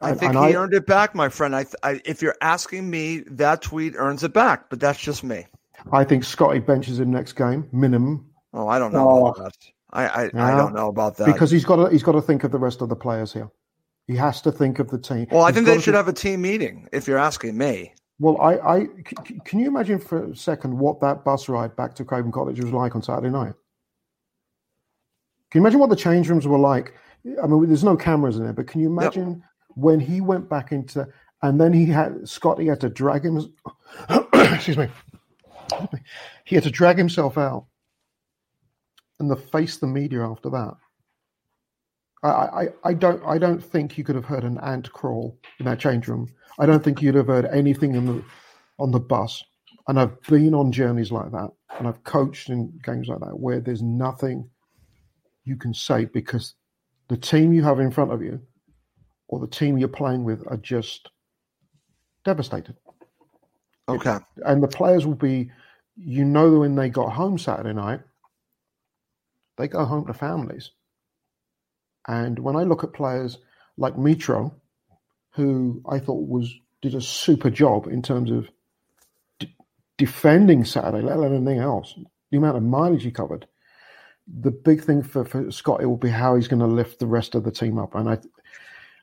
I 0.00 0.10
and- 0.10 0.20
think 0.20 0.34
and 0.34 0.46
he 0.46 0.56
earned 0.56 0.72
it 0.72 0.86
back, 0.86 1.14
my 1.14 1.28
friend. 1.28 1.54
I, 1.54 1.66
I 1.82 2.00
if 2.06 2.22
you're 2.22 2.36
asking 2.40 2.88
me, 2.88 3.24
that 3.32 3.60
tweet 3.60 3.92
earns 3.94 4.24
it 4.24 4.32
back, 4.32 4.70
but 4.70 4.80
that's 4.80 4.98
just 4.98 5.22
me. 5.22 5.46
I 5.92 6.04
think 6.04 6.24
Scotty 6.24 6.58
benches 6.58 7.00
him 7.00 7.10
next 7.10 7.32
game, 7.34 7.68
minimum, 7.72 8.24
Oh, 8.54 8.66
I 8.66 8.78
don't 8.78 8.92
know 8.92 9.08
Oh. 9.08 9.26
about 9.26 9.36
that. 9.44 9.52
I 9.90 10.04
I, 10.06 10.22
I 10.34 10.56
don't 10.56 10.74
know 10.74 10.88
about 10.88 11.16
that 11.18 11.26
because 11.26 11.50
he's 11.50 11.64
got 11.64 11.76
to 11.76 11.88
he's 11.90 12.02
got 12.02 12.12
to 12.12 12.22
think 12.22 12.44
of 12.44 12.50
the 12.52 12.58
rest 12.58 12.80
of 12.82 12.88
the 12.88 12.96
players 12.96 13.32
here. 13.32 13.48
He 14.06 14.16
has 14.16 14.40
to 14.42 14.52
think 14.52 14.78
of 14.78 14.88
the 14.90 14.98
team. 14.98 15.26
Well, 15.30 15.42
I 15.42 15.48
He's 15.48 15.56
think 15.56 15.66
they 15.66 15.74
should 15.74 15.84
think- 15.94 15.96
have 15.96 16.08
a 16.08 16.12
team 16.14 16.40
meeting. 16.42 16.88
If 16.92 17.06
you're 17.06 17.18
asking 17.18 17.56
me, 17.58 17.92
Well, 18.18 18.40
I, 18.40 18.54
I 18.58 18.80
c- 19.26 19.38
can 19.44 19.58
you 19.60 19.66
imagine 19.68 19.98
for 19.98 20.24
a 20.30 20.34
second 20.36 20.78
what 20.78 21.00
that 21.00 21.24
bus 21.24 21.48
ride 21.48 21.76
back 21.76 21.94
to 21.96 22.04
Craven 22.04 22.32
Cottage 22.32 22.58
was 22.62 22.72
like 22.72 22.96
on 22.96 23.02
Saturday 23.02 23.28
night? 23.30 23.52
Can 25.50 25.60
you 25.60 25.62
imagine 25.62 25.80
what 25.80 25.90
the 25.90 25.96
change 25.96 26.28
rooms 26.28 26.46
were 26.46 26.58
like? 26.58 26.94
I 27.42 27.46
mean, 27.46 27.66
there's 27.66 27.84
no 27.84 27.96
cameras 27.96 28.36
in 28.36 28.44
there, 28.44 28.52
but 28.52 28.66
can 28.66 28.80
you 28.80 28.88
imagine 28.88 29.42
when 29.74 30.00
he 30.00 30.20
went 30.20 30.48
back 30.48 30.72
into 30.72 31.06
and 31.42 31.60
then 31.60 31.72
he 31.72 31.86
had 31.86 32.28
Scotty 32.28 32.66
had 32.66 32.80
to 32.80 32.88
drag 32.88 33.24
him. 33.24 33.38
excuse 34.32 34.76
me. 34.76 34.88
He 36.44 36.54
had 36.54 36.64
to 36.64 36.70
drag 36.70 36.96
himself 36.98 37.36
out 37.36 37.66
and 39.18 39.30
the 39.30 39.36
face 39.36 39.76
the 39.76 39.86
media 39.86 40.22
after 40.22 40.50
that. 40.50 40.74
I, 42.22 42.28
I, 42.28 42.68
I 42.84 42.94
don't 42.94 43.22
I 43.24 43.38
don't 43.38 43.62
think 43.62 43.96
you 43.96 44.04
could 44.04 44.16
have 44.16 44.24
heard 44.24 44.44
an 44.44 44.58
ant 44.58 44.90
crawl 44.92 45.38
in 45.60 45.66
that 45.66 45.78
change 45.78 46.08
room. 46.08 46.28
I 46.58 46.66
don't 46.66 46.82
think 46.82 47.00
you'd 47.00 47.14
have 47.14 47.28
heard 47.28 47.46
anything 47.46 47.94
in 47.94 48.06
the 48.06 48.24
on 48.78 48.90
the 48.90 49.00
bus. 49.00 49.44
And 49.86 49.98
I've 49.98 50.20
been 50.22 50.54
on 50.54 50.70
journeys 50.70 51.10
like 51.10 51.30
that, 51.32 51.50
and 51.78 51.88
I've 51.88 52.02
coached 52.04 52.50
in 52.50 52.78
games 52.84 53.08
like 53.08 53.20
that 53.20 53.38
where 53.38 53.60
there's 53.60 53.82
nothing 53.82 54.48
you 55.44 55.56
can 55.56 55.72
say 55.72 56.04
because 56.04 56.54
the 57.08 57.16
team 57.16 57.52
you 57.52 57.62
have 57.62 57.80
in 57.80 57.90
front 57.90 58.12
of 58.12 58.20
you 58.22 58.40
or 59.28 59.40
the 59.40 59.46
team 59.46 59.78
you're 59.78 59.88
playing 59.88 60.24
with 60.24 60.42
are 60.48 60.58
just 60.58 61.08
devastated. 62.24 62.76
Okay, 63.88 64.18
And 64.44 64.62
the 64.62 64.68
players 64.68 65.06
will 65.06 65.14
be, 65.14 65.50
you 65.96 66.24
know, 66.24 66.60
when 66.60 66.74
they 66.74 66.88
got 66.88 67.12
home 67.12 67.38
Saturday 67.38 67.72
night, 67.72 68.00
they 69.56 69.68
go 69.68 69.84
home 69.84 70.06
to 70.06 70.14
families. 70.14 70.70
And 72.06 72.38
when 72.38 72.56
I 72.56 72.62
look 72.62 72.84
at 72.84 72.92
players 72.92 73.38
like 73.76 73.94
Mitro, 73.94 74.54
who 75.32 75.82
I 75.88 75.98
thought 75.98 76.26
was 76.28 76.52
did 76.80 76.94
a 76.94 77.00
super 77.00 77.50
job 77.50 77.86
in 77.88 78.02
terms 78.02 78.30
of 78.30 78.48
d- 79.38 79.54
defending 79.96 80.64
Saturday, 80.64 81.02
let 81.02 81.16
alone 81.16 81.36
anything 81.36 81.58
else, 81.60 81.94
the 82.30 82.38
amount 82.38 82.56
of 82.56 82.62
mileage 82.62 83.02
he 83.02 83.10
covered. 83.10 83.46
The 84.26 84.50
big 84.50 84.82
thing 84.82 85.02
for, 85.02 85.24
for 85.24 85.50
Scott 85.50 85.84
will 85.84 85.96
be 85.96 86.10
how 86.10 86.36
he's 86.36 86.48
going 86.48 86.60
to 86.60 86.66
lift 86.66 86.98
the 86.98 87.06
rest 87.06 87.34
of 87.34 87.44
the 87.44 87.50
team 87.50 87.78
up, 87.78 87.94
and 87.94 88.08
I 88.08 88.18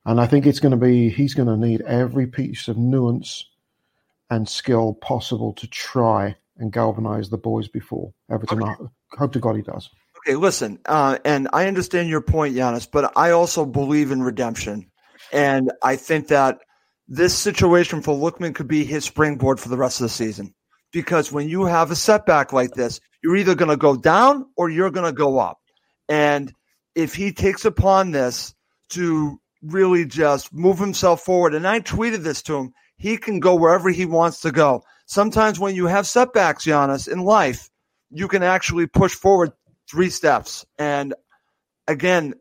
and 0.06 0.22
I 0.22 0.28
think 0.28 0.46
it's 0.46 0.60
going 0.60 0.72
to 0.72 0.78
be 0.78 1.10
he's 1.10 1.34
going 1.34 1.48
to 1.48 1.58
need 1.58 1.82
every 1.82 2.28
piece 2.28 2.68
of 2.68 2.78
nuance 2.78 3.44
and 4.30 4.48
skill 4.48 4.94
possible 4.96 5.54
to 5.54 5.68
try 5.68 6.36
and 6.58 6.72
galvanize 6.72 7.30
the 7.30 7.38
boys 7.38 7.68
before 7.68 8.14
Everton. 8.32 8.64
I 8.64 8.76
hope 9.18 9.34
to 9.34 9.40
God 9.40 9.56
he 9.56 9.62
does. 9.62 9.90
okay. 10.18 10.36
Listen, 10.36 10.80
uh, 10.86 11.18
and 11.26 11.48
I 11.54 11.68
understand 11.68 12.10
your 12.10 12.22
point, 12.22 12.56
Giannis, 12.56 12.88
but 12.90 13.12
I 13.18 13.32
also 13.32 13.66
believe 13.66 14.12
in 14.12 14.24
redemption, 14.24 14.90
and 15.32 15.72
I 15.84 15.96
think 15.96 16.30
that 16.30 16.60
this 17.08 17.38
situation 17.38 18.02
for 18.02 18.16
Lookman 18.16 18.56
could 18.56 18.68
be 18.68 18.84
his 18.84 19.06
springboard 19.06 19.60
for 19.60 19.70
the 19.70 19.78
rest 19.78 20.00
of 20.00 20.06
the 20.06 20.10
season. 20.10 20.54
Because 20.92 21.32
when 21.32 21.50
you 21.50 21.66
have 21.66 21.92
a 21.92 21.96
setback 21.96 22.54
like 22.54 22.72
this, 22.72 23.00
you're 23.22 23.36
either 23.36 23.56
going 23.56 23.70
to 23.70 23.78
go 23.78 23.96
down 23.98 24.46
or 24.56 24.70
you're 24.70 24.92
going 24.92 25.06
to 25.06 25.12
go 25.12 25.40
up. 25.40 25.60
And 26.08 26.54
if 26.96 27.14
he 27.14 27.34
takes 27.34 27.66
upon 27.66 28.12
this 28.12 28.54
to 28.90 29.40
really 29.62 30.06
just 30.06 30.54
move 30.54 30.80
himself 30.80 31.22
forward, 31.22 31.54
and 31.54 31.68
I 31.68 31.82
tweeted 31.82 32.24
this 32.24 32.42
to 32.44 32.56
him, 32.56 32.74
he 33.06 33.18
can 33.18 33.40
go 33.40 33.54
wherever 33.54 33.92
he 33.92 34.08
wants 34.08 34.40
to 34.40 34.52
go. 34.52 34.84
Sometimes 35.06 35.60
when 35.60 35.76
you 35.76 35.86
have 35.86 36.08
setbacks, 36.08 36.66
Giannis, 36.66 37.08
in 37.08 37.20
life, 37.20 37.70
you 38.10 38.28
can 38.28 38.42
actually 38.42 38.88
push 38.88 39.14
forward 39.14 39.52
three 39.88 40.10
steps. 40.10 40.66
And 40.80 41.14
again, 41.88 42.34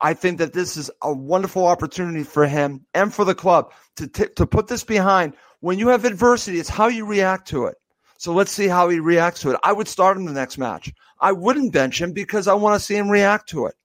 I 0.00 0.14
think 0.14 0.38
that 0.38 0.52
this 0.52 0.76
is 0.76 0.90
a 1.00 1.12
wonderful 1.12 1.64
opportunity 1.64 2.24
for 2.24 2.44
him 2.44 2.86
and 2.92 3.14
for 3.14 3.24
the 3.24 3.36
club 3.36 3.70
to 3.98 4.08
t- 4.08 4.34
to 4.34 4.48
put 4.48 4.66
this 4.66 4.82
behind. 4.82 5.34
When 5.60 5.78
you 5.78 5.86
have 5.90 6.04
adversity, 6.06 6.58
it's 6.58 6.68
how 6.68 6.88
you 6.88 7.06
react 7.06 7.46
to 7.50 7.66
it. 7.66 7.76
So 8.18 8.32
let's 8.32 8.50
see 8.50 8.66
how 8.66 8.88
he 8.88 8.98
reacts 8.98 9.42
to 9.42 9.52
it. 9.52 9.60
I 9.62 9.72
would 9.72 9.86
start 9.86 10.16
him 10.16 10.24
the 10.24 10.32
next 10.32 10.58
match. 10.58 10.92
I 11.20 11.30
wouldn't 11.30 11.72
bench 11.72 12.00
him 12.00 12.12
because 12.12 12.48
I 12.48 12.54
want 12.54 12.74
to 12.80 12.84
see 12.84 12.96
him 12.96 13.08
react 13.08 13.48
to 13.50 13.66
it. 13.66 13.76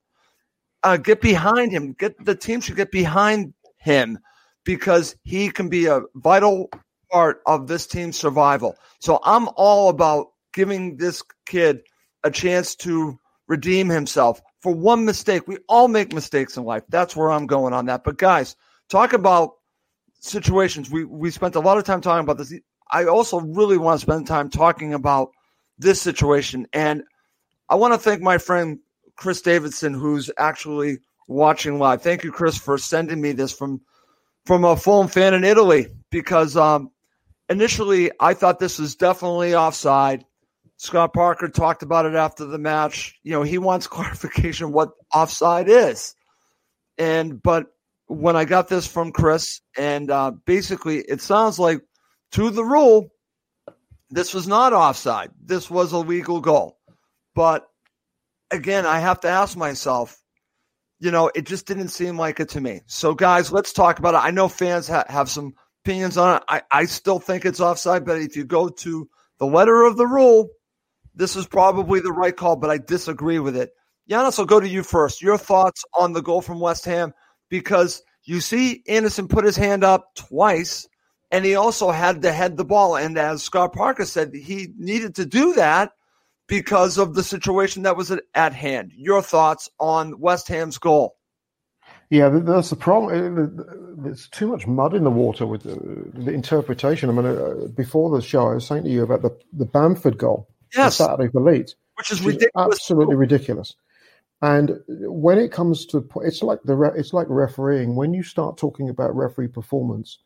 Uh, 0.81 0.97
get 0.97 1.21
behind 1.21 1.71
him. 1.71 1.93
Get 1.93 2.25
the 2.25 2.33
team 2.33 2.61
should 2.61 2.77
get 2.77 2.89
behind 2.89 3.53
him 3.77 4.17
because 4.67 5.15
he 5.23 5.49
can 5.49 5.69
be 5.69 5.85
a 5.85 6.01
vital 6.15 6.69
part 7.09 7.41
of 7.45 7.67
this 7.67 7.87
team's 7.87 8.17
survival. 8.17 8.75
So 8.99 9.21
I'm 9.23 9.47
all 9.55 9.87
about 9.87 10.27
giving 10.53 10.97
this 10.97 11.23
kid 11.45 11.79
a 12.25 12.29
chance 12.29 12.75
to 12.75 13.17
redeem 13.47 13.87
himself 13.87 14.41
for 14.59 14.73
one 14.73 15.05
mistake. 15.05 15.47
We 15.47 15.57
all 15.69 15.87
make 15.87 16.13
mistakes 16.13 16.57
in 16.57 16.65
life. 16.65 16.83
That's 16.89 17.15
where 17.15 17.31
I'm 17.31 17.47
going 17.47 17.73
on 17.73 17.85
that. 17.85 18.03
But 18.03 18.17
guys, 18.17 18.57
talk 18.89 19.13
about 19.13 19.51
situations. 20.19 20.91
We 20.91 21.05
we 21.05 21.31
spent 21.31 21.55
a 21.55 21.61
lot 21.61 21.77
of 21.77 21.85
time 21.85 22.01
talking 22.01 22.25
about 22.25 22.37
this. 22.37 22.53
I 22.91 23.05
also 23.05 23.39
really 23.39 23.77
want 23.77 24.01
to 24.01 24.05
spend 24.05 24.27
time 24.27 24.49
talking 24.49 24.93
about 24.93 25.29
this 25.77 26.01
situation. 26.01 26.67
And 26.73 27.03
I 27.69 27.75
want 27.75 27.93
to 27.93 27.97
thank 27.97 28.21
my 28.21 28.37
friend 28.37 28.79
Chris 29.15 29.41
Davidson, 29.41 29.93
who's 29.93 30.29
actually 30.37 30.97
watching 31.29 31.79
live. 31.79 32.01
Thank 32.01 32.25
you, 32.25 32.33
Chris, 32.33 32.57
for 32.57 32.77
sending 32.77 33.21
me 33.21 33.31
this 33.31 33.53
from 33.53 33.79
from 34.47 34.63
a 34.63 34.77
Fulham 34.77 35.09
fan 35.09 35.33
in 35.33 35.43
Italy 35.43 35.87
because 36.09 36.55
um, 36.55 36.89
initially 37.49 38.11
I 38.17 38.33
thought 38.33 38.59
this 38.59 38.79
was 38.79 38.95
definitely 38.95 39.53
offside. 39.53 40.23
Scott 40.77 41.13
Parker 41.13 41.49
talked 41.49 41.83
about 41.83 42.05
it 42.05 42.15
after 42.15 42.45
the 42.45 42.57
match. 42.57 43.19
You 43.23 43.33
know, 43.33 43.43
he 43.43 43.57
wants 43.57 43.87
clarification 43.87 44.71
what 44.71 44.91
offside 45.13 45.67
is. 45.67 46.15
And 46.97 47.43
but 47.43 47.67
when 48.05 48.37
I 48.37 48.45
got 48.45 48.69
this 48.69 48.87
from 48.87 49.11
Chris, 49.11 49.59
and 49.77 50.09
uh, 50.09 50.31
basically 50.45 50.99
it 50.99 51.21
sounds 51.21 51.59
like 51.59 51.81
to 52.31 52.49
the 52.49 52.63
rule, 52.63 53.09
this 54.11 54.33
was 54.33 54.47
not 54.47 54.71
offside. 54.71 55.31
This 55.43 55.69
was 55.69 55.91
a 55.91 55.97
legal 55.97 56.39
goal. 56.39 56.77
But 57.35 57.67
again, 58.49 58.85
I 58.85 58.99
have 58.99 59.19
to 59.21 59.27
ask 59.27 59.57
myself, 59.57 60.17
you 60.99 61.11
know, 61.11 61.31
it 61.35 61.45
just 61.45 61.65
didn't 61.67 61.89
seem 61.89 62.17
like 62.17 62.39
it 62.39 62.49
to 62.49 62.61
me. 62.61 62.81
So, 62.87 63.13
guys, 63.13 63.51
let's 63.51 63.73
talk 63.73 63.99
about 63.99 64.15
it. 64.15 64.25
I 64.25 64.31
know 64.31 64.47
fans 64.47 64.87
ha- 64.87 65.05
have 65.07 65.29
some 65.29 65.53
opinions 65.83 66.17
on 66.17 66.37
it. 66.37 66.43
I, 66.49 66.61
I 66.71 66.85
still 66.85 67.19
think 67.19 67.45
it's 67.45 67.59
offside, 67.59 68.05
but 68.05 68.21
if 68.21 68.35
you 68.35 68.45
go 68.45 68.69
to 68.69 69.09
the 69.37 69.45
letter 69.45 69.83
of 69.83 69.97
the 69.97 70.07
rule, 70.07 70.49
this 71.13 71.35
is 71.35 71.47
probably 71.47 71.99
the 71.99 72.11
right 72.11 72.35
call, 72.35 72.55
but 72.55 72.69
I 72.69 72.77
disagree 72.77 73.39
with 73.39 73.55
it. 73.55 73.71
Giannis, 74.09 74.39
I'll 74.39 74.45
go 74.45 74.59
to 74.59 74.67
you 74.67 74.83
first. 74.83 75.21
Your 75.21 75.37
thoughts 75.37 75.83
on 75.93 76.13
the 76.13 76.21
goal 76.21 76.41
from 76.41 76.59
West 76.59 76.85
Ham 76.85 77.13
because 77.49 78.01
you 78.23 78.41
see 78.41 78.83
Andersen 78.87 79.27
put 79.27 79.45
his 79.45 79.57
hand 79.57 79.83
up 79.83 80.15
twice, 80.15 80.87
and 81.31 81.43
he 81.43 81.55
also 81.55 81.91
had 81.91 82.21
to 82.21 82.31
head 82.31 82.57
the 82.57 82.65
ball. 82.65 82.95
And 82.95 83.17
as 83.17 83.43
Scott 83.43 83.73
Parker 83.73 84.05
said, 84.05 84.33
he 84.33 84.69
needed 84.77 85.15
to 85.15 85.25
do 85.25 85.53
that 85.53 85.91
because 86.47 86.97
of 86.97 87.13
the 87.13 87.23
situation 87.23 87.83
that 87.83 87.97
was 87.97 88.11
at 88.33 88.53
hand. 88.53 88.91
Your 88.95 89.21
thoughts 89.21 89.69
on 89.79 90.19
West 90.19 90.47
Ham's 90.47 90.77
goal? 90.77 91.15
Yeah, 92.09 92.29
that's 92.29 92.69
the 92.69 92.77
problem. 92.77 93.97
There's 93.97 94.29
too 94.29 94.47
much 94.47 94.65
mud 94.65 94.93
in 94.93 95.03
the 95.03 95.11
water 95.11 95.45
with 95.45 95.63
the, 95.63 96.31
interpretation. 96.31 97.09
I 97.09 97.13
mean, 97.13 97.25
uh, 97.25 97.67
before 97.75 98.15
the 98.15 98.21
show, 98.21 98.47
I 98.47 98.53
was 98.55 98.65
saying 98.65 98.83
to 98.85 98.89
you 98.89 99.03
about 99.03 99.23
the, 99.23 99.37
the 99.51 99.65
Bamford 99.65 100.17
goal, 100.17 100.47
yes. 100.73 100.97
the 100.97 101.03
Saturday 101.03 101.29
for 101.31 101.41
Leeds, 101.41 101.75
which 101.95 102.11
is 102.11 102.21
ridiculous, 102.21 102.51
absolutely 102.55 103.15
ridiculous. 103.15 103.75
And 104.41 104.79
when 104.87 105.37
it 105.37 105.51
comes 105.51 105.85
to, 105.87 106.07
it's 106.17 106.43
like 106.43 106.59
the 106.63 106.79
it's 106.95 107.11
like 107.11 107.27
refereeing. 107.29 107.95
When 107.95 108.13
you 108.13 108.23
start 108.23 108.57
talking 108.57 108.87
about 108.87 109.15
referee 109.15 109.47
performance, 109.49 110.19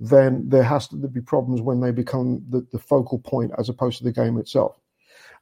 then 0.00 0.48
there 0.48 0.62
has 0.62 0.88
to 0.88 0.96
be 0.96 1.20
problems 1.20 1.60
when 1.60 1.80
they 1.80 1.90
become 1.90 2.42
the, 2.48 2.66
the 2.72 2.78
focal 2.78 3.18
point 3.18 3.50
as 3.58 3.68
opposed 3.68 3.98
to 3.98 4.04
the 4.04 4.12
game 4.12 4.38
itself. 4.38 4.78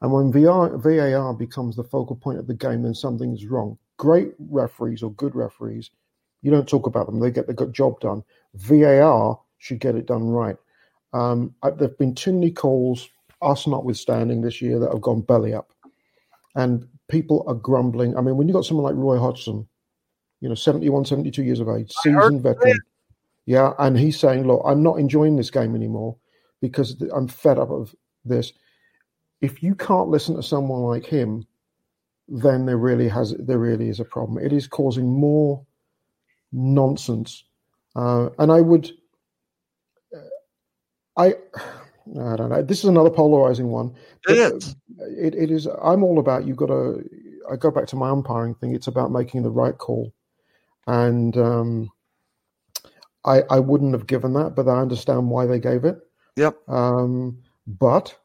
And 0.00 0.12
when 0.12 0.32
VR, 0.32 0.80
VAR 0.80 1.34
becomes 1.34 1.76
the 1.76 1.84
focal 1.84 2.16
point 2.16 2.38
of 2.38 2.46
the 2.46 2.54
game, 2.54 2.82
then 2.82 2.94
something 2.94 3.34
is 3.34 3.46
wrong. 3.46 3.76
Great 3.98 4.32
referees 4.38 5.02
or 5.02 5.12
good 5.12 5.34
referees, 5.34 5.90
you 6.42 6.50
don't 6.50 6.68
talk 6.68 6.86
about 6.86 7.06
them. 7.06 7.20
They 7.20 7.30
get 7.30 7.46
the 7.46 7.66
job 7.66 8.00
done. 8.00 8.22
VAR 8.54 9.38
should 9.58 9.78
get 9.78 9.94
it 9.94 10.06
done 10.06 10.28
right. 10.28 10.56
Um, 11.12 11.54
there 11.62 11.88
have 11.88 11.98
been 11.98 12.14
too 12.14 12.32
many 12.32 12.50
calls, 12.50 13.08
us 13.42 13.66
notwithstanding, 13.66 14.40
this 14.40 14.62
year 14.62 14.78
that 14.78 14.90
have 14.90 15.02
gone 15.02 15.20
belly 15.20 15.52
up. 15.52 15.72
And 16.54 16.86
people 17.08 17.44
are 17.46 17.54
grumbling. 17.54 18.16
I 18.16 18.22
mean, 18.22 18.36
when 18.36 18.48
you've 18.48 18.54
got 18.54 18.64
someone 18.64 18.84
like 18.84 18.94
Roy 18.94 19.18
Hodgson, 19.18 19.68
you 20.40 20.48
know, 20.48 20.54
71, 20.54 21.04
72 21.04 21.42
years 21.42 21.60
of 21.60 21.68
age, 21.68 21.92
seasoned 22.02 22.42
veteran. 22.42 22.78
Yeah, 23.46 23.72
and 23.78 23.98
he's 23.98 24.18
saying, 24.18 24.46
look, 24.46 24.62
I'm 24.64 24.82
not 24.82 24.98
enjoying 24.98 25.36
this 25.36 25.50
game 25.50 25.74
anymore 25.74 26.16
because 26.62 27.00
I'm 27.14 27.28
fed 27.28 27.58
up 27.58 27.70
of 27.70 27.94
this 28.24 28.52
if 29.40 29.62
you 29.62 29.74
can't 29.74 30.09
listen 30.09 30.37
to 30.37 30.42
someone 30.42 30.83
like 30.83 31.07
him, 31.07 31.46
then 32.29 32.66
there 32.66 32.76
really 32.76 33.09
has 33.09 33.35
there 33.38 33.59
really 33.59 33.88
is 33.88 34.00
a 34.00 34.05
problem. 34.05 34.44
It 34.44 34.53
is 34.53 34.66
causing 34.68 35.07
more 35.07 35.64
nonsense, 36.53 37.44
uh, 37.96 38.29
and 38.38 38.53
I 38.53 38.61
would, 38.61 38.90
I, 41.16 41.35
I 41.57 42.37
don't 42.37 42.50
know. 42.50 42.62
This 42.62 42.81
is 42.81 42.85
another 42.87 43.11
polarizing 43.11 43.68
one. 43.68 43.94
It 44.29 44.37
is. 44.37 44.76
It, 44.98 45.35
it 45.35 45.50
is. 45.50 45.66
I'm 45.83 46.03
all 46.03 46.18
about 46.18 46.46
you've 46.46 46.57
got 46.57 46.66
to. 46.66 47.03
I 47.50 47.57
go 47.57 47.70
back 47.70 47.87
to 47.88 47.96
my 47.96 48.11
umpiring 48.11 48.55
thing. 48.55 48.74
It's 48.74 48.87
about 48.87 49.11
making 49.11 49.42
the 49.42 49.50
right 49.50 49.76
call, 49.76 50.12
and 50.87 51.37
um, 51.37 51.90
I 53.24 53.42
I 53.50 53.59
wouldn't 53.59 53.92
have 53.92 54.07
given 54.07 54.35
that, 54.35 54.55
but 54.55 54.68
I 54.68 54.81
understand 54.81 55.31
why 55.31 55.46
they 55.46 55.59
gave 55.59 55.85
it. 55.85 55.98
Yep. 56.37 56.57
Um, 56.68 57.38
but 57.66 58.16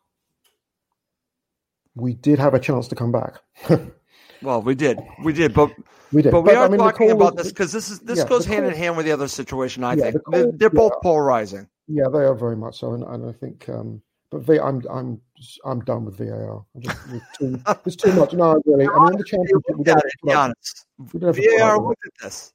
we 1.96 2.14
did 2.14 2.40
have 2.40 2.54
a 2.54 2.60
chance 2.60 2.88
to 2.90 2.96
come 2.96 3.12
back. 3.12 3.40
well, 4.42 4.62
we 4.62 4.76
did, 4.76 5.00
we 5.24 5.34
did, 5.34 5.54
but 5.54 5.72
we 6.12 6.22
did. 6.22 6.32
But 6.32 6.42
we 6.42 6.50
but, 6.50 6.58
are 6.58 6.66
I 6.66 6.70
mean, 6.70 6.80
talking 6.80 7.12
about 7.12 7.36
this 7.38 7.48
because 7.48 7.72
this 7.72 7.90
is 7.90 8.00
this 8.00 8.20
yeah, 8.20 8.28
goes 8.28 8.46
hand 8.46 8.66
in 8.66 8.74
hand 8.74 8.98
with 8.98 9.06
the 9.06 9.12
other 9.12 9.28
situation. 9.28 9.84
I 9.84 9.94
yeah, 9.96 10.12
think 10.12 10.24
the 10.32 10.54
they're, 10.56 10.70
both 10.70 10.94
yeah. 10.96 11.00
polarizing. 11.04 11.68
Yeah, 11.88 12.06
they 12.12 12.20
are 12.20 12.36
very 12.36 12.56
much 12.56 12.80
so, 12.80 12.94
and, 12.94 13.04
and 13.04 13.30
I 13.30 13.32
think. 13.32 13.68
Um, 13.70 14.02
but 14.32 14.42
v, 14.42 14.60
I'm 14.60 14.82
I'm 14.90 15.22
I'm 15.64 15.80
done 15.82 16.06
with 16.06 16.18
VAR. 16.18 16.66
Just, 16.80 16.98
too, 17.38 17.60
there's 17.84 17.96
too 17.96 18.14
much. 18.14 18.34
No, 18.34 18.62
really. 18.66 18.88
I 18.88 19.00
mean, 19.00 19.18
the 19.18 19.24
championship, 19.28 19.62
we 19.78 19.84
don't 19.84 19.96
have 19.96 20.04
to 20.04 20.18
put 20.24 20.36
up- 20.36 21.14
we 21.14 21.20
don't 21.20 21.36
have 21.36 21.60
VAR 21.60 21.80
looked 21.80 22.06
at 22.06 22.12
this. 22.24 22.54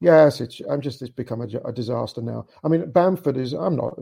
Yes, 0.00 0.40
it's. 0.40 0.60
I'm 0.70 0.80
just. 0.80 1.02
It's 1.02 1.10
become 1.10 1.40
a, 1.40 1.46
a 1.64 1.72
disaster 1.72 2.22
now. 2.22 2.46
I 2.62 2.68
mean, 2.68 2.90
Bamford 2.90 3.36
is. 3.36 3.52
I'm 3.52 3.76
not. 3.76 3.98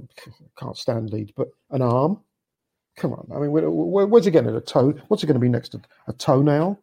Can't 0.58 0.76
stand 0.76 1.10
Leeds, 1.10 1.32
but 1.34 1.48
an 1.70 1.80
arm. 1.80 2.20
Come 2.96 3.12
on. 3.12 3.28
I 3.34 3.38
mean, 3.38 3.52
where, 3.52 3.70
where, 3.70 4.06
where's 4.06 4.26
it 4.26 4.30
getting? 4.30 4.54
A 4.54 4.60
toe? 4.60 4.94
What's 5.08 5.22
it 5.22 5.26
going 5.26 5.34
to 5.34 5.40
be 5.40 5.48
next? 5.48 5.70
to 5.70 5.80
A 6.08 6.12
toenail? 6.12 6.80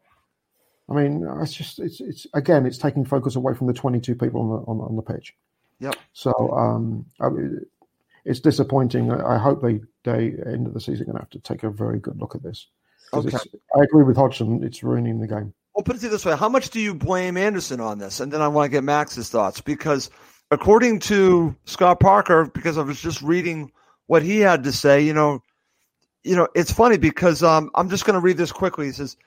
I 0.90 0.94
mean, 0.94 1.28
it's 1.42 1.54
just. 1.54 1.80
It's. 1.80 2.00
It's 2.02 2.28
again. 2.34 2.66
It's 2.66 2.78
taking 2.78 3.06
focus 3.06 3.36
away 3.36 3.54
from 3.54 3.68
the 3.68 3.74
22 3.74 4.16
people 4.16 4.42
on 4.42 4.50
the 4.50 4.56
on, 4.72 4.90
on 4.90 4.96
the 4.96 5.02
pitch. 5.02 5.34
Yep. 5.80 5.96
So, 6.14 6.32
um, 6.52 7.06
I 7.20 7.30
mean, 7.30 7.66
it's 8.26 8.40
disappointing. 8.40 9.12
I, 9.12 9.36
I 9.36 9.38
hope 9.38 9.62
they 9.62 9.82
they 10.04 10.34
end 10.46 10.68
of 10.68 10.74
the 10.74 10.82
season 10.82 11.06
going 11.06 11.16
to 11.16 11.22
have 11.22 11.30
to 11.32 11.40
take 11.40 11.64
a 11.64 11.70
very 11.70 12.00
good 12.00 12.20
look 12.20 12.36
at 12.36 12.44
this. 12.44 12.68
Okay. 13.14 13.38
I 13.76 13.84
agree 13.84 14.04
with 14.04 14.18
Hodgson. 14.18 14.64
It's 14.64 14.84
ruining 14.84 15.20
the 15.20 15.28
game. 15.28 15.54
Well, 15.76 15.84
put 15.84 15.96
it 15.96 16.10
this 16.10 16.26
way: 16.26 16.36
How 16.36 16.50
much 16.50 16.70
do 16.70 16.80
you 16.80 16.94
blame 16.94 17.38
Andersen 17.38 17.80
on 17.80 17.98
this? 17.98 18.20
And 18.20 18.32
then 18.32 18.42
I 18.42 18.48
want 18.48 18.66
to 18.66 18.72
get 18.72 18.84
Max's 18.84 19.30
thoughts 19.30 19.62
because, 19.62 20.10
according 20.52 21.00
to 21.00 21.56
Scott 21.66 22.00
Parker, 22.00 22.46
because 22.46 22.78
I 22.78 22.84
was 22.84 23.00
just 23.00 23.22
reading 23.22 23.72
what 24.08 24.24
he 24.24 24.40
had 24.40 24.64
to 24.64 24.72
say, 24.72 25.02
you 25.02 25.14
know, 25.14 25.43
you 26.24 26.36
know, 26.36 26.48
it's 26.56 26.72
funny 26.72 26.98
because 26.98 27.44
um, 27.44 27.70
I'm 27.76 27.90
just 27.90 28.06
going 28.06 28.16
to 28.16 28.20
read 28.20 28.38
this 28.38 28.52
quickly. 28.52 28.88
He 28.88 28.92
says 28.92 29.18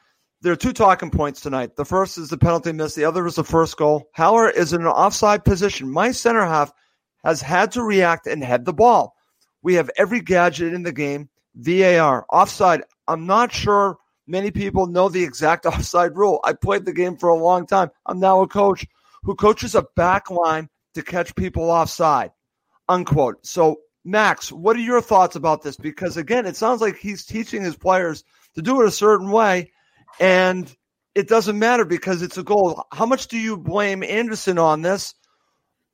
there 0.42 0.52
are 0.52 0.56
two 0.56 0.72
talking 0.72 1.10
points 1.10 1.40
tonight. 1.40 1.76
The 1.76 1.84
first 1.84 2.18
is 2.18 2.28
the 2.28 2.38
penalty 2.38 2.72
miss. 2.72 2.94
The 2.94 3.04
other 3.04 3.26
is 3.26 3.36
the 3.36 3.44
first 3.44 3.76
goal. 3.76 4.08
Haller 4.14 4.50
is 4.50 4.72
in 4.72 4.82
an 4.82 4.86
offside 4.86 5.44
position. 5.44 5.90
My 5.90 6.10
center 6.10 6.44
half 6.44 6.72
has 7.24 7.40
had 7.40 7.72
to 7.72 7.82
react 7.82 8.26
and 8.26 8.42
head 8.42 8.64
the 8.64 8.72
ball. 8.72 9.14
We 9.62 9.74
have 9.74 9.90
every 9.96 10.20
gadget 10.20 10.72
in 10.72 10.82
the 10.82 10.92
game. 10.92 11.28
VAR 11.56 12.26
offside. 12.30 12.82
I'm 13.08 13.26
not 13.26 13.52
sure 13.52 13.96
many 14.26 14.50
people 14.50 14.86
know 14.86 15.08
the 15.08 15.24
exact 15.24 15.66
offside 15.66 16.16
rule. 16.16 16.40
I 16.44 16.52
played 16.52 16.84
the 16.84 16.92
game 16.92 17.16
for 17.16 17.28
a 17.28 17.34
long 17.34 17.66
time. 17.66 17.90
I'm 18.04 18.20
now 18.20 18.42
a 18.42 18.48
coach 18.48 18.86
who 19.22 19.34
coaches 19.34 19.74
a 19.74 19.86
back 19.96 20.30
line 20.30 20.68
to 20.94 21.02
catch 21.02 21.34
people 21.34 21.70
offside. 21.70 22.30
Unquote. 22.88 23.44
So, 23.44 23.78
Max, 24.06 24.52
what 24.52 24.76
are 24.76 24.80
your 24.80 25.00
thoughts 25.00 25.34
about 25.34 25.62
this? 25.62 25.76
Because 25.76 26.16
again, 26.16 26.46
it 26.46 26.56
sounds 26.56 26.80
like 26.80 26.96
he's 26.96 27.24
teaching 27.24 27.62
his 27.62 27.76
players 27.76 28.22
to 28.54 28.62
do 28.62 28.80
it 28.80 28.86
a 28.86 28.92
certain 28.92 29.32
way, 29.32 29.72
and 30.20 30.74
it 31.16 31.26
doesn't 31.26 31.58
matter 31.58 31.84
because 31.84 32.22
it's 32.22 32.38
a 32.38 32.44
goal. 32.44 32.84
How 32.92 33.04
much 33.04 33.26
do 33.26 33.36
you 33.36 33.56
blame 33.56 34.04
Andersen 34.04 34.58
on 34.58 34.82
this? 34.82 35.14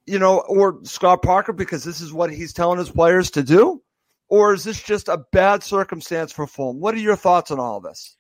You 0.07 0.19
know, 0.19 0.41
or 0.41 0.81
Scott 0.83 1.23
Parker 1.23 1.55
because 1.55 1.85
this 1.85 2.03
is 2.03 2.13
what 2.13 2.31
he's 2.31 2.53
telling 2.53 2.79
his 2.79 2.91
players 2.91 3.31
to 3.31 3.43
do? 3.43 3.83
Or 4.29 4.53
is 4.53 4.65
this 4.65 4.83
just 4.83 5.09
a 5.09 5.25
bad 5.33 5.63
circumstance 5.63 6.33
for 6.33 6.47
Fulham? 6.47 6.81
What 6.81 6.95
are 6.95 6.99
your 6.99 7.17
thoughts 7.17 7.51
on 7.51 7.61
all 7.61 7.81
this? 7.81 8.17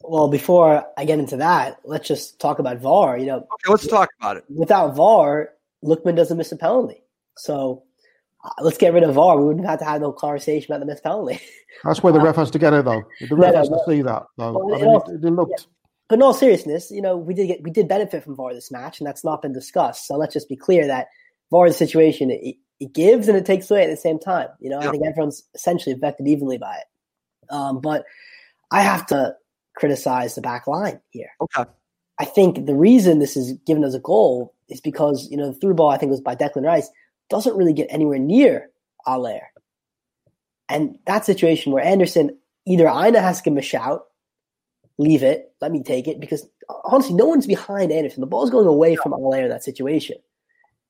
Well, 0.00 0.28
before 0.28 0.86
I 0.96 1.04
get 1.04 1.18
into 1.18 1.38
that, 1.38 1.80
let's 1.84 2.08
just 2.08 2.38
talk 2.38 2.60
about 2.60 2.78
VAR. 2.78 3.18
You 3.18 3.26
know, 3.26 3.36
okay, 3.36 3.70
let's 3.70 3.86
talk 3.86 4.08
about 4.20 4.38
it. 4.38 4.44
Without 4.48 4.94
VAR, 4.94 5.50
Lookman 5.84 6.16
doesn't 6.16 6.36
miss 6.36 6.52
a 6.52 6.56
penalty. 6.56 7.02
So 7.36 7.82
let's 8.60 8.78
get 8.78 8.92
rid 8.92 9.02
of 9.02 9.14
VAR. 9.14 9.38
We 9.38 9.46
wouldn't 9.46 9.66
have 9.66 9.78
to 9.80 9.84
have 9.84 10.00
no 10.00 10.12
conversation 10.12 10.72
about 10.72 10.80
the 10.80 10.86
missed 10.86 11.02
penalty. 11.02 11.40
That's 11.84 12.02
where 12.02 12.12
the 12.12 12.20
ref 12.20 12.36
has 12.36 12.50
to 12.52 12.58
get 12.58 12.72
it, 12.72 12.84
though. 12.84 13.02
The 13.28 13.36
ref 13.36 13.52
no, 13.52 13.58
has 13.58 13.70
no, 13.70 13.78
to 13.78 13.84
see 13.90 14.02
that, 14.02 14.22
though. 14.36 14.52
Well, 14.52 14.74
I 14.74 14.78
mean, 14.78 14.94
it, 14.94 15.24
it, 15.24 15.28
it 15.28 15.30
looked. 15.30 15.52
Yeah. 15.58 15.64
But 16.08 16.14
in 16.16 16.22
all 16.22 16.34
seriousness, 16.34 16.90
you 16.90 17.02
know, 17.02 17.16
we 17.16 17.34
did 17.34 17.48
get 17.48 17.62
we 17.62 17.70
did 17.70 17.88
benefit 17.88 18.22
from 18.24 18.36
VAR 18.36 18.54
this 18.54 18.70
match, 18.70 19.00
and 19.00 19.06
that's 19.06 19.24
not 19.24 19.42
been 19.42 19.52
discussed. 19.52 20.06
So 20.06 20.16
let's 20.16 20.32
just 20.32 20.48
be 20.48 20.56
clear 20.56 20.86
that 20.86 21.08
VAR 21.50 21.66
is 21.66 21.74
a 21.74 21.78
situation 21.78 22.30
it, 22.30 22.56
it 22.80 22.92
gives 22.92 23.28
and 23.28 23.36
it 23.36 23.46
takes 23.46 23.70
away 23.70 23.84
at 23.84 23.90
the 23.90 23.96
same 23.96 24.18
time. 24.18 24.48
You 24.60 24.70
know, 24.70 24.78
I 24.78 24.90
think 24.90 25.04
everyone's 25.06 25.42
essentially 25.54 25.94
affected 25.94 26.28
evenly 26.28 26.58
by 26.58 26.76
it. 26.76 27.52
Um, 27.52 27.80
but 27.80 28.04
I 28.70 28.82
have 28.82 29.06
to 29.06 29.34
criticize 29.76 30.34
the 30.34 30.40
back 30.40 30.66
line 30.66 31.00
here. 31.10 31.30
Okay. 31.40 31.64
I 32.18 32.24
think 32.24 32.66
the 32.66 32.74
reason 32.74 33.18
this 33.18 33.36
is 33.36 33.52
given 33.66 33.84
as 33.84 33.94
a 33.94 34.00
goal 34.00 34.54
is 34.68 34.80
because, 34.80 35.28
you 35.30 35.36
know, 35.36 35.52
the 35.52 35.58
through 35.58 35.74
ball, 35.74 35.90
I 35.90 35.98
think 35.98 36.10
was 36.10 36.20
by 36.20 36.34
Declan 36.34 36.64
Rice, 36.64 36.90
doesn't 37.28 37.56
really 37.56 37.72
get 37.72 37.88
anywhere 37.90 38.18
near 38.18 38.70
Haller. 39.04 39.40
And 40.68 40.98
that 41.06 41.24
situation 41.24 41.72
where 41.72 41.84
Andersen, 41.84 42.36
either 42.66 42.88
Aina 42.88 43.20
has 43.20 43.38
to 43.38 43.44
give 43.44 43.52
him 43.52 43.58
a 43.58 43.62
shout, 43.62 44.06
leave 44.98 45.22
it, 45.22 45.52
let 45.60 45.70
me 45.70 45.82
take 45.82 46.08
it, 46.08 46.20
because 46.20 46.48
honestly, 46.84 47.14
no 47.14 47.26
one's 47.26 47.46
behind 47.46 47.92
Andersen. 47.92 48.20
The 48.20 48.26
ball's 48.26 48.50
going 48.50 48.66
away 48.66 48.96
from 48.96 49.12
Haller 49.12 49.42
in 49.42 49.48
that 49.50 49.64
situation. 49.64 50.16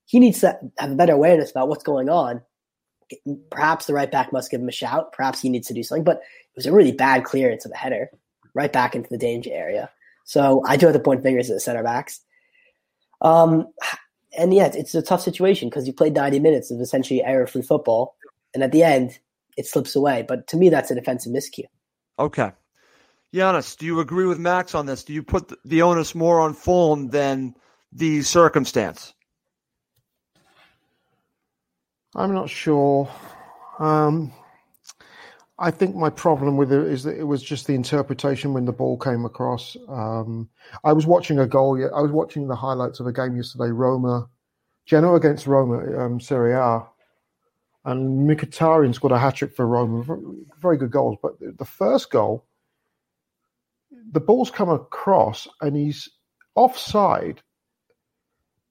He 0.07 0.19
needs 0.19 0.41
to 0.41 0.59
have 0.79 0.93
a 0.93 0.95
better 0.95 1.13
awareness 1.15 1.51
about 1.51 1.69
what's 1.69 1.83
going 1.83 2.09
on. 2.09 2.41
Perhaps 3.51 3.87
the 3.87 3.95
right 3.95 4.11
back 4.11 4.33
must 4.33 4.51
give 4.51 4.61
him 4.61 4.69
a 4.69 4.73
shout. 4.73 5.13
Perhaps 5.13 5.41
he 5.41 5.49
needs 5.49 5.67
to 5.69 5.75
do 5.75 5.83
something. 5.83 6.05
But 6.05 6.19
it 6.19 6.57
was 6.57 6.67
a 6.67 6.73
really 6.73 6.93
bad 6.93 7.25
clearance 7.25 7.65
of 7.65 7.73
the 7.73 7.77
header 7.77 8.11
right 8.55 8.73
back 8.73 8.95
into 8.95 9.09
the 9.11 9.19
danger 9.19 9.51
area. 9.53 9.91
So 10.25 10.63
I 10.67 10.77
do 10.77 10.87
have 10.87 10.95
to 10.95 11.01
point 11.01 11.23
fingers 11.23 11.51
at 11.51 11.55
the 11.55 11.61
center 11.61 11.83
backs. 11.83 12.21
Um, 13.21 13.67
and 14.39 14.55
yeah, 14.55 14.71
it's 14.73 14.95
a 14.95 15.03
tough 15.03 15.23
situation 15.23 15.69
because 15.69 15.87
you 15.87 15.93
played 15.93 16.15
90 16.15 16.41
minutes 16.41 16.71
of 16.71 16.81
essentially 16.81 17.23
error 17.23 17.47
free 17.47 17.63
football. 17.63 18.17
And 18.55 18.63
at 18.63 18.73
the 18.73 18.83
end, 18.83 19.19
it 19.57 19.67
slips 19.67 19.97
away. 19.97 20.25
But 20.27 20.47
to 20.49 20.57
me, 20.57 20.69
that's 20.69 20.91
a 20.91 20.95
defensive 20.95 21.33
miscue. 21.33 21.65
Okay. 22.19 22.53
Giannis, 23.35 23.77
do 23.77 23.87
you 23.87 24.01
agree 24.01 24.27
with 24.27 24.39
Max 24.39 24.75
on 24.75 24.87
this? 24.87 25.05
Do 25.05 25.13
you 25.13 25.23
put 25.23 25.53
the 25.65 25.83
onus 25.83 26.15
more 26.15 26.41
on 26.41 26.55
Fulham 26.55 27.09
than 27.09 27.55
the 27.93 28.23
circumstance? 28.23 29.15
I'm 32.15 32.33
not 32.33 32.49
sure. 32.49 33.11
Um, 33.79 34.33
I 35.59 35.71
think 35.71 35.97
my 35.97 36.11
problem 36.11 36.59
with 36.59 36.71
it 36.71 36.87
is 36.87 37.03
that 37.05 37.19
it 37.19 37.25
was 37.25 37.43
just 37.43 37.67
the 37.67 37.75
interpretation 37.75 38.53
when 38.53 38.67
the 38.67 38.73
ball 38.73 38.99
came 38.99 39.25
across. 39.25 39.77
Um, 39.89 40.51
I 40.85 40.93
was 40.93 41.07
watching 41.07 41.39
a 41.39 41.47
goal. 41.47 41.83
I 41.95 42.01
was 42.03 42.13
watching 42.13 42.47
the 42.47 42.57
highlights 42.57 43.01
of 43.01 43.07
a 43.07 43.13
game 43.13 43.37
yesterday, 43.37 43.71
Roma, 43.71 44.29
Genoa 44.85 45.15
against 45.15 45.47
Roma, 45.47 45.99
um, 45.99 46.21
Serie 46.21 46.53
A, 46.53 46.87
and 47.87 48.29
Mkhitaryan 48.29 48.95
scored 48.95 49.13
a 49.13 49.19
hat 49.19 49.37
trick 49.37 49.57
for 49.57 49.67
Roma. 49.67 50.05
Very 50.61 50.77
good 50.77 50.91
goals, 50.91 51.17
but 51.23 51.33
the 51.41 51.65
first 51.65 52.11
goal, 52.11 52.45
the 54.13 54.21
ball's 54.21 54.51
come 54.51 54.69
across 54.69 55.49
and 55.63 55.75
he's 55.75 56.09
offside, 56.55 57.41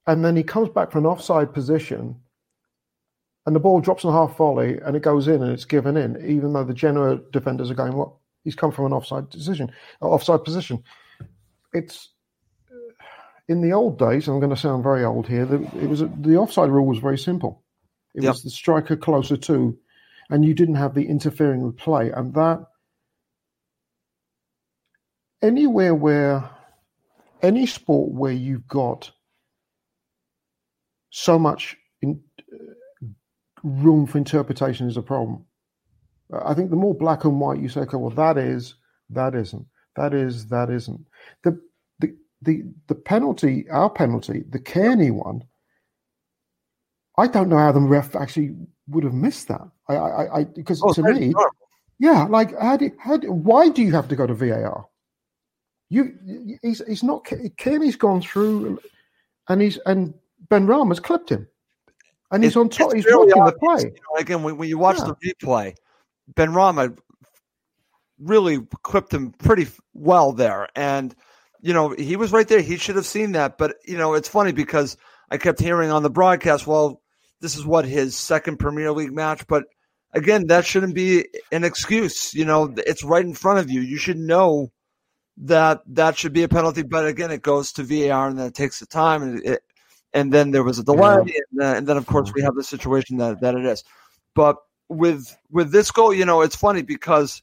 and 0.06 0.24
then 0.24 0.36
he 0.36 0.44
comes 0.44 0.68
back 0.68 0.92
from 0.92 1.04
an 1.04 1.10
offside 1.10 1.52
position 1.52 2.20
and 3.46 3.54
the 3.54 3.60
ball 3.60 3.80
drops 3.80 4.04
on 4.04 4.12
half 4.12 4.36
volley 4.36 4.78
and 4.84 4.96
it 4.96 5.02
goes 5.02 5.28
in 5.28 5.42
and 5.42 5.52
it's 5.52 5.64
given 5.64 5.96
in, 5.96 6.16
even 6.26 6.52
though 6.52 6.64
the 6.64 6.74
Genoa 6.74 7.20
defenders 7.32 7.70
are 7.70 7.74
going, 7.74 7.96
"What? 7.96 8.08
Well, 8.08 8.20
he's 8.44 8.56
come 8.56 8.72
from 8.72 8.86
an 8.86 8.92
offside 8.92 9.30
decision, 9.30 9.72
uh, 10.02 10.06
offside 10.06 10.44
position." 10.44 10.82
It's 11.72 12.10
uh, 12.70 13.04
in 13.48 13.60
the 13.60 13.72
old 13.72 13.98
days. 13.98 14.28
I'm 14.28 14.40
going 14.40 14.54
to 14.54 14.60
sound 14.60 14.82
very 14.82 15.04
old 15.04 15.28
here. 15.28 15.46
The, 15.46 15.62
it 15.80 15.88
was 15.88 16.00
the 16.00 16.36
offside 16.36 16.70
rule 16.70 16.86
was 16.86 16.98
very 16.98 17.18
simple. 17.18 17.62
It 18.14 18.24
yep. 18.24 18.32
was 18.32 18.42
the 18.42 18.50
striker 18.50 18.96
closer 18.96 19.36
to, 19.36 19.78
and 20.28 20.44
you 20.44 20.54
didn't 20.54 20.76
have 20.76 20.94
the 20.94 21.06
interfering 21.06 21.62
with 21.62 21.76
play, 21.76 22.10
and 22.10 22.34
that 22.34 22.66
anywhere 25.40 25.94
where 25.94 26.50
any 27.42 27.66
sport 27.66 28.12
where 28.12 28.32
you've 28.32 28.66
got 28.66 29.12
so 31.10 31.38
much 31.38 31.76
room 33.62 34.06
for 34.06 34.18
interpretation 34.18 34.88
is 34.88 34.96
a 34.96 35.02
problem. 35.02 35.44
I 36.44 36.54
think 36.54 36.70
the 36.70 36.76
more 36.76 36.94
black 36.94 37.24
and 37.24 37.40
white 37.40 37.60
you 37.60 37.68
say, 37.68 37.80
okay, 37.80 37.96
well, 37.96 38.10
that 38.10 38.36
is, 38.36 38.74
that 39.10 39.34
isn't, 39.34 39.66
that 39.94 40.12
is, 40.12 40.48
that 40.48 40.70
isn't. 40.70 41.06
The 41.44 41.60
the 42.00 42.16
the 42.42 42.64
the 42.88 42.94
penalty, 42.94 43.68
our 43.70 43.90
penalty, 43.90 44.44
the 44.50 44.58
Cairney 44.58 45.12
one. 45.12 45.44
I 47.18 47.28
don't 47.28 47.48
know 47.48 47.58
how 47.58 47.72
the 47.72 47.80
ref 47.80 48.14
actually 48.14 48.54
would 48.88 49.04
have 49.04 49.14
missed 49.14 49.48
that. 49.48 49.66
I, 49.88 49.94
I, 49.94 50.38
I 50.40 50.44
because 50.44 50.82
oh, 50.82 50.92
to 50.92 51.02
me, 51.02 51.32
yeah, 51.98 52.24
like 52.24 52.58
how 52.58 52.76
do, 52.76 52.90
how 52.98 53.16
do, 53.16 53.32
why 53.32 53.68
do 53.68 53.82
you 53.82 53.92
have 53.92 54.08
to 54.08 54.16
go 54.16 54.26
to 54.26 54.34
VAR? 54.34 54.86
You, 55.88 56.58
he's 56.62 56.82
he's 56.86 57.04
not. 57.04 57.24
Cairney's 57.24 57.96
gone 57.96 58.20
through, 58.20 58.80
and 59.48 59.62
he's 59.62 59.78
and 59.86 60.12
Benrahma's 60.50 61.00
clipped 61.00 61.30
him 61.30 61.46
and 62.30 62.42
he's 62.42 62.56
on 62.56 62.68
top. 62.68 62.94
He's 62.94 63.04
really 63.04 63.32
watching 63.32 63.42
obvious. 63.42 63.54
the 63.54 63.58
play. 63.58 63.82
You 63.82 64.00
know, 64.00 64.20
again, 64.20 64.42
when, 64.42 64.56
when, 64.58 64.68
you 64.68 64.78
watch 64.78 64.98
yeah. 64.98 65.12
the 65.20 65.34
replay, 65.34 65.74
Benrahma 66.34 66.96
really 68.18 68.60
clipped 68.82 69.12
him 69.12 69.32
pretty 69.32 69.68
well 69.94 70.32
there, 70.32 70.68
and 70.74 71.14
you 71.60 71.72
know 71.72 71.90
he 71.90 72.16
was 72.16 72.32
right 72.32 72.46
there. 72.46 72.60
He 72.60 72.76
should 72.76 72.96
have 72.96 73.06
seen 73.06 73.32
that, 73.32 73.58
but 73.58 73.76
you 73.86 73.96
know 73.96 74.14
it's 74.14 74.28
funny 74.28 74.52
because 74.52 74.96
I 75.30 75.38
kept 75.38 75.60
hearing 75.60 75.90
on 75.90 76.02
the 76.02 76.10
broadcast, 76.10 76.66
well, 76.66 77.02
this 77.40 77.56
is 77.56 77.66
what 77.66 77.84
his 77.84 78.16
second 78.16 78.58
Premier 78.58 78.92
League 78.92 79.12
match, 79.12 79.46
but 79.46 79.64
again, 80.12 80.46
that 80.46 80.64
shouldn't 80.64 80.94
be 80.94 81.26
an 81.52 81.64
excuse. 81.64 82.34
You 82.34 82.44
know, 82.44 82.74
it's 82.76 83.04
right 83.04 83.24
in 83.24 83.34
front 83.34 83.58
of 83.58 83.70
you. 83.70 83.80
You 83.80 83.98
should 83.98 84.18
know 84.18 84.72
that 85.38 85.82
that 85.88 86.16
should 86.16 86.32
be 86.32 86.42
a 86.42 86.48
penalty, 86.48 86.82
but 86.82 87.06
again, 87.06 87.30
it 87.30 87.42
goes 87.42 87.72
to 87.72 87.82
VAR 87.82 88.28
and 88.28 88.38
then 88.38 88.46
it 88.46 88.54
takes 88.54 88.80
the 88.80 88.86
time 88.86 89.22
and 89.22 89.44
it, 89.44 89.62
and 90.16 90.32
then 90.32 90.50
there 90.50 90.64
was 90.64 90.78
a 90.78 90.82
delay, 90.82 91.22
yeah. 91.26 91.40
and, 91.52 91.60
uh, 91.60 91.76
and, 91.76 91.86
then 91.86 91.98
of 91.98 92.06
course 92.06 92.32
we 92.34 92.40
have 92.40 92.54
the 92.54 92.64
situation 92.64 93.18
that, 93.18 93.42
that 93.42 93.54
it 93.54 93.66
is. 93.66 93.84
But 94.34 94.56
with 94.88 95.36
with 95.50 95.70
this 95.70 95.90
goal, 95.90 96.14
you 96.14 96.24
know, 96.24 96.40
it's 96.40 96.56
funny 96.56 96.82
because 96.82 97.42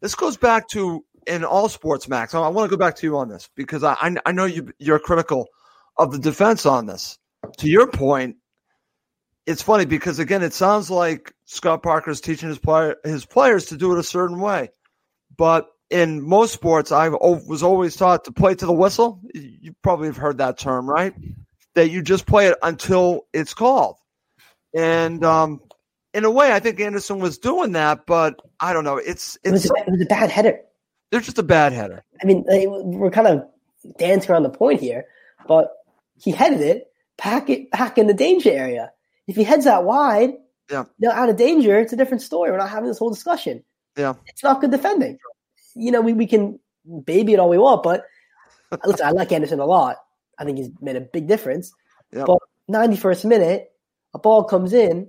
this 0.00 0.14
goes 0.14 0.38
back 0.38 0.68
to 0.68 1.04
in 1.26 1.44
all 1.44 1.68
sports, 1.68 2.08
Max. 2.08 2.34
I, 2.34 2.40
I 2.40 2.48
want 2.48 2.70
to 2.70 2.76
go 2.76 2.80
back 2.80 2.96
to 2.96 3.06
you 3.06 3.18
on 3.18 3.28
this 3.28 3.50
because 3.54 3.84
I 3.84 4.16
I 4.24 4.32
know 4.32 4.46
you 4.46 4.72
you're 4.78 4.98
critical 4.98 5.48
of 5.98 6.10
the 6.12 6.18
defense 6.18 6.64
on 6.64 6.86
this. 6.86 7.18
To 7.58 7.68
your 7.68 7.86
point, 7.86 8.36
it's 9.46 9.62
funny 9.62 9.84
because 9.84 10.18
again, 10.18 10.42
it 10.42 10.54
sounds 10.54 10.90
like 10.90 11.34
Scott 11.44 11.82
Parker 11.82 12.10
is 12.10 12.22
teaching 12.22 12.48
his 12.48 12.58
player 12.58 12.96
his 13.04 13.26
players 13.26 13.66
to 13.66 13.76
do 13.76 13.92
it 13.92 13.98
a 13.98 14.02
certain 14.02 14.40
way, 14.40 14.70
but 15.36 15.68
in 15.90 16.22
most 16.22 16.54
sports, 16.54 16.92
I 16.92 17.08
was 17.08 17.62
always 17.62 17.96
taught 17.96 18.24
to 18.24 18.32
play 18.32 18.54
to 18.54 18.66
the 18.66 18.72
whistle. 18.72 19.20
You 19.34 19.74
probably 19.82 20.06
have 20.06 20.16
heard 20.16 20.38
that 20.38 20.58
term, 20.58 20.88
right? 20.88 21.12
That 21.74 21.90
you 21.90 22.00
just 22.00 22.26
play 22.26 22.46
it 22.46 22.56
until 22.62 23.26
it's 23.32 23.54
called. 23.54 23.96
And 24.74 25.24
um, 25.24 25.60
in 26.14 26.24
a 26.24 26.30
way, 26.30 26.52
I 26.52 26.60
think 26.60 26.80
Andersen 26.80 27.18
was 27.18 27.38
doing 27.38 27.72
that, 27.72 28.06
but 28.06 28.40
I 28.60 28.72
don't 28.72 28.84
know. 28.84 28.98
It's, 28.98 29.36
it's 29.42 29.46
it, 29.46 29.50
was 29.50 29.64
a, 29.66 29.74
it 29.86 29.90
was 29.90 30.02
a 30.02 30.06
bad 30.06 30.30
header. 30.30 30.60
They're 31.10 31.20
just 31.20 31.38
a 31.38 31.44
bad 31.44 31.72
header. 31.72 32.04
I 32.22 32.26
mean, 32.26 32.44
we're 32.46 33.10
kind 33.10 33.26
of 33.26 33.44
dancing 33.98 34.30
around 34.30 34.44
the 34.44 34.50
point 34.50 34.80
here, 34.80 35.06
but 35.48 35.72
he 36.22 36.30
headed 36.30 36.60
it 36.60 36.86
back 37.16 37.50
it 37.50 37.70
back 37.72 37.98
in 37.98 38.06
the 38.06 38.14
danger 38.14 38.50
area. 38.50 38.92
If 39.26 39.34
he 39.34 39.42
heads 39.42 39.66
out 39.66 39.84
wide, 39.84 40.34
yeah, 40.70 40.84
out 41.10 41.28
of 41.28 41.36
danger, 41.36 41.80
it's 41.80 41.92
a 41.92 41.96
different 41.96 42.22
story. 42.22 42.52
We're 42.52 42.58
not 42.58 42.70
having 42.70 42.88
this 42.88 42.98
whole 42.98 43.10
discussion. 43.10 43.64
Yeah, 43.96 44.14
it's 44.26 44.44
not 44.44 44.60
good 44.60 44.70
defending 44.70 45.18
you 45.74 45.90
know, 45.90 46.00
we, 46.00 46.12
we 46.12 46.26
can 46.26 46.58
baby 47.04 47.34
it 47.34 47.38
all 47.38 47.48
we 47.48 47.58
want, 47.58 47.82
but 47.82 48.04
listen, 48.84 49.06
I 49.06 49.10
like 49.10 49.32
Andersen 49.32 49.60
a 49.60 49.66
lot. 49.66 49.96
I 50.38 50.44
think 50.44 50.58
he's 50.58 50.70
made 50.80 50.96
a 50.96 51.00
big 51.00 51.26
difference. 51.26 51.72
Yep. 52.12 52.26
But 52.26 52.38
91st 52.70 53.24
minute, 53.24 53.72
a 54.14 54.18
ball 54.18 54.44
comes 54.44 54.72
in, 54.72 55.08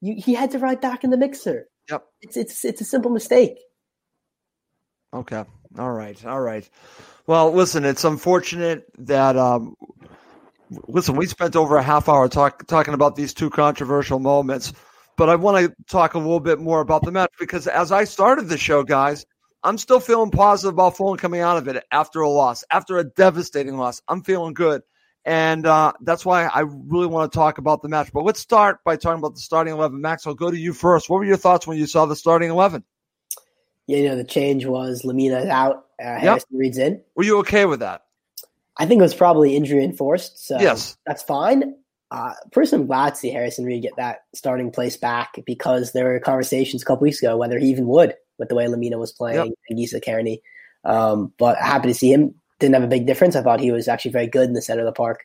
you, 0.00 0.14
he 0.16 0.34
had 0.34 0.50
to 0.52 0.58
right 0.58 0.80
back 0.80 1.04
in 1.04 1.10
the 1.10 1.16
mixer. 1.16 1.68
Yep. 1.90 2.04
It's 2.20 2.36
it's 2.36 2.64
it's 2.64 2.80
a 2.80 2.84
simple 2.84 3.10
mistake. 3.10 3.58
Okay. 5.12 5.44
All 5.78 5.92
right. 5.92 6.24
All 6.24 6.40
right. 6.40 6.68
Well, 7.26 7.52
listen, 7.52 7.84
it's 7.84 8.04
unfortunate 8.04 8.86
that 8.98 9.36
um, 9.36 9.76
listen, 10.88 11.16
we 11.16 11.26
spent 11.26 11.56
over 11.56 11.76
a 11.76 11.82
half 11.82 12.08
hour 12.08 12.28
talk, 12.28 12.66
talking 12.66 12.94
about 12.94 13.16
these 13.16 13.34
two 13.34 13.50
controversial 13.50 14.18
moments, 14.18 14.72
but 15.16 15.28
I 15.28 15.36
want 15.36 15.66
to 15.66 15.74
talk 15.88 16.14
a 16.14 16.18
little 16.18 16.40
bit 16.40 16.60
more 16.60 16.80
about 16.80 17.04
the 17.04 17.12
match 17.12 17.32
because 17.38 17.66
as 17.66 17.92
I 17.92 18.04
started 18.04 18.48
the 18.48 18.58
show, 18.58 18.82
guys, 18.82 19.26
I'm 19.64 19.78
still 19.78 20.00
feeling 20.00 20.30
positive 20.30 20.74
about 20.74 20.96
Fulham 20.96 21.16
coming 21.16 21.40
out 21.40 21.56
of 21.56 21.68
it 21.68 21.84
after 21.90 22.20
a 22.20 22.28
loss, 22.28 22.64
after 22.70 22.98
a 22.98 23.04
devastating 23.04 23.76
loss. 23.76 24.02
I'm 24.08 24.22
feeling 24.22 24.54
good. 24.54 24.82
And 25.24 25.64
uh, 25.66 25.92
that's 26.00 26.26
why 26.26 26.46
I 26.46 26.60
really 26.60 27.06
want 27.06 27.30
to 27.30 27.36
talk 27.36 27.58
about 27.58 27.80
the 27.80 27.88
match. 27.88 28.12
But 28.12 28.24
let's 28.24 28.40
start 28.40 28.82
by 28.84 28.96
talking 28.96 29.20
about 29.20 29.34
the 29.34 29.40
starting 29.40 29.72
11. 29.72 30.00
Max, 30.00 30.26
I'll 30.26 30.34
go 30.34 30.50
to 30.50 30.56
you 30.56 30.72
first. 30.72 31.08
What 31.08 31.18
were 31.18 31.24
your 31.24 31.36
thoughts 31.36 31.66
when 31.66 31.78
you 31.78 31.86
saw 31.86 32.06
the 32.06 32.16
starting 32.16 32.50
11? 32.50 32.82
Yeah, 33.86 33.98
you 33.98 34.08
know, 34.08 34.16
the 34.16 34.24
change 34.24 34.66
was 34.66 35.02
Lemina 35.02 35.48
out, 35.48 35.86
uh, 36.00 36.18
Harrison 36.18 36.48
yep. 36.50 36.60
Reid's 36.60 36.78
in. 36.78 37.02
Were 37.14 37.24
you 37.24 37.38
okay 37.40 37.66
with 37.66 37.80
that? 37.80 38.02
I 38.76 38.86
think 38.86 38.98
it 38.98 39.02
was 39.02 39.14
probably 39.14 39.54
injury 39.54 39.84
enforced. 39.84 40.44
So 40.44 40.58
yes. 40.58 40.96
that's 41.06 41.22
fine. 41.22 41.76
Uh, 42.10 42.34
personally, 42.50 42.82
I'm 42.82 42.86
glad 42.88 43.10
to 43.10 43.16
see 43.16 43.30
Harrison 43.30 43.64
Reid 43.64 43.82
get 43.82 43.96
that 43.96 44.24
starting 44.34 44.70
place 44.70 44.96
back 44.96 45.40
because 45.46 45.92
there 45.92 46.04
were 46.04 46.20
conversations 46.20 46.82
a 46.82 46.84
couple 46.84 47.04
weeks 47.04 47.22
ago 47.22 47.36
whether 47.36 47.58
he 47.58 47.70
even 47.70 47.86
would 47.86 48.14
with 48.42 48.48
the 48.48 48.56
way 48.56 48.66
Lemina 48.66 48.98
was 48.98 49.12
playing 49.12 49.36
yep. 49.36 49.54
and 49.68 49.78
Gisa 49.78 50.02
Cairney. 50.02 50.40
Um, 50.84 51.32
but 51.38 51.56
happy 51.58 51.88
to 51.88 51.94
see 51.94 52.12
him. 52.12 52.34
Didn't 52.58 52.74
have 52.74 52.82
a 52.82 52.88
big 52.88 53.06
difference. 53.06 53.36
I 53.36 53.42
thought 53.42 53.60
he 53.60 53.70
was 53.70 53.86
actually 53.86 54.10
very 54.10 54.26
good 54.26 54.48
in 54.48 54.54
the 54.54 54.62
center 54.62 54.80
of 54.80 54.86
the 54.86 54.92
park. 54.92 55.20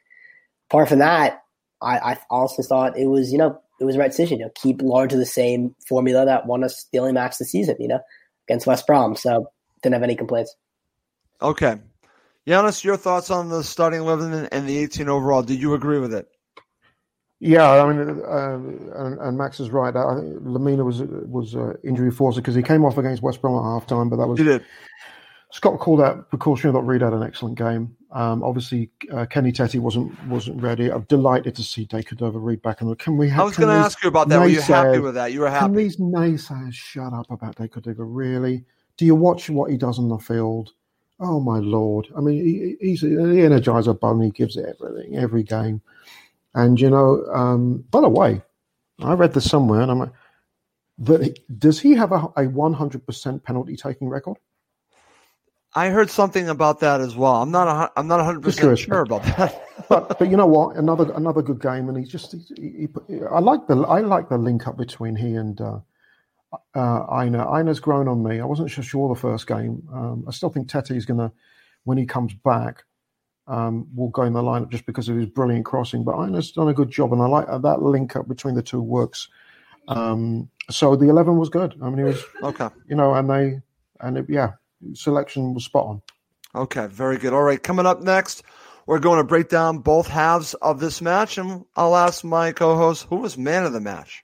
Apart 0.69 0.89
from 0.89 0.99
that, 0.99 1.41
I, 1.81 1.97
I 1.97 2.17
also 2.29 2.61
thought 2.61 2.97
it 2.97 3.07
was, 3.07 3.31
you 3.31 3.39
know, 3.39 3.59
it 3.79 3.85
was 3.85 3.95
the 3.95 3.99
right 3.99 4.11
decision. 4.11 4.37
You 4.37 4.45
know, 4.45 4.51
keep 4.53 4.81
largely 4.83 5.17
the 5.17 5.25
same 5.25 5.75
formula 5.87 6.25
that 6.25 6.45
won 6.45 6.63
us 6.63 6.85
the 6.91 6.99
only 6.99 7.13
match 7.13 7.39
this 7.39 7.51
season, 7.51 7.75
you 7.79 7.87
know, 7.87 7.99
against 8.47 8.67
West 8.67 8.85
Brom. 8.85 9.15
So 9.15 9.49
didn't 9.81 9.93
have 9.93 10.03
any 10.03 10.15
complaints. 10.15 10.55
Okay. 11.41 11.77
Giannis, 12.45 12.83
your 12.83 12.97
thoughts 12.97 13.29
on 13.29 13.49
the 13.49 13.63
starting 13.63 13.99
11 13.99 14.47
and 14.51 14.69
the 14.69 14.77
18 14.77 15.09
overall. 15.09 15.43
Did 15.43 15.59
you 15.59 15.73
agree 15.73 15.99
with 15.99 16.13
it? 16.13 16.27
Yeah, 17.39 17.83
I 17.83 17.93
mean, 17.93 18.21
uh, 18.21 18.53
and, 18.55 19.19
and, 19.19 19.37
Max 19.37 19.59
is 19.59 19.69
right. 19.69 19.95
I 19.95 20.15
think 20.15 20.41
Lemina 20.41 20.83
was 20.83 21.03
was 21.03 21.55
uh, 21.55 21.73
injury 21.83 22.09
forced 22.09 22.37
because 22.37 22.55
he 22.55 22.63
came 22.63 22.83
off 22.83 22.97
against 22.97 23.21
West 23.21 23.41
Brom 23.41 23.63
at 23.63 23.63
half 23.63 23.85
time, 23.85 24.09
but 24.09 24.15
that 24.15 24.27
was 24.27 24.39
he 24.39 24.45
did. 24.45 24.65
Scott 25.51 25.79
called 25.79 26.01
out 26.01 26.29
precautionary 26.29 26.73
that 26.73 26.85
Reid 26.85 27.01
had 27.01 27.13
an 27.13 27.23
excellent 27.23 27.57
game. 27.57 27.95
Um, 28.11 28.43
obviously, 28.43 28.89
uh, 29.13 29.25
Kenny 29.25 29.51
Tete 29.51 29.75
wasn't 29.75 30.11
wasn't 30.27 30.61
ready. 30.61 30.91
I'm 30.91 31.03
delighted 31.03 31.55
to 31.55 31.63
see 31.63 31.85
Decordova 31.85 32.43
Reid 32.43 32.61
back. 32.61 32.81
And 32.81 32.97
can 32.97 33.17
we? 33.17 33.31
I 33.31 33.43
was 33.43 33.55
going 33.55 33.69
to 33.69 33.85
ask 33.85 34.01
you 34.03 34.09
about 34.09 34.29
that. 34.29 34.39
Were 34.39 34.47
you 34.47 34.61
happy 34.61 34.99
with 34.99 35.13
that? 35.13 35.31
You 35.31 35.41
were 35.41 35.49
happy. 35.49 35.65
Can 35.65 35.75
these 35.75 35.97
naysayers 35.97 36.73
shut 36.73 37.13
up 37.13 37.29
about 37.29 37.55
Decordova? 37.55 37.95
Really? 37.99 38.65
Do 38.97 39.05
you 39.05 39.15
watch 39.15 39.49
what 39.49 39.69
he 39.69 39.77
does 39.77 39.99
on 39.99 40.09
the 40.09 40.17
field? 40.17 40.73
Oh 41.19 41.39
my 41.39 41.59
lord! 41.59 42.07
I 42.15 42.21
mean, 42.21 42.43
he, 42.43 42.75
he's 42.79 43.01
the 43.01 43.07
energizer 43.07 43.97
bunny. 43.99 44.25
He 44.25 44.31
gives 44.31 44.57
it 44.57 44.75
everything, 44.79 45.17
every 45.17 45.43
game. 45.43 45.81
And 46.57 46.81
you 46.81 46.89
know, 46.89 47.23
um, 47.31 47.85
by 47.91 48.01
the 48.01 48.09
way, 48.09 48.41
I 48.99 49.13
read 49.13 49.31
this 49.31 49.47
somewhere, 49.47 49.81
and 49.81 49.91
I'm 49.91 49.99
like, 49.99 50.11
that 50.97 51.59
does 51.59 51.79
he 51.79 51.93
have 51.93 52.11
a, 52.11 52.15
a 52.35 52.45
100% 52.45 53.43
penalty 53.43 53.75
taking 53.75 54.09
record? 54.09 54.37
I 55.75 55.89
heard 55.89 56.09
something 56.09 56.49
about 56.49 56.79
that 56.79 56.99
as 56.99 57.15
well. 57.15 57.43
I'm 57.43 57.51
not 57.51 57.67
a, 57.67 57.91
I'm 57.99 58.07
not 58.07 58.17
100 58.17 58.41
percent 58.41 58.79
sure 58.79 59.01
about 59.01 59.21
that. 59.25 59.67
but 59.89 60.17
but 60.17 60.31
you 60.31 60.35
know 60.35 60.47
what? 60.47 60.75
Another 60.77 61.11
another 61.13 61.43
good 61.43 61.61
game, 61.61 61.89
and 61.89 61.97
he's 61.97 62.09
just 62.09 62.31
he, 62.31 62.47
he, 62.57 62.87
he, 63.07 63.21
I 63.21 63.37
like 63.37 63.67
the 63.67 63.75
I 63.81 63.99
like 63.99 64.27
the 64.27 64.39
link 64.39 64.65
up 64.65 64.77
between 64.77 65.15
he 65.15 65.35
and 65.35 65.61
uh, 65.61 65.79
uh, 66.73 67.21
Aina. 67.21 67.55
Aina's 67.55 67.79
grown 67.79 68.07
on 68.07 68.23
me. 68.23 68.39
I 68.39 68.45
wasn't 68.45 68.71
sure 68.71 69.09
the 69.09 69.21
first 69.21 69.45
game. 69.45 69.87
Um, 69.93 70.25
I 70.27 70.31
still 70.31 70.49
think 70.49 70.69
Tete 70.69 70.89
is 70.89 71.05
going 71.05 71.19
to 71.19 71.31
when 71.83 71.99
he 71.99 72.07
comes 72.07 72.33
back 72.33 72.83
um, 73.47 73.87
will 73.95 74.09
go 74.09 74.23
in 74.23 74.33
the 74.33 74.41
lineup 74.41 74.69
just 74.69 74.85
because 74.85 75.09
of 75.09 75.17
his 75.17 75.27
brilliant 75.27 75.65
crossing. 75.65 76.03
But 76.03 76.21
Aina's 76.21 76.51
done 76.51 76.67
a 76.67 76.73
good 76.73 76.91
job, 76.91 77.13
and 77.13 77.21
I 77.21 77.27
like 77.27 77.47
that 77.47 77.81
link 77.81 78.15
up 78.15 78.27
between 78.27 78.55
the 78.55 78.61
two 78.61 78.81
works. 78.81 79.29
Um, 79.87 80.49
so 80.69 80.95
the 80.95 81.09
eleven 81.09 81.37
was 81.37 81.49
good. 81.49 81.75
I 81.81 81.89
mean, 81.89 81.99
it 81.99 82.03
was 82.03 82.23
okay. 82.43 82.69
You 82.87 82.95
know, 82.95 83.13
and 83.13 83.29
they 83.29 83.61
and 83.99 84.17
it, 84.17 84.25
yeah, 84.29 84.53
selection 84.93 85.53
was 85.53 85.65
spot 85.65 85.85
on. 85.85 86.01
Okay, 86.55 86.87
very 86.87 87.17
good. 87.17 87.33
All 87.33 87.43
right, 87.43 87.61
coming 87.61 87.85
up 87.85 88.01
next, 88.01 88.43
we're 88.85 88.99
going 88.99 89.17
to 89.17 89.23
break 89.23 89.49
down 89.49 89.79
both 89.79 90.07
halves 90.07 90.53
of 90.55 90.79
this 90.79 91.01
match, 91.01 91.37
and 91.37 91.65
I'll 91.75 91.95
ask 91.95 92.23
my 92.23 92.51
co-host 92.51 93.05
who 93.09 93.17
was 93.17 93.37
man 93.37 93.65
of 93.65 93.73
the 93.73 93.81
match. 93.81 94.23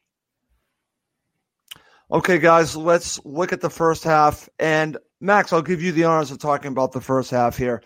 Okay, 2.12 2.38
guys, 2.38 2.76
let's 2.76 3.24
look 3.26 3.54
at 3.54 3.62
the 3.62 3.70
first 3.70 4.04
half. 4.04 4.48
And 4.60 4.98
Max, 5.20 5.52
I'll 5.52 5.62
give 5.62 5.82
you 5.82 5.92
the 5.92 6.04
honors 6.04 6.32
of 6.32 6.38
talking 6.38 6.72
about 6.72 6.92
the 6.92 7.02
first 7.02 7.32
half 7.32 7.58
here. 7.58 7.82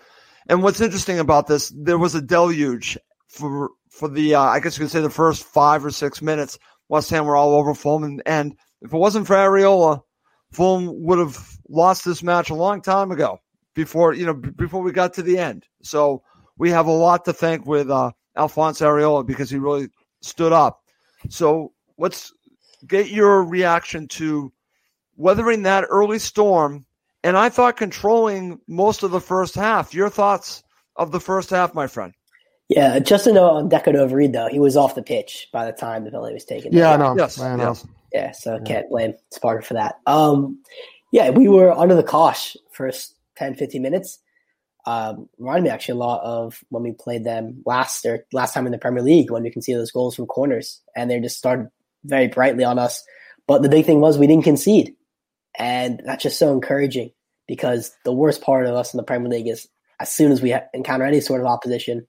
And 0.49 0.63
what's 0.63 0.81
interesting 0.81 1.19
about 1.19 1.47
this, 1.47 1.73
there 1.75 1.97
was 1.97 2.15
a 2.15 2.21
deluge 2.21 2.97
for 3.27 3.71
for 3.89 4.07
the 4.07 4.35
uh, 4.35 4.41
I 4.41 4.59
guess 4.59 4.77
you 4.77 4.85
could 4.85 4.91
say 4.91 5.01
the 5.01 5.09
first 5.09 5.43
five 5.43 5.85
or 5.85 5.91
six 5.91 6.21
minutes. 6.21 6.57
West 6.89 7.09
Ham 7.09 7.25
were 7.25 7.35
all 7.35 7.55
over 7.55 7.73
Fulham, 7.73 8.03
and, 8.03 8.23
and 8.25 8.55
if 8.81 8.93
it 8.93 8.97
wasn't 8.97 9.27
for 9.27 9.35
Areola, 9.35 10.01
Fulham 10.51 11.03
would 11.03 11.19
have 11.19 11.37
lost 11.67 12.05
this 12.05 12.23
match 12.23 12.49
a 12.49 12.55
long 12.55 12.81
time 12.81 13.11
ago. 13.11 13.39
Before 13.75 14.13
you 14.13 14.25
know, 14.25 14.33
before 14.33 14.81
we 14.81 14.91
got 14.91 15.13
to 15.15 15.21
the 15.21 15.37
end. 15.37 15.65
So 15.83 16.23
we 16.57 16.71
have 16.71 16.87
a 16.87 16.91
lot 16.91 17.25
to 17.25 17.33
thank 17.33 17.67
with 17.67 17.91
uh, 17.91 18.11
Alphonse 18.35 18.79
Areola 18.79 19.25
because 19.25 19.49
he 19.49 19.57
really 19.57 19.89
stood 20.21 20.51
up. 20.51 20.81
So 21.29 21.73
let's 21.97 22.33
get 22.87 23.09
your 23.09 23.43
reaction 23.43 24.07
to 24.07 24.51
weathering 25.15 25.63
that 25.63 25.85
early 25.89 26.17
storm 26.17 26.86
and 27.27 27.35
I 27.35 27.49
thought 27.49 27.75
controlling 27.75 28.61
most 28.69 29.03
of 29.03 29.11
the 29.11 29.19
first 29.19 29.53
half. 29.53 29.93
Your 29.93 30.09
thoughts 30.09 30.63
of 30.95 31.11
the 31.11 31.19
first 31.19 31.49
half, 31.49 31.75
my 31.75 31.85
friend? 31.85 32.13
Yeah, 32.69 32.99
just 32.99 33.25
to 33.25 33.33
know 33.33 33.49
on 33.49 33.69
Decordova 33.69 34.13
Reid 34.13 34.31
though, 34.31 34.47
he 34.47 34.59
was 34.59 34.77
off 34.77 34.95
the 34.95 35.03
pitch 35.03 35.49
by 35.51 35.65
the 35.65 35.73
time 35.73 36.05
the 36.05 36.11
penalty 36.11 36.33
was 36.33 36.45
taken. 36.45 36.71
Yeah, 36.71 36.93
I 36.93 36.97
know. 36.97 37.17
Yes, 37.17 37.37
I 37.37 37.57
know. 37.57 37.75
Yeah, 38.13 38.31
so 38.31 38.55
yeah. 38.55 38.63
can't 38.63 38.89
blame 38.89 39.13
Sparta 39.31 39.61
for 39.61 39.73
that. 39.73 39.95
Um, 40.05 40.63
yeah, 41.11 41.29
we 41.31 41.49
were 41.49 41.69
under 41.71 41.95
the 41.95 42.03
cosh 42.03 42.55
first 42.71 43.13
10, 43.35 43.55
15 43.55 43.81
minutes. 43.81 44.19
Um, 44.85 45.27
reminded 45.37 45.65
me 45.65 45.69
actually 45.69 45.99
a 45.99 46.03
lot 46.03 46.21
of 46.23 46.63
when 46.69 46.83
we 46.83 46.93
played 46.93 47.25
them 47.25 47.61
last 47.65 48.05
or 48.05 48.25
last 48.31 48.53
time 48.53 48.65
in 48.65 48.71
the 48.71 48.77
Premier 48.77 49.03
League 49.03 49.31
when 49.31 49.43
we 49.43 49.51
can 49.51 49.61
see 49.61 49.73
those 49.73 49.91
goals 49.91 50.15
from 50.15 50.27
corners 50.27 50.81
and 50.95 51.11
they 51.11 51.19
just 51.19 51.37
started 51.37 51.67
very 52.05 52.29
brightly 52.29 52.63
on 52.63 52.79
us. 52.79 53.03
But 53.47 53.63
the 53.63 53.69
big 53.69 53.85
thing 53.85 53.99
was 53.99 54.17
we 54.17 54.27
didn't 54.27 54.45
concede, 54.45 54.95
and 55.59 56.01
that's 56.05 56.23
just 56.23 56.39
so 56.39 56.53
encouraging 56.53 57.11
because 57.47 57.95
the 58.03 58.13
worst 58.13 58.41
part 58.41 58.65
of 58.65 58.75
us 58.75 58.93
in 58.93 58.97
the 58.97 59.03
Premier 59.03 59.29
League 59.29 59.47
is 59.47 59.67
as 59.99 60.11
soon 60.11 60.31
as 60.31 60.41
we 60.41 60.55
encounter 60.73 61.05
any 61.05 61.21
sort 61.21 61.41
of 61.41 61.47
opposition, 61.47 62.05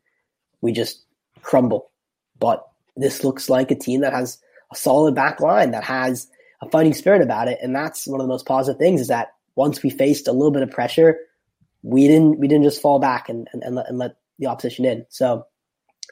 we 0.61 0.72
just 0.72 1.05
crumble. 1.43 1.91
But 2.39 2.66
this 2.97 3.24
looks 3.24 3.49
like 3.49 3.70
a 3.70 3.74
team 3.74 4.03
that 4.03 4.12
has 4.12 4.39
a 4.72 4.76
solid 4.76 5.14
back 5.14 5.41
line 5.41 5.70
that 5.70 5.84
has 5.84 6.28
a 6.61 6.68
fighting 6.68 6.95
spirit 6.95 7.22
about 7.22 7.49
it, 7.49 7.59
and 7.62 7.74
that's 7.74 8.07
one 8.07 8.20
of 8.20 8.24
the 8.24 8.32
most 8.32 8.47
positive 8.47 8.78
things 8.78 9.01
is 9.01 9.09
that 9.09 9.34
once 9.55 9.82
we 9.82 9.91
faced 9.91 10.28
a 10.28 10.32
little 10.32 10.51
bit 10.51 10.62
of 10.62 10.70
pressure, 10.70 11.18
we 11.82 12.07
didn't 12.09 12.39
we 12.39 12.49
didn't 12.49 12.64
just 12.64 12.82
fall 12.82 12.99
back 12.99 13.28
and 13.28 13.49
and, 13.53 13.62
and, 13.62 13.76
let, 13.76 13.89
and 13.89 13.99
let 13.99 14.16
the 14.39 14.47
opposition 14.47 14.84
in. 14.84 15.07
So 15.09 15.47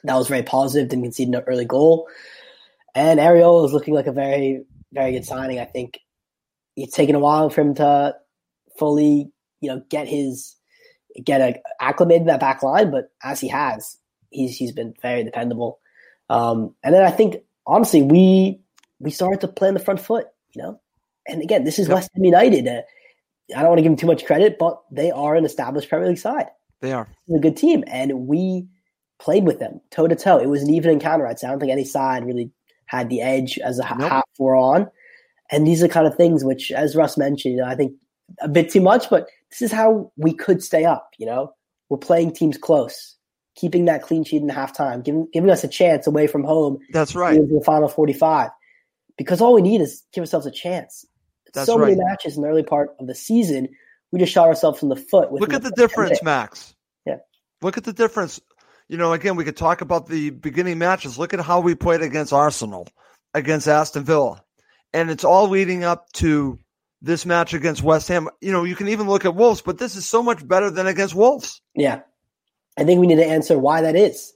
that 0.03 0.15
was 0.15 0.27
very 0.27 0.43
positive. 0.43 0.89
Didn't 0.89 1.03
concede 1.03 1.27
an 1.27 1.43
early 1.47 1.65
goal, 1.65 2.07
and 2.95 3.19
Areola 3.19 3.65
is 3.65 3.73
looking 3.73 3.93
like 3.93 4.07
a 4.07 4.11
very 4.11 4.63
very 4.93 5.11
good 5.11 5.25
signing. 5.25 5.59
I 5.59 5.65
think 5.65 5.99
it's 6.75 6.95
taken 6.95 7.15
a 7.15 7.19
while 7.19 7.49
for 7.49 7.61
him 7.61 7.75
to 7.75 8.15
fully, 8.77 9.31
you 9.61 9.69
know, 9.69 9.81
get 9.89 10.07
his 10.07 10.55
get 11.23 11.41
a, 11.41 11.59
acclimated 11.81 12.27
that 12.27 12.39
back 12.39 12.63
line, 12.63 12.91
but 12.91 13.11
as 13.23 13.39
he 13.39 13.47
has, 13.47 13.97
he's 14.29 14.55
he's 14.55 14.71
been 14.71 14.93
very 15.01 15.23
dependable. 15.23 15.79
Um, 16.29 16.75
and 16.83 16.93
then 16.93 17.03
I 17.03 17.11
think 17.11 17.37
honestly, 17.65 18.01
we 18.01 18.59
we 18.99 19.11
started 19.11 19.41
to 19.41 19.47
play 19.47 19.67
on 19.67 19.73
the 19.73 19.79
front 19.79 19.99
foot, 19.99 20.27
you 20.53 20.61
know. 20.61 20.79
And 21.27 21.41
again, 21.41 21.63
this 21.63 21.79
is 21.79 21.87
yep. 21.87 21.95
West 21.95 22.09
Ham 22.15 22.23
United. 22.23 22.67
Uh, 22.67 22.81
I 23.55 23.61
don't 23.61 23.69
want 23.69 23.79
to 23.79 23.83
give 23.83 23.91
them 23.91 23.97
too 23.97 24.07
much 24.07 24.25
credit, 24.25 24.57
but 24.59 24.81
they 24.91 25.11
are 25.11 25.35
an 25.35 25.45
established 25.45 25.89
Premier 25.89 26.09
League 26.09 26.17
side. 26.17 26.47
They 26.81 26.93
are 26.93 27.07
a 27.33 27.39
good 27.39 27.57
team, 27.57 27.83
and 27.87 28.27
we 28.27 28.67
played 29.19 29.45
with 29.45 29.59
them 29.59 29.81
toe 29.89 30.07
to 30.07 30.15
toe. 30.15 30.37
It 30.37 30.47
was 30.47 30.61
an 30.61 30.69
even 30.69 30.91
encounter. 30.91 31.25
I'd 31.25 31.39
say 31.39 31.47
I 31.47 31.51
don't 31.51 31.59
think 31.59 31.71
any 31.71 31.85
side 31.85 32.25
really 32.25 32.51
had 32.85 33.09
the 33.09 33.21
edge 33.21 33.59
as 33.59 33.79
a 33.79 33.95
nope. 33.97 34.09
half 34.09 34.23
four 34.35 34.55
on. 34.55 34.89
And 35.51 35.65
these 35.65 35.81
are 35.83 35.87
kind 35.87 36.07
of 36.07 36.15
things 36.15 36.43
which, 36.43 36.71
as 36.71 36.95
Russ 36.95 37.17
mentioned, 37.17 37.53
you 37.53 37.61
know, 37.61 37.67
I 37.67 37.75
think 37.75 37.93
a 38.41 38.47
bit 38.47 38.69
too 38.69 38.81
much, 38.81 39.09
but 39.09 39.27
this 39.49 39.61
is 39.61 39.71
how 39.71 40.11
we 40.17 40.33
could 40.33 40.61
stay 40.63 40.85
up. 40.85 41.11
You 41.17 41.25
know, 41.25 41.53
we're 41.89 41.97
playing 41.97 42.33
teams 42.33 42.57
close, 42.57 43.15
keeping 43.55 43.85
that 43.85 44.03
clean 44.03 44.23
sheet 44.23 44.41
in 44.41 44.49
halftime, 44.49 45.03
giving 45.03 45.27
giving 45.31 45.49
us 45.49 45.63
a 45.63 45.67
chance 45.67 46.07
away 46.07 46.27
from 46.27 46.43
home. 46.43 46.79
That's 46.91 47.15
right. 47.15 47.39
the 47.39 47.61
final 47.65 47.87
forty-five, 47.87 48.49
because 49.17 49.41
all 49.41 49.53
we 49.53 49.61
need 49.61 49.81
is 49.81 50.03
give 50.13 50.21
ourselves 50.21 50.45
a 50.45 50.51
chance. 50.51 51.05
That's 51.53 51.65
so 51.65 51.77
right. 51.77 51.89
many 51.89 52.01
matches 52.03 52.35
in 52.35 52.43
the 52.43 52.49
early 52.49 52.63
part 52.63 52.95
of 52.99 53.07
the 53.07 53.15
season, 53.15 53.69
we 54.11 54.19
just 54.19 54.33
shot 54.33 54.47
ourselves 54.47 54.83
in 54.83 54.89
the 54.89 54.95
foot. 54.95 55.31
Look 55.31 55.53
at 55.53 55.63
the 55.63 55.71
difference, 55.71 56.21
Max. 56.21 56.75
Yeah. 57.05 57.17
Look 57.61 57.77
at 57.77 57.85
the 57.85 57.93
difference. 57.93 58.41
You 58.89 58.97
know, 58.97 59.13
again, 59.13 59.35
we 59.35 59.43
could 59.43 59.57
talk 59.57 59.81
about 59.81 60.07
the 60.07 60.29
beginning 60.29 60.77
matches. 60.77 61.17
Look 61.17 61.33
at 61.33 61.39
how 61.39 61.61
we 61.61 61.75
played 61.75 62.01
against 62.01 62.31
Arsenal, 62.33 62.87
against 63.33 63.67
Aston 63.67 64.03
Villa, 64.03 64.43
and 64.93 65.09
it's 65.09 65.23
all 65.23 65.47
leading 65.47 65.83
up 65.83 66.11
to 66.13 66.59
this 67.01 67.25
match 67.25 67.53
against 67.53 67.83
West 67.83 68.07
Ham. 68.07 68.29
You 68.41 68.51
know, 68.51 68.63
you 68.63 68.75
can 68.75 68.87
even 68.87 69.07
look 69.07 69.25
at 69.25 69.35
Wolves, 69.35 69.61
but 69.61 69.77
this 69.77 69.95
is 69.95 70.07
so 70.07 70.21
much 70.23 70.47
better 70.47 70.69
than 70.69 70.87
against 70.87 71.15
Wolves. 71.15 71.61
Yeah. 71.75 72.01
I 72.77 72.83
think 72.83 72.99
we 72.99 73.07
need 73.07 73.15
to 73.17 73.25
answer 73.25 73.57
why 73.57 73.81
that 73.81 73.95
is. 73.95 74.33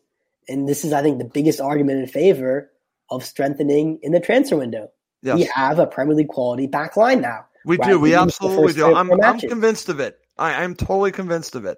and 0.49 0.67
this 0.67 0.83
is, 0.83 0.93
I 0.93 1.01
think, 1.01 1.17
the 1.19 1.25
biggest 1.25 1.61
argument 1.61 1.99
in 1.99 2.07
favor 2.07 2.71
of 3.09 3.23
strengthening 3.25 3.99
in 4.01 4.11
the 4.11 4.19
transfer 4.19 4.57
window. 4.57 4.89
Yes. 5.21 5.37
We 5.37 5.43
have 5.53 5.77
a 5.79 5.85
Premier 5.85 6.15
League 6.15 6.29
quality 6.29 6.65
back 6.67 6.97
line 6.97 7.21
now. 7.21 7.45
We 7.65 7.77
do. 7.77 7.99
We 7.99 8.15
absolutely 8.15 8.73
do. 8.73 8.95
I'm, 8.95 9.11
I'm 9.23 9.39
convinced 9.39 9.87
of 9.89 9.99
it. 9.99 10.19
I, 10.39 10.63
I'm 10.63 10.73
totally 10.75 11.11
convinced 11.11 11.53
of 11.55 11.65
it. 11.65 11.77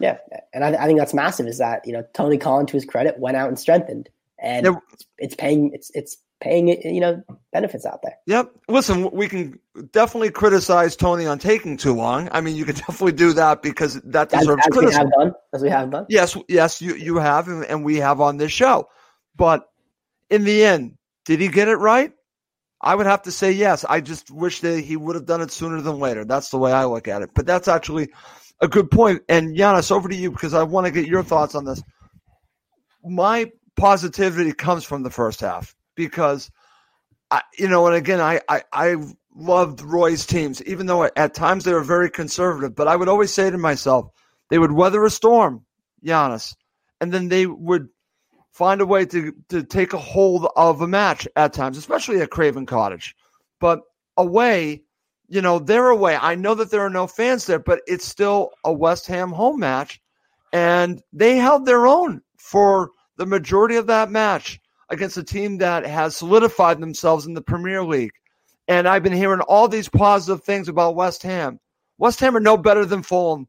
Yeah, 0.00 0.18
and 0.52 0.64
I, 0.64 0.74
I 0.82 0.86
think 0.86 0.98
that's 0.98 1.14
massive. 1.14 1.46
Is 1.46 1.58
that 1.58 1.86
you 1.86 1.92
know 1.94 2.04
Tony 2.12 2.36
Khan, 2.36 2.66
to 2.66 2.72
his 2.74 2.84
credit, 2.84 3.18
went 3.18 3.36
out 3.36 3.48
and 3.48 3.58
strengthened, 3.58 4.10
and 4.38 4.66
Yeah. 4.66 4.72
it's, 4.92 5.06
it's 5.18 5.34
paying 5.36 5.70
it's 5.72 5.90
it's 5.94 6.18
paying 6.44 6.68
you 6.68 7.00
know 7.00 7.22
benefits 7.52 7.86
out 7.86 8.00
there. 8.02 8.16
Yep. 8.26 8.52
Listen, 8.68 9.10
we 9.10 9.28
can 9.28 9.58
definitely 9.92 10.30
criticize 10.30 10.94
Tony 10.94 11.26
on 11.26 11.38
taking 11.38 11.78
too 11.78 11.94
long. 11.94 12.28
I 12.32 12.42
mean, 12.42 12.54
you 12.54 12.66
can 12.66 12.74
definitely 12.86 13.12
do 13.12 13.32
that 13.32 13.62
because 13.62 13.94
that 14.02 14.28
deserves 14.28 14.62
as 14.66 14.70
we 14.70 14.78
criticism. 14.78 15.06
have 15.06 15.12
done, 15.12 15.32
as 15.54 15.62
we 15.62 15.70
have 15.70 15.90
done. 15.90 16.06
Yes, 16.10 16.36
yes, 16.48 16.82
you 16.82 16.94
you 16.94 17.16
have, 17.16 17.48
and, 17.48 17.64
and 17.64 17.82
we 17.82 17.96
have 17.96 18.20
on 18.20 18.36
this 18.36 18.52
show. 18.52 18.88
But 19.34 19.66
in 20.28 20.44
the 20.44 20.64
end, 20.64 20.98
did 21.24 21.40
he 21.40 21.48
get 21.48 21.68
it 21.68 21.76
right? 21.76 22.12
I 22.80 22.94
would 22.94 23.06
have 23.06 23.22
to 23.22 23.32
say 23.32 23.50
yes. 23.50 23.86
I 23.88 24.02
just 24.02 24.30
wish 24.30 24.60
that 24.60 24.80
he 24.80 24.96
would 24.96 25.16
have 25.16 25.24
done 25.24 25.40
it 25.40 25.50
sooner 25.50 25.80
than 25.80 25.98
later. 25.98 26.26
That's 26.26 26.50
the 26.50 26.58
way 26.58 26.70
I 26.70 26.84
look 26.84 27.08
at 27.08 27.22
it. 27.22 27.30
But 27.34 27.46
that's 27.46 27.66
actually 27.66 28.10
a 28.60 28.68
good 28.68 28.90
point. 28.90 29.22
And 29.30 29.56
Giannis, 29.56 29.90
over 29.90 30.10
to 30.10 30.14
you 30.14 30.30
because 30.30 30.52
I 30.52 30.64
want 30.64 30.86
to 30.86 30.92
get 30.92 31.06
your 31.06 31.22
thoughts 31.22 31.54
on 31.54 31.64
this. 31.64 31.82
My 33.02 33.50
positivity 33.76 34.52
comes 34.52 34.84
from 34.84 35.02
the 35.02 35.10
first 35.10 35.40
half 35.40 35.74
because, 35.94 36.50
I, 37.30 37.42
you 37.58 37.68
know, 37.68 37.86
and 37.86 37.96
again, 37.96 38.20
I, 38.20 38.40
I 38.48 38.62
I 38.72 38.96
loved 39.34 39.80
Roy's 39.80 40.26
teams, 40.26 40.62
even 40.62 40.86
though 40.86 41.04
at 41.04 41.34
times 41.34 41.64
they 41.64 41.72
were 41.72 41.82
very 41.82 42.10
conservative. 42.10 42.74
But 42.74 42.88
I 42.88 42.96
would 42.96 43.08
always 43.08 43.32
say 43.32 43.50
to 43.50 43.58
myself, 43.58 44.10
they 44.50 44.58
would 44.58 44.72
weather 44.72 45.04
a 45.04 45.10
storm, 45.10 45.64
Giannis, 46.04 46.54
and 47.00 47.12
then 47.12 47.28
they 47.28 47.46
would 47.46 47.88
find 48.52 48.80
a 48.80 48.86
way 48.86 49.04
to 49.06 49.34
to 49.48 49.62
take 49.62 49.92
a 49.92 49.98
hold 49.98 50.48
of 50.56 50.80
a 50.80 50.88
match 50.88 51.26
at 51.36 51.52
times, 51.52 51.76
especially 51.76 52.20
at 52.20 52.30
Craven 52.30 52.66
Cottage. 52.66 53.14
But 53.60 53.80
away, 54.16 54.82
you 55.28 55.40
know, 55.40 55.58
they're 55.58 55.90
away. 55.90 56.16
I 56.16 56.34
know 56.34 56.54
that 56.54 56.70
there 56.70 56.82
are 56.82 56.90
no 56.90 57.06
fans 57.06 57.46
there, 57.46 57.58
but 57.58 57.80
it's 57.86 58.06
still 58.06 58.50
a 58.64 58.72
West 58.72 59.06
Ham 59.08 59.32
home 59.32 59.58
match, 59.58 60.00
and 60.52 61.02
they 61.12 61.36
held 61.36 61.66
their 61.66 61.86
own 61.86 62.22
for 62.38 62.90
the 63.16 63.26
majority 63.26 63.76
of 63.76 63.86
that 63.86 64.10
match 64.10 64.60
against 64.90 65.16
a 65.16 65.24
team 65.24 65.58
that 65.58 65.86
has 65.86 66.16
solidified 66.16 66.80
themselves 66.80 67.26
in 67.26 67.34
the 67.34 67.42
Premier 67.42 67.84
League. 67.84 68.12
And 68.66 68.88
I've 68.88 69.02
been 69.02 69.12
hearing 69.12 69.40
all 69.40 69.68
these 69.68 69.88
positive 69.88 70.42
things 70.44 70.68
about 70.68 70.96
West 70.96 71.22
Ham. 71.22 71.60
West 71.98 72.20
Ham 72.20 72.36
are 72.36 72.40
no 72.40 72.56
better 72.56 72.84
than 72.84 73.02
Fulham. 73.02 73.46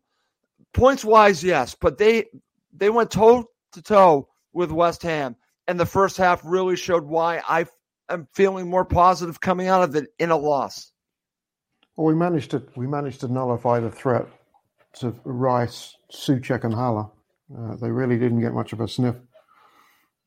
Points 0.74 1.06
wise, 1.06 1.44
yes, 1.44 1.76
but 1.80 1.98
they 1.98 2.26
they 2.74 2.90
went 2.90 3.12
toe 3.12 3.50
to 3.72 3.82
toe 3.82 4.28
with 4.52 4.72
West 4.72 5.04
Ham, 5.04 5.36
and 5.68 5.80
the 5.80 5.86
first 5.86 6.18
half 6.18 6.42
really 6.44 6.76
showed 6.76 7.06
why 7.06 7.42
I 7.48 7.66
am 8.10 8.28
feeling 8.34 8.70
more 8.70 8.86
positive 8.86 9.40
coming 9.40 9.68
out 9.68 9.84
of 9.84 9.96
it 9.96 10.08
in 10.20 10.32
a 10.32 10.36
loss. 10.36 10.92
Well, 11.96 12.08
we 12.08 12.16
managed 12.16 12.52
to 12.52 12.64
we 12.76 12.88
managed 12.88 13.22
to 13.22 13.30
nullify 13.30 13.80
the 13.80 13.90
threat 13.90 14.28
to 14.96 15.16
Rice, 15.24 15.96
Souček, 16.12 16.64
and 16.64 16.74
Haller. 16.74 17.08
Uh, 17.58 17.76
they 17.76 17.92
really 17.92 18.18
didn't 18.18 18.42
get 18.42 18.54
much 18.54 18.74
of 18.74 18.82
a 18.82 18.88
sniff, 18.88 19.16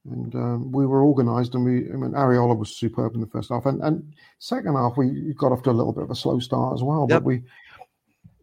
and 0.04 0.34
um, 0.34 0.72
we 0.72 0.86
were 0.86 1.02
organised. 1.02 1.54
And 1.54 1.64
we, 1.64 1.90
I 1.90 1.96
mean, 1.96 2.12
Areola 2.12 2.56
was 2.56 2.76
superb 2.76 3.14
in 3.14 3.20
the 3.20 3.26
first 3.26 3.50
half, 3.50 3.66
and, 3.66 3.82
and 3.82 4.12
second 4.38 4.74
half 4.74 4.96
we 4.96 5.34
got 5.34 5.52
off 5.52 5.62
to 5.64 5.70
a 5.70 5.72
little 5.72 5.92
bit 5.92 6.04
of 6.04 6.10
a 6.10 6.14
slow 6.14 6.38
start 6.38 6.74
as 6.74 6.82
well. 6.82 7.06
Yep. 7.08 7.20
But 7.20 7.24
we, 7.24 7.42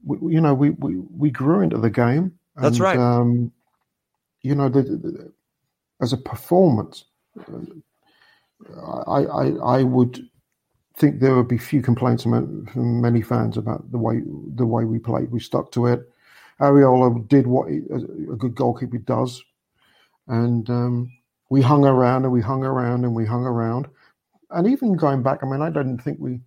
we, 0.06 0.34
you 0.34 0.42
know, 0.42 0.54
we, 0.54 0.72
we 0.72 0.98
we 0.98 1.32
grew 1.32 1.62
into 1.62 1.78
the 1.78 1.90
game. 1.90 2.34
That's 2.56 2.78
and, 2.78 2.80
right. 2.80 2.98
Um, 2.98 3.52
you 4.42 4.56
know, 4.56 4.70
the, 4.70 4.84
the, 4.84 5.34
as 6.02 6.14
a 6.14 6.18
performance, 6.18 7.06
I, 9.08 9.24
I 9.24 9.48
I 9.64 9.84
would 9.84 10.30
think 10.98 11.20
there 11.20 11.36
would 11.36 11.48
be 11.48 11.58
few 11.58 11.82
complaints 11.82 12.24
from 12.24 12.66
from 12.68 13.02
many 13.02 13.22
fans 13.22 13.58
about 13.58 13.92
the 13.92 13.98
way 13.98 14.22
the 14.56 14.66
way 14.66 14.86
we 14.86 15.00
played. 15.00 15.32
We 15.32 15.40
stuck 15.40 15.72
to 15.72 15.88
it. 15.88 16.10
Areola 16.62 17.28
did 17.28 17.48
what 17.48 17.70
he, 17.70 17.80
a 17.90 18.36
good 18.36 18.56
goalkeeper 18.56 19.00
does, 19.00 19.44
and 20.28 20.70
um, 20.70 21.12
we 21.50 21.62
hung 21.62 21.86
around 21.86 22.24
and 22.24 22.32
we 22.32 22.42
hung 22.42 22.64
around 22.64 23.04
and 23.04 23.14
we 23.14 23.26
hung 23.26 23.46
around. 23.46 23.88
And 24.52 24.68
even 24.68 24.96
going 24.96 25.24
back, 25.24 25.40
I 25.44 25.48
mean, 25.48 25.62
I 25.62 25.70
don't 25.70 25.98
think 25.98 26.20
we, 26.20 26.40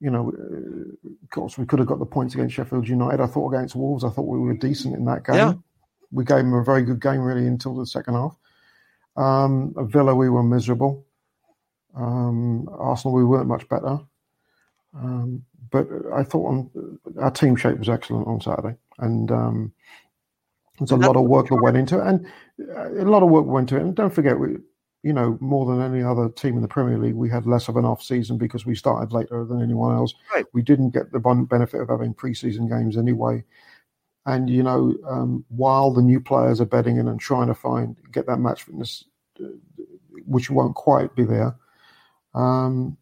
you 0.00 0.10
know, 0.10 0.32
uh, 0.32 1.08
of 1.22 1.30
course, 1.30 1.58
we 1.58 1.66
could 1.66 1.78
have 1.78 1.88
got 1.88 1.98
the 1.98 2.06
points 2.06 2.34
against 2.34 2.54
Sheffield 2.54 2.88
United. 2.88 3.20
I 3.20 3.26
thought 3.26 3.52
against 3.52 3.74
Wolves, 3.74 4.04
I 4.04 4.10
thought 4.10 4.22
we 4.22 4.38
were 4.38 4.54
decent 4.54 4.94
in 4.94 5.04
that 5.06 5.24
game. 5.24 5.36
Yeah. 5.36 5.54
We 6.10 6.24
gave 6.24 6.38
them 6.38 6.54
a 6.54 6.62
very 6.62 6.82
good 6.82 7.00
game, 7.00 7.20
really, 7.20 7.46
until 7.46 7.74
the 7.74 7.86
second 7.86 8.14
half. 8.14 8.36
Um, 9.16 9.74
Villa, 9.88 10.14
we 10.14 10.28
were 10.28 10.42
miserable. 10.42 11.06
Um, 11.96 12.68
Arsenal, 12.70 13.14
we 13.16 13.24
weren't 13.24 13.48
much 13.48 13.68
better. 13.68 13.98
Um, 14.94 15.44
but 15.70 15.88
I 16.12 16.22
thought 16.22 16.46
on, 16.46 16.98
our 17.18 17.30
team 17.30 17.56
shape 17.56 17.78
was 17.78 17.88
excellent 17.88 18.28
on 18.28 18.40
Saturday, 18.40 18.76
and 18.98 19.30
um, 19.32 19.72
there's 20.78 20.90
a 20.90 20.96
lot 20.96 21.16
of 21.16 21.24
work 21.24 21.48
that 21.48 21.62
went 21.62 21.76
into 21.76 22.00
it, 22.00 22.06
and 22.06 22.26
uh, 22.76 22.90
a 23.02 23.08
lot 23.08 23.22
of 23.22 23.30
work 23.30 23.46
went 23.46 23.70
into 23.70 23.80
it. 23.80 23.86
And 23.86 23.94
don't 23.94 24.14
forget, 24.14 24.38
we, 24.38 24.56
you 25.02 25.12
know, 25.12 25.38
more 25.40 25.66
than 25.66 25.80
any 25.80 26.02
other 26.02 26.28
team 26.30 26.56
in 26.56 26.62
the 26.62 26.68
Premier 26.68 26.98
League, 26.98 27.14
we 27.14 27.30
had 27.30 27.46
less 27.46 27.68
of 27.68 27.76
an 27.76 27.84
off 27.84 28.02
season 28.02 28.38
because 28.38 28.66
we 28.66 28.74
started 28.74 29.12
later 29.12 29.44
than 29.44 29.62
anyone 29.62 29.94
else. 29.94 30.14
Right. 30.34 30.46
We 30.52 30.62
didn't 30.62 30.90
get 30.90 31.12
the 31.12 31.20
benefit 31.20 31.80
of 31.80 31.88
having 31.88 32.14
preseason 32.14 32.68
games 32.68 32.96
anyway. 32.96 33.44
And 34.26 34.48
you 34.48 34.62
know, 34.62 34.96
um, 35.06 35.44
while 35.48 35.92
the 35.92 36.02
new 36.02 36.20
players 36.20 36.60
are 36.60 36.66
bedding 36.66 36.96
in 36.96 37.08
and 37.08 37.20
trying 37.20 37.48
to 37.48 37.54
find 37.54 37.96
get 38.10 38.26
that 38.26 38.38
match 38.38 38.62
fitness, 38.62 39.04
uh, 39.42 39.48
which 40.26 40.50
won't 40.50 40.74
quite 40.74 41.14
be 41.14 41.24
there, 41.24 41.54
um, 42.34 42.96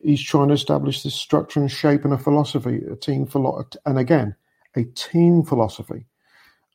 he's 0.00 0.22
trying 0.22 0.48
to 0.48 0.54
establish 0.54 1.02
this 1.02 1.14
structure 1.14 1.60
and 1.60 1.70
shape 1.70 2.04
and 2.04 2.14
a 2.14 2.18
philosophy, 2.18 2.80
a 2.90 2.96
team 2.96 3.26
philosophy, 3.26 3.78
and 3.84 3.98
again, 3.98 4.34
a 4.74 4.84
team 4.84 5.42
philosophy. 5.42 6.06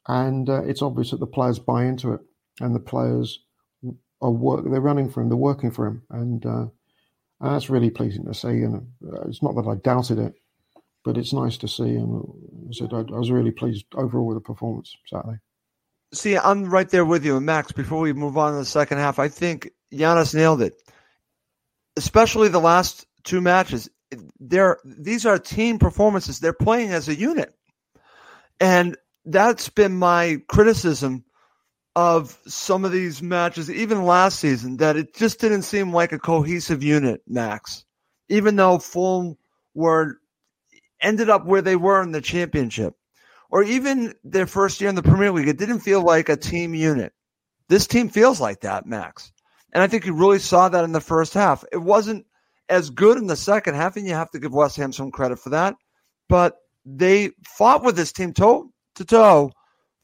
And 0.07 0.49
uh, 0.49 0.63
it's 0.63 0.81
obvious 0.81 1.11
that 1.11 1.19
the 1.19 1.27
players 1.27 1.59
buy 1.59 1.85
into 1.85 2.13
it, 2.13 2.21
and 2.59 2.73
the 2.73 2.79
players 2.79 3.39
are 4.21 4.31
work. 4.31 4.65
They're 4.69 4.81
running 4.81 5.09
for 5.09 5.21
him. 5.21 5.29
They're 5.29 5.37
working 5.37 5.71
for 5.71 5.85
him, 5.87 6.03
and, 6.09 6.45
uh, 6.45 6.65
and 7.39 7.55
that's 7.55 7.69
really 7.69 7.89
pleasing 7.89 8.25
to 8.25 8.33
see. 8.33 8.47
And 8.47 8.87
uh, 9.07 9.21
it's 9.27 9.43
not 9.43 9.55
that 9.55 9.67
I 9.67 9.75
doubted 9.75 10.19
it, 10.19 10.33
but 11.03 11.17
it's 11.17 11.33
nice 11.33 11.57
to 11.57 11.67
see. 11.67 11.95
And 11.95 12.23
I 12.69 12.73
said 12.73 12.93
I, 12.93 12.99
I 12.99 13.17
was 13.17 13.31
really 13.31 13.51
pleased 13.51 13.85
overall 13.93 14.27
with 14.27 14.37
the 14.37 14.41
performance 14.41 14.95
Saturday. 15.07 15.39
See, 16.13 16.37
I'm 16.37 16.65
right 16.65 16.89
there 16.89 17.05
with 17.05 17.23
you. 17.23 17.39
Max, 17.39 17.71
before 17.71 18.01
we 18.01 18.11
move 18.11 18.37
on 18.37 18.51
to 18.51 18.59
the 18.59 18.65
second 18.65 18.97
half, 18.97 19.17
I 19.17 19.29
think 19.29 19.71
Giannis 19.93 20.35
nailed 20.35 20.61
it. 20.61 20.73
Especially 21.95 22.49
the 22.49 22.59
last 22.59 23.05
two 23.23 23.41
matches. 23.41 23.89
They're 24.39 24.77
these 24.83 25.25
are 25.25 25.39
team 25.39 25.79
performances. 25.79 26.39
They're 26.39 26.53
playing 26.53 26.91
as 26.91 27.07
a 27.07 27.15
unit. 27.15 27.53
And 28.59 28.97
that's 29.25 29.69
been 29.69 29.95
my 29.95 30.41
criticism 30.47 31.23
of 31.95 32.37
some 32.47 32.85
of 32.85 32.91
these 32.91 33.21
matches, 33.21 33.69
even 33.69 34.05
last 34.05 34.39
season, 34.39 34.77
that 34.77 34.95
it 34.95 35.13
just 35.15 35.39
didn't 35.39 35.63
seem 35.63 35.93
like 35.93 36.11
a 36.11 36.19
cohesive 36.19 36.83
unit, 36.83 37.21
Max. 37.27 37.85
Even 38.29 38.55
though 38.55 38.79
Fulham 38.79 39.37
were 39.73 40.17
ended 41.01 41.29
up 41.29 41.45
where 41.45 41.61
they 41.61 41.75
were 41.75 42.01
in 42.01 42.11
the 42.11 42.21
championship 42.21 42.95
or 43.49 43.63
even 43.63 44.13
their 44.23 44.47
first 44.47 44.79
year 44.79 44.89
in 44.89 44.95
the 44.95 45.03
Premier 45.03 45.31
League, 45.31 45.49
it 45.49 45.57
didn't 45.57 45.79
feel 45.79 46.01
like 46.01 46.29
a 46.29 46.37
team 46.37 46.73
unit. 46.73 47.11
This 47.67 47.87
team 47.87 48.09
feels 48.09 48.39
like 48.39 48.61
that, 48.61 48.85
Max. 48.85 49.31
And 49.73 49.83
I 49.83 49.87
think 49.87 50.05
you 50.05 50.13
really 50.13 50.39
saw 50.39 50.69
that 50.69 50.83
in 50.83 50.91
the 50.91 51.01
first 51.01 51.33
half. 51.33 51.63
It 51.71 51.77
wasn't 51.77 52.25
as 52.69 52.89
good 52.89 53.17
in 53.17 53.27
the 53.27 53.35
second 53.35 53.75
half, 53.75 53.97
and 53.97 54.07
you 54.07 54.13
have 54.13 54.31
to 54.31 54.39
give 54.39 54.53
West 54.53 54.77
Ham 54.77 54.93
some 54.93 55.11
credit 55.11 55.39
for 55.39 55.49
that. 55.49 55.75
But 56.29 56.57
they 56.85 57.31
fought 57.57 57.83
with 57.83 57.95
this 57.95 58.11
team 58.13 58.33
toe 58.33 58.70
to 58.95 59.05
toe 59.05 59.51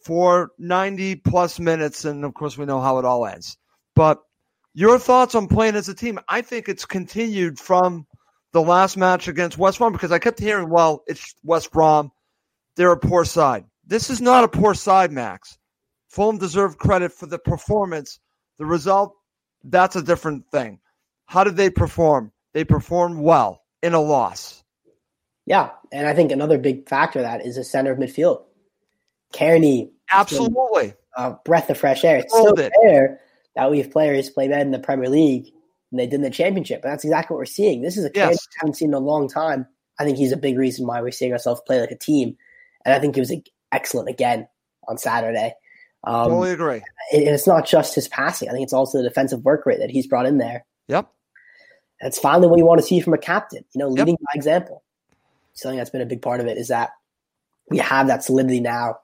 for 0.03 0.51
90 0.57 1.15
plus 1.17 1.59
minutes. 1.59 2.05
And 2.05 2.23
of 2.23 2.33
course, 2.33 2.57
we 2.57 2.65
know 2.65 2.81
how 2.81 2.99
it 2.99 3.05
all 3.05 3.25
ends. 3.25 3.57
But 3.95 4.19
your 4.73 4.99
thoughts 4.99 5.35
on 5.35 5.47
playing 5.47 5.75
as 5.75 5.89
a 5.89 5.95
team? 5.95 6.19
I 6.29 6.41
think 6.41 6.69
it's 6.69 6.85
continued 6.85 7.59
from 7.59 8.05
the 8.53 8.61
last 8.61 8.97
match 8.97 9.27
against 9.27 9.57
West 9.57 9.79
Brom 9.79 9.91
because 9.91 10.11
I 10.11 10.19
kept 10.19 10.39
hearing, 10.39 10.69
well, 10.69 11.03
it's 11.07 11.33
West 11.43 11.71
Brom 11.71 12.11
they're 12.77 12.91
a 12.91 12.97
poor 12.97 13.25
side. 13.25 13.65
This 13.85 14.09
is 14.09 14.21
not 14.21 14.43
a 14.43 14.47
poor 14.47 14.73
side, 14.73 15.11
Max. 15.11 15.57
Fulham 16.09 16.37
deserve 16.37 16.77
credit 16.77 17.11
for 17.11 17.25
the 17.25 17.39
performance. 17.39 18.19
The 18.57 18.65
result, 18.65 19.13
that's 19.63 19.95
a 19.95 20.01
different 20.01 20.49
thing. 20.51 20.79
How 21.25 21.43
did 21.43 21.57
they 21.57 21.69
perform? 21.69 22.31
They 22.53 22.63
performed 22.63 23.19
well 23.19 23.63
in 23.81 23.93
a 23.93 23.99
loss. 23.99 24.63
Yeah, 25.45 25.71
and 25.91 26.07
I 26.07 26.13
think 26.13 26.31
another 26.31 26.57
big 26.57 26.87
factor 26.87 27.21
that 27.21 27.45
is 27.45 27.55
the 27.55 27.63
center 27.63 27.91
of 27.91 27.97
midfield. 27.97 28.43
Cairney, 29.33 29.89
Absolutely. 30.11 30.93
a 31.17 31.31
breath 31.45 31.69
of 31.69 31.77
fresh 31.77 32.03
air. 32.03 32.17
It's 32.17 32.33
so 32.33 32.53
it. 32.55 32.71
rare 32.83 33.19
that 33.55 33.69
we 33.71 33.79
have 33.79 33.91
players 33.91 34.29
play 34.29 34.47
better 34.47 34.61
in 34.61 34.71
the 34.71 34.79
Premier 34.79 35.09
League 35.09 35.47
and 35.91 35.99
they 35.99 36.05
did 36.05 36.15
in 36.15 36.21
the 36.21 36.29
Championship, 36.29 36.83
and 36.83 36.91
that's 36.91 37.03
exactly 37.05 37.33
what 37.33 37.39
we're 37.39 37.45
seeing. 37.45 37.81
This 37.81 37.97
is 37.97 38.05
a 38.05 38.11
Yes. 38.13 38.31
we 38.31 38.57
haven't 38.59 38.75
seen 38.75 38.89
in 38.89 38.93
a 38.93 38.99
long 38.99 39.29
time. 39.29 39.65
I 39.99 40.03
think 40.03 40.17
he's 40.17 40.31
a 40.33 40.37
big 40.37 40.57
reason 40.57 40.85
why 40.85 41.01
we're 41.01 41.11
seeing 41.11 41.31
ourselves 41.31 41.61
play 41.65 41.79
like 41.79 41.91
a 41.91 41.97
team, 41.97 42.35
and 42.85 42.93
I 42.93 42.99
think 42.99 43.15
he 43.15 43.21
was 43.21 43.33
excellent 43.71 44.09
again 44.09 44.47
on 44.87 44.97
Saturday. 44.97 45.53
Um, 46.03 46.25
totally 46.29 46.51
agree. 46.51 46.81
and 47.11 47.23
it's 47.23 47.47
not 47.47 47.65
just 47.65 47.95
his 47.95 48.07
passing. 48.07 48.47
I 48.49 48.51
think 48.51 48.63
it's 48.63 48.73
also 48.73 48.97
the 48.99 49.03
defensive 49.07 49.43
work 49.43 49.65
rate 49.65 49.79
that 49.79 49.89
he's 49.89 50.07
brought 50.07 50.25
in 50.25 50.37
there. 50.37 50.65
Yep. 50.89 51.09
That's 52.01 52.19
finally 52.19 52.47
what 52.47 52.59
you 52.59 52.65
want 52.65 52.79
to 52.79 52.85
see 52.85 52.99
from 52.99 53.13
a 53.13 53.17
captain. 53.17 53.63
You 53.73 53.79
know, 53.79 53.89
Yep. 53.89 53.97
leading 53.97 54.17
by 54.21 54.31
example. 54.35 54.83
Something 55.53 55.77
that's 55.77 55.89
been 55.89 56.01
a 56.01 56.05
big 56.05 56.21
part 56.21 56.39
of 56.39 56.45
it 56.47 56.57
is 56.57 56.67
that 56.67 56.91
we 57.69 57.77
have 57.79 58.07
that 58.07 58.23
solidity 58.23 58.59
now 58.59 58.97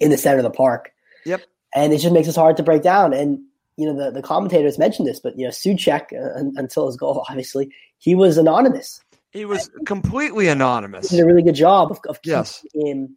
in 0.00 0.10
the 0.10 0.18
center 0.18 0.38
of 0.38 0.42
the 0.44 0.50
park. 0.50 0.92
Yep. 1.24 1.42
And 1.74 1.92
it 1.92 1.98
just 1.98 2.14
makes 2.14 2.28
us 2.28 2.36
hard 2.36 2.56
to 2.56 2.62
break 2.62 2.82
down. 2.82 3.12
And 3.12 3.40
you 3.76 3.86
know, 3.86 4.04
the, 4.04 4.10
the 4.10 4.22
commentators 4.22 4.78
mentioned 4.78 5.06
this, 5.06 5.20
but 5.20 5.38
you 5.38 5.44
know, 5.44 5.50
Souček 5.50 6.12
uh, 6.12 6.50
until 6.56 6.86
his 6.86 6.96
goal, 6.96 7.24
obviously, 7.28 7.72
he 7.98 8.14
was 8.14 8.38
anonymous. 8.38 9.00
He 9.30 9.44
was 9.44 9.70
completely 9.84 10.48
anonymous. 10.48 11.10
He 11.10 11.16
did 11.16 11.22
a 11.22 11.26
really 11.26 11.42
good 11.42 11.54
job 11.54 11.90
of, 11.90 11.98
of 12.08 12.22
keeping 12.22 12.38
Yes. 12.38 12.64
him 12.74 13.16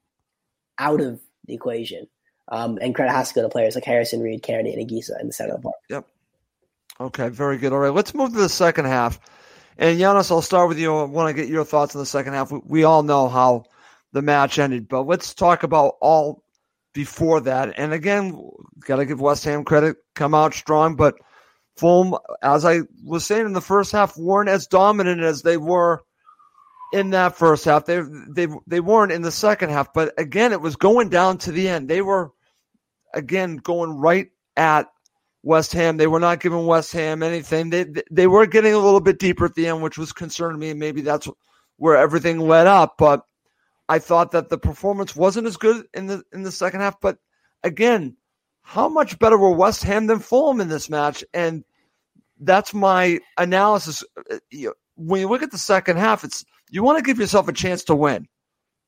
out 0.77 0.99
of 0.99 1.21
the 1.45 1.53
equation. 1.53 2.07
Um, 2.49 2.77
and 2.81 2.93
credit 2.93 3.13
has 3.13 3.29
to 3.29 3.35
go 3.35 3.41
to 3.43 3.49
players 3.49 3.75
like 3.75 3.85
Harrison 3.85 4.19
Reid, 4.19 4.43
Cairney, 4.43 4.77
and 4.77 4.89
Anguissa 4.89 5.19
in 5.21 5.27
the 5.27 5.33
center 5.33 5.53
of 5.53 5.61
the 5.61 5.69
park. 5.69 5.75
Yep. 5.89 6.07
Okay, 6.99 7.29
very 7.29 7.57
good. 7.57 7.71
All 7.71 7.79
right, 7.79 7.93
let's 7.93 8.13
move 8.13 8.33
to 8.33 8.39
the 8.39 8.49
second 8.49 8.85
half. 8.85 9.19
And 9.77 9.97
Giannis, 9.97 10.29
I'll 10.31 10.41
start 10.41 10.67
with 10.67 10.77
you. 10.77 10.95
I 10.95 11.03
want 11.03 11.35
to 11.35 11.41
get 11.41 11.49
your 11.49 11.63
thoughts 11.63 11.95
on 11.95 12.01
the 12.01 12.05
second 12.05 12.33
half. 12.33 12.51
We, 12.51 12.59
we 12.65 12.83
all 12.83 13.03
know 13.03 13.29
how 13.29 13.63
the 14.11 14.21
match 14.21 14.59
ended, 14.59 14.89
but 14.89 15.03
let's 15.03 15.33
talk 15.33 15.63
about 15.63 15.95
all 16.01 16.43
before 16.93 17.41
that. 17.41 17.73
And 17.77 17.93
again, 17.93 18.39
got 18.85 18.97
to 18.97 19.05
give 19.05 19.21
West 19.21 19.45
Ham 19.45 19.63
credit, 19.63 19.97
come 20.15 20.33
out 20.33 20.53
strong, 20.53 20.95
but 20.95 21.15
Fulham, 21.77 22.15
as 22.41 22.65
I 22.65 22.81
was 23.03 23.25
saying 23.25 23.45
in 23.45 23.53
the 23.53 23.61
first 23.61 23.91
half, 23.91 24.17
weren't 24.17 24.49
as 24.49 24.67
dominant 24.67 25.21
as 25.21 25.41
they 25.41 25.57
were 25.57 26.03
in 26.93 27.11
that 27.11 27.37
first 27.37 27.65
half. 27.65 27.85
They 27.85 28.01
they 28.29 28.47
they 28.67 28.79
weren't 28.79 29.11
in 29.11 29.21
the 29.21 29.31
second 29.31 29.69
half, 29.69 29.93
but 29.93 30.13
again, 30.17 30.51
it 30.51 30.61
was 30.61 30.75
going 30.75 31.09
down 31.09 31.37
to 31.39 31.51
the 31.51 31.69
end. 31.69 31.89
They 31.89 32.01
were 32.01 32.31
again 33.13 33.57
going 33.57 33.97
right 33.97 34.27
at 34.57 34.87
West 35.43 35.73
Ham. 35.73 35.97
They 35.97 36.07
were 36.07 36.19
not 36.19 36.41
giving 36.41 36.65
West 36.65 36.91
Ham 36.93 37.23
anything. 37.23 37.69
They 37.69 37.85
they 38.11 38.27
were 38.27 38.45
getting 38.45 38.73
a 38.73 38.79
little 38.79 38.99
bit 38.99 39.19
deeper 39.19 39.45
at 39.45 39.55
the 39.55 39.67
end, 39.67 39.81
which 39.81 39.97
was 39.97 40.11
concerning 40.11 40.59
me. 40.59 40.73
Maybe 40.73 41.01
that's 41.01 41.27
where 41.77 41.95
everything 41.95 42.39
led 42.39 42.67
up. 42.67 42.95
But 42.97 43.25
I 43.91 43.99
thought 43.99 44.31
that 44.31 44.47
the 44.47 44.57
performance 44.57 45.17
wasn't 45.17 45.47
as 45.47 45.57
good 45.57 45.85
in 45.93 46.07
the 46.07 46.23
in 46.31 46.43
the 46.43 46.51
second 46.51 46.79
half. 46.79 47.01
But 47.01 47.17
again, 47.61 48.15
how 48.61 48.87
much 48.87 49.19
better 49.19 49.37
were 49.37 49.51
West 49.51 49.83
Ham 49.83 50.07
than 50.07 50.19
Fulham 50.19 50.61
in 50.61 50.69
this 50.69 50.89
match? 50.89 51.25
And 51.33 51.65
that's 52.39 52.73
my 52.73 53.19
analysis. 53.37 54.01
Uh, 54.31 54.69
When 54.95 55.19
you 55.19 55.27
look 55.27 55.43
at 55.43 55.51
the 55.51 55.57
second 55.57 55.97
half, 55.97 56.23
it's 56.23 56.45
you 56.69 56.83
want 56.83 56.99
to 56.99 57.03
give 57.03 57.19
yourself 57.19 57.49
a 57.49 57.53
chance 57.53 57.83
to 57.85 57.95
win. 57.95 58.29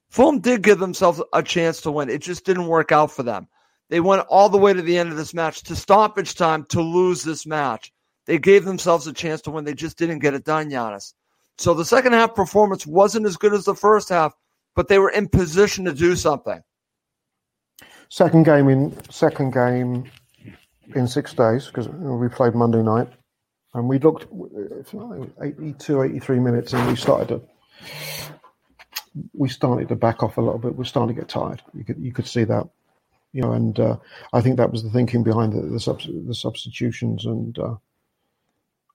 Fulham 0.09 0.39
did 0.39 0.61
give 0.61 0.79
themselves 0.79 1.21
a 1.33 1.43
chance 1.43 1.81
to 1.81 1.91
win. 1.91 2.09
It 2.09 2.21
just 2.21 2.45
didn't 2.45 2.67
work 2.67 2.93
out 2.93 3.11
for 3.11 3.23
them. 3.23 3.49
They 3.89 3.99
went 3.99 4.25
all 4.29 4.47
the 4.47 4.57
way 4.57 4.71
to 4.71 4.81
the 4.81 4.97
end 4.97 5.09
of 5.11 5.17
this 5.17 5.33
match 5.33 5.63
to 5.63 5.75
stoppage 5.75 6.35
time 6.35 6.63
to 6.69 6.81
lose 6.81 7.23
this 7.23 7.45
match. 7.45 7.91
They 8.25 8.37
gave 8.37 8.63
themselves 8.63 9.05
a 9.05 9.11
chance 9.11 9.41
to 9.41 9.51
win. 9.51 9.65
They 9.65 9.73
just 9.73 9.97
didn't 9.97 10.19
get 10.19 10.33
it 10.33 10.45
done, 10.45 10.69
Giannis. 10.69 11.13
So 11.57 11.73
the 11.73 11.83
second 11.83 12.13
half 12.13 12.35
performance 12.35 12.87
wasn't 12.87 13.25
as 13.25 13.35
good 13.35 13.53
as 13.53 13.65
the 13.65 13.75
first 13.75 14.07
half, 14.07 14.33
but 14.75 14.87
they 14.87 14.99
were 14.99 15.09
in 15.09 15.27
position 15.27 15.85
to 15.85 15.93
do 15.93 16.15
something. 16.15 16.61
Second 18.09 18.45
game 18.45 18.69
in 18.69 18.95
second 19.11 19.53
game 19.53 20.05
in 20.95 21.07
six 21.07 21.33
days 21.33 21.67
because 21.67 21.87
we 21.89 22.29
played 22.29 22.53
Monday 22.53 22.83
night, 22.83 23.09
and 23.73 23.87
we 23.87 23.99
looked 23.99 24.27
like 24.93 25.29
82, 25.41 26.03
83 26.03 26.39
minutes, 26.39 26.73
and 26.73 26.87
we 26.87 26.95
started 26.95 27.27
to 27.29 27.41
we 29.33 29.49
started 29.49 29.89
to 29.89 29.95
back 29.95 30.23
off 30.23 30.37
a 30.37 30.41
little 30.41 30.59
bit. 30.59 30.75
We're 30.75 30.83
starting 30.85 31.15
to 31.15 31.21
get 31.21 31.29
tired. 31.29 31.61
You 31.73 31.83
could 31.83 31.99
you 31.99 32.11
could 32.11 32.27
see 32.27 32.43
that, 32.45 32.67
you 33.31 33.41
know, 33.41 33.53
and 33.53 33.79
uh, 33.79 33.97
I 34.33 34.41
think 34.41 34.57
that 34.57 34.71
was 34.71 34.83
the 34.83 34.89
thinking 34.89 35.23
behind 35.23 35.53
the 35.53 35.61
the, 35.61 35.79
subs- 35.79 36.07
the 36.07 36.35
substitutions, 36.35 37.25
and 37.25 37.57
uh, 37.59 37.75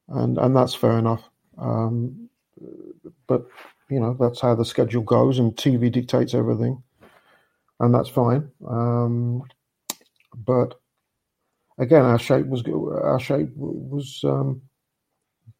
and 0.08 0.38
and 0.38 0.56
that's 0.56 0.74
fair 0.74 0.98
enough. 0.98 1.22
Um, 1.56 2.28
but 3.26 3.46
you 3.90 4.00
know 4.00 4.16
that's 4.18 4.40
how 4.40 4.54
the 4.54 4.64
schedule 4.64 5.02
goes, 5.02 5.38
and 5.38 5.56
TV 5.56 5.90
dictates 5.92 6.34
everything 6.34 6.82
and 7.80 7.94
that's 7.94 8.08
fine. 8.08 8.50
Um, 8.68 9.42
but 10.34 10.74
again, 11.78 12.04
our 12.04 12.18
shape 12.18 12.46
was 12.46 12.62
our 12.66 13.20
shape 13.20 13.50
was 13.56 14.20
um, 14.24 14.62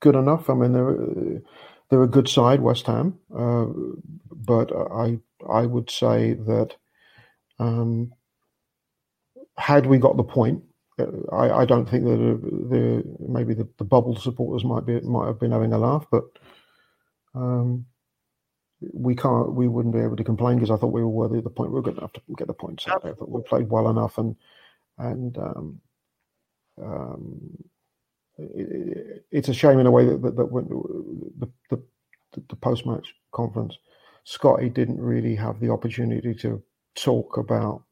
good 0.01 0.17
enough. 0.17 0.51
I 0.51 0.55
mean, 0.55 0.73
they're 0.73 1.43
they're 1.91 2.03
a 2.03 2.09
good 2.09 2.29
side, 2.29 2.61
West 2.61 2.87
Ham, 2.87 3.19
uh, 3.37 3.67
but 4.31 4.73
I 4.75 5.19
I 5.49 5.67
would 5.67 5.91
say 5.91 6.35
that 6.35 6.75
um, 7.59 8.13
had 9.57 9.87
we 9.87 9.99
got 9.99 10.17
the 10.17 10.25
point, 10.25 10.63
uh, 10.99 11.07
I, 11.33 11.61
I 11.63 11.65
don't 11.65 11.89
think 11.89 12.05
that 12.05 12.17
the, 12.17 12.67
the 12.77 13.17
maybe 13.29 13.55
the, 13.55 13.69
the 13.79 13.85
bubble 13.85 14.17
supporters 14.17 14.65
might 14.65 14.87
be 14.87 15.01
might 15.01 15.27
have 15.27 15.41
been 15.41 15.53
having 15.53 15.73
a 15.73 15.79
laugh, 15.79 16.07
but. 16.11 16.25
Um, 17.35 17.87
we 18.81 19.15
can't 19.15 19.55
we 19.55 19.69
wouldn't 19.69 19.95
be 19.95 20.01
able 20.01 20.17
to 20.17 20.25
complain 20.25 20.57
because 20.57 20.71
I 20.71 20.77
thought 20.77 20.93
we 20.93 21.03
were 21.03 21.09
worthy 21.09 21.39
of 21.39 21.45
the 21.45 21.51
point. 21.51 21.71
We 21.71 21.77
were 21.77 21.83
going 21.83 21.97
to 21.97 22.03
have 22.03 22.13
to 22.13 22.23
get 22.37 22.47
the 22.47 22.55
points 22.55 22.87
out 22.89 23.03
there. 23.03 23.13
I 23.13 23.17
thought 23.17 23.31
we 23.31 23.43
played 23.43 23.69
well 23.69 23.89
enough 23.89 24.19
and 24.19 24.37
and 24.99 25.37
um, 25.39 25.81
um, 26.83 27.65
it, 28.39 29.25
it's 29.31 29.49
a 29.49 29.55
shame 29.55 29.79
in 29.79 29.87
a 29.87 29.91
way 29.91 30.05
that 30.07 30.23
that, 30.23 30.37
that 30.37 30.47
when 30.47 30.69
the 31.39 31.51
the, 31.71 31.83
the 32.49 32.57
post 32.57 32.87
match 32.87 33.15
conference, 33.33 33.77
Scotty 34.25 34.69
didn't 34.69 35.01
really 35.01 35.35
have 35.35 35.61
the 35.61 35.71
opportunity 35.71 36.35
to 36.35 36.63
talk 36.95 37.37
about 37.37 37.83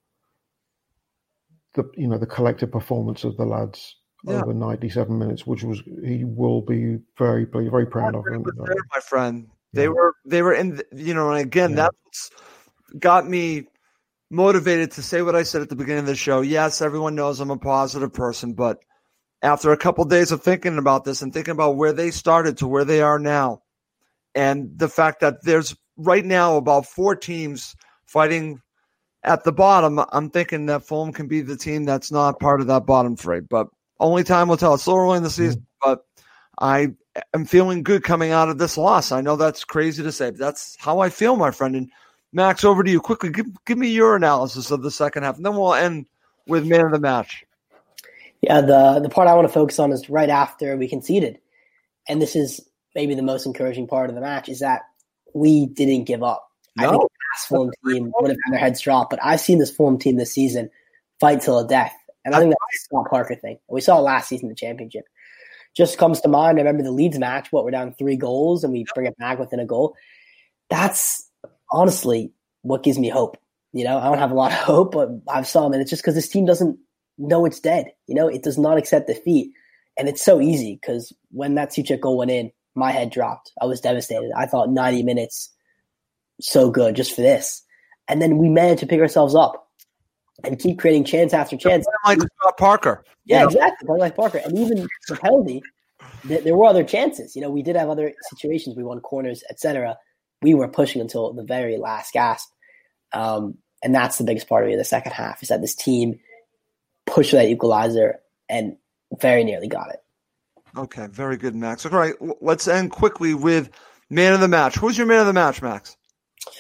the 1.74 1.91
you 1.97 2.07
know 2.07 2.18
the 2.18 2.26
collective 2.26 2.70
performance 2.70 3.24
of 3.24 3.37
the 3.37 3.45
lads 3.45 3.97
Yeah. 4.24 4.43
over 4.43 4.55
97 4.55 5.18
minutes, 5.18 5.47
which 5.47 5.62
was 5.62 5.82
he 6.05 6.24
will 6.24 6.62
be 6.62 6.99
very 7.18 7.45
very 7.45 7.87
proud 7.87 8.14
of. 8.14 8.24
Uh, 8.26 8.74
my 8.95 9.01
friend. 9.01 9.49
They 9.73 9.85
Yeah. 9.85 9.89
were 9.89 10.14
they 10.25 10.43
were 10.43 10.53
in 10.55 10.77
the, 10.77 10.85
you 10.93 11.14
know, 11.14 11.31
and 11.31 11.41
again, 11.41 11.71
Yeah. 11.73 11.89
that's 11.89 12.31
got 12.99 13.29
me 13.29 13.67
motivated 14.31 14.93
to 14.93 15.03
say 15.03 15.23
what 15.23 15.37
I 15.37 15.43
said 15.43 15.62
at 15.62 15.69
the 15.69 15.77
beginning 15.77 16.01
of 16.01 16.07
the 16.07 16.17
show. 16.17 16.41
Yes, 16.41 16.81
everyone 16.83 17.14
knows 17.14 17.41
I'm 17.41 17.51
a 17.51 17.59
positive 17.59 18.12
person, 18.12 18.55
but 18.55 18.79
after 19.43 19.71
a 19.71 19.77
couple 19.77 20.05
days 20.05 20.33
of 20.33 20.43
thinking 20.43 20.79
about 20.79 21.05
this 21.05 21.23
and 21.23 21.33
thinking 21.33 21.53
about 21.53 21.77
where 21.77 21.93
they 21.93 22.11
started 22.11 22.59
to 22.59 22.67
where 22.67 22.85
they 22.85 23.03
are 23.03 23.19
now, 23.19 23.62
and 24.35 24.71
the 24.79 24.89
fact 24.89 25.21
that 25.21 25.45
there's 25.45 25.77
right 25.97 26.25
now 26.25 26.57
about 26.57 26.87
four 26.87 27.14
teams 27.14 27.75
fighting 28.07 28.61
at 29.23 29.45
the 29.45 29.53
bottom, 29.53 30.01
I'm 30.12 30.31
thinking 30.31 30.67
that 30.67 30.87
Fulham 30.87 31.12
can 31.12 31.27
be 31.27 31.41
the 31.43 31.57
team 31.57 31.85
that's 31.85 32.12
not 32.12 32.39
part 32.41 32.61
of 32.61 32.69
that 32.69 32.87
bottom 32.87 33.17
three. 33.17 33.41
But 33.41 33.69
only 33.99 34.25
time 34.25 34.49
will 34.49 34.57
tell. 34.57 34.75
It's 34.75 34.83
still 34.83 34.97
early 34.97 35.17
in 35.17 35.23
the 35.23 35.31
season, 35.31 35.67
but 35.83 36.05
I 36.59 36.94
am 37.34 37.44
feeling 37.44 37.82
good 37.82 38.02
coming 38.02 38.30
out 38.30 38.48
of 38.48 38.59
this 38.59 38.76
loss. 38.78 39.12
I 39.12 39.20
know 39.20 39.36
that's 39.36 39.64
crazy 39.64 40.02
to 40.02 40.12
say, 40.12 40.30
but 40.30 40.38
that's 40.38 40.76
how 40.78 41.00
I 41.00 41.11
feel, 41.11 41.36
my 41.36 41.50
friend. 41.50 41.76
And 41.76 41.90
Max, 42.32 42.64
over 42.64 42.82
to 42.82 42.90
you 42.90 43.00
quickly. 43.00 43.30
Give, 43.30 43.46
give 43.64 43.78
me 43.78 43.88
your 43.88 44.16
analysis 44.16 44.70
of 44.70 44.82
the 44.82 44.90
second 44.90 45.22
half, 45.22 45.36
and 45.36 45.44
then 45.44 45.54
we'll 45.54 45.74
end 45.74 46.07
with 46.46 46.66
man 46.66 46.86
of 46.86 46.92
the 46.92 47.00
match. 47.00 47.44
Yeah, 48.42 48.61
the 48.61 49.00
the 49.00 49.09
part 49.09 49.28
I 49.28 49.34
want 49.34 49.48
to 49.48 49.52
focus 49.52 49.78
on 49.78 49.92
is 49.92 50.09
right 50.11 50.28
after 50.28 50.76
we 50.76 50.88
conceded, 50.88 51.38
and 52.09 52.20
this 52.20 52.36
is 52.36 52.61
maybe 52.94 53.14
the 53.14 53.22
most 53.22 53.46
encouraging 53.46 53.86
part 53.86 54.09
of 54.09 54.14
the 54.14 54.20
match 54.20 54.48
is 54.48 54.61
that 54.61 54.82
we 55.34 55.66
didn't 55.66 56.04
give 56.04 56.22
up. 56.22 56.50
I 56.78 56.84
No. 56.84 56.90
think 56.90 57.02
the 57.02 57.09
last 57.34 57.48
Fulham 57.48 57.70
team 57.86 58.12
would 58.18 58.30
have 58.30 58.38
had 58.44 58.52
their 58.52 58.61
heads 58.61 58.80
dropped, 58.80 59.11
but 59.11 59.18
I've 59.22 59.40
seen 59.40 59.59
this 59.59 59.70
Fulham 59.70 59.98
team 59.98 60.16
this 60.16 60.32
season 60.32 60.70
fight 61.20 61.40
till 61.40 61.59
the 61.61 61.66
death, 61.66 61.94
and 62.24 62.34
I 62.34 62.38
think 62.40 62.50
that's 62.50 62.82
a 62.82 62.84
Scott 62.84 63.11
Parker 63.11 63.34
thing. 63.34 63.59
We 63.68 63.80
saw 63.80 63.98
last 63.98 64.28
season 64.28 64.48
the 64.48 64.54
championship. 64.54 65.07
Just 65.77 65.99
comes 65.99 66.20
to 66.22 66.29
mind. 66.29 66.59
I 66.59 66.62
remember 66.62 66.83
the 66.83 66.91
Leeds 66.91 67.18
match. 67.18 67.53
What 67.53 67.64
we're 67.64 67.70
down 67.70 67.95
three 67.95 68.16
goals, 68.16 68.64
and 68.64 68.72
we 68.72 68.87
bring 68.95 69.07
it 69.07 69.16
back 69.18 69.39
within 69.39 69.61
a 69.61 69.66
goal. 69.66 69.95
That's 70.70 71.29
honestly 71.70 72.33
what 72.62 72.83
gives 72.83 72.99
me 72.99 73.09
hope. 73.09 73.37
You 73.72 73.85
know, 73.85 73.99
I 73.99 74.05
don't 74.05 74.18
have 74.18 74.31
a 74.31 74.35
lot 74.35 74.53
of 74.53 74.59
hope, 74.59 74.93
but 74.93 75.11
I've 75.29 75.47
saw 75.47 75.64
them, 75.64 75.74
and 75.74 75.83
it's 75.83 75.91
just 75.91 76.03
because 76.03 76.14
this 76.14 76.29
team 76.29 76.47
doesn't 76.47 76.79
know 77.18 77.45
it's 77.45 77.61
dead. 77.61 77.87
You 78.07 78.14
know, 78.14 78.29
it 78.29 78.43
does 78.43 78.59
not 78.59 78.79
accept 78.79 79.09
defeat. 79.09 79.53
And 79.99 80.09
it's 80.09 80.24
so 80.24 80.41
easy 80.41 80.79
because 80.81 81.12
when 81.31 81.55
that 81.55 81.70
Souček 81.70 82.01
goal 82.01 82.18
went 82.18 82.31
in, 82.31 82.53
my 82.74 82.91
head 82.91 83.11
dropped. 83.11 83.53
I 83.61 83.64
was 83.64 83.81
devastated. 83.81 84.31
I 84.37 84.47
thought 84.47 84.70
90 84.70 85.03
minutes, 85.03 85.51
so 86.41 86.70
good 86.70 86.95
just 86.95 87.14
for 87.14 87.22
this. 87.22 87.62
And 88.09 88.20
then 88.20 88.37
we 88.37 88.49
managed 88.49 88.81
to 88.81 88.87
pick 88.87 89.01
ourselves 89.01 89.35
up 89.35 89.66
and 90.45 90.59
keep 90.59 90.78
creating 90.78 91.05
chance 91.05 91.32
after 91.32 91.57
chance. 91.57 91.87
Like 92.05 92.18
Scott 92.18 92.57
Parker. 92.57 93.05
Yeah, 93.24 93.39
You 93.39 93.43
know, 93.43 93.49
exactly. 93.49 93.87
Playing 93.87 94.01
like 94.01 94.16
Parker. 94.16 94.39
And 94.45 94.59
even 94.59 94.89
the 95.09 95.16
penalty, 95.16 95.62
th- 96.28 96.45
there 96.45 96.57
were 96.57 96.66
other 96.66 96.84
chances. 96.84 97.34
You 97.34 97.43
know, 97.43 97.51
we 97.51 97.62
did 97.62 97.76
have 97.76 97.89
other 97.89 98.12
situations. 98.30 98.76
We 98.76 98.84
won 98.84 99.01
corners, 99.01 99.43
etc. 99.51 99.97
We 100.43 100.55
were 100.55 100.68
pushing 100.68 101.01
until 101.01 101.32
the 101.32 101.43
very 101.43 101.76
last 101.78 102.12
gasp. 102.12 102.49
Um, 103.12 103.59
and 103.82 103.95
that's 103.95 104.18
the 104.18 104.24
biggest 104.24 104.49
part 104.49 104.64
of 104.64 104.68
me 104.68 104.74
in 104.74 104.78
the 104.78 104.84
second 104.84 105.12
half 105.12 105.43
is 105.43 105.49
that 105.49 105.61
this 105.61 105.74
team 105.74 106.18
pushed 107.07 107.32
that 107.32 107.49
equalizer 107.49 108.20
and 108.49 108.76
very 109.20 109.45
nearly 109.45 109.68
got 109.68 109.91
it. 109.91 110.01
Okay, 110.76 111.07
very 111.07 111.37
good, 111.37 111.55
Max. 111.55 111.87
All 111.87 111.93
right, 111.93 112.14
let's 112.41 112.68
end 112.68 112.91
quickly 112.91 113.32
with 113.32 113.70
man 114.11 114.34
of 114.34 114.41
the 114.41 114.49
match. 114.49 114.76
Who's 114.76 114.99
your 114.99 115.07
man 115.07 115.20
of 115.20 115.26
the 115.26 115.32
match, 115.32 115.62
Max? 115.62 115.97
I'm 116.47 116.53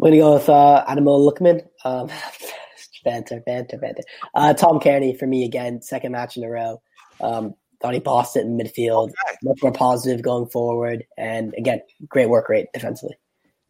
going 0.00 0.12
to 0.12 0.18
go 0.18 0.34
with 0.34 0.48
uh, 0.48 0.84
Ademola 0.86 1.32
Lookman. 1.32 1.66
Um, 1.84 2.10
banter, 3.04 3.40
banter, 3.44 3.78
banter. 3.78 4.02
Uh, 4.34 4.54
Tom 4.54 4.80
Cairney 4.80 5.18
for 5.18 5.26
me 5.26 5.44
again, 5.44 5.82
second 5.82 6.12
match 6.12 6.36
in 6.36 6.44
a 6.44 6.50
row. 6.50 6.82
Um, 7.20 7.54
thought 7.80 7.94
he 7.94 8.00
bossed 8.00 8.36
it 8.36 8.40
in 8.40 8.56
midfield, 8.56 9.08
okay. 9.08 9.36
much 9.42 9.62
more 9.62 9.72
positive 9.72 10.22
going 10.22 10.46
forward, 10.46 11.04
and 11.18 11.54
again, 11.58 11.80
great 12.08 12.28
work 12.28 12.48
rate 12.48 12.66
defensively. 12.72 13.16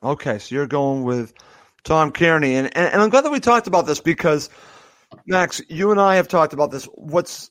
Okay, 0.02 0.38
so 0.38 0.54
you're 0.54 0.66
going 0.66 1.02
with 1.02 1.34
Tom 1.82 2.12
Cairney, 2.12 2.52
and, 2.52 2.74
and 2.76 2.92
and 2.92 3.02
I'm 3.02 3.10
glad 3.10 3.24
that 3.24 3.32
we 3.32 3.40
talked 3.40 3.66
about 3.66 3.86
this 3.86 4.00
because 4.00 4.50
Max, 5.26 5.60
you 5.68 5.90
and 5.90 6.00
I 6.00 6.16
have 6.16 6.28
talked 6.28 6.52
about 6.52 6.70
this. 6.70 6.84
What's 6.94 7.50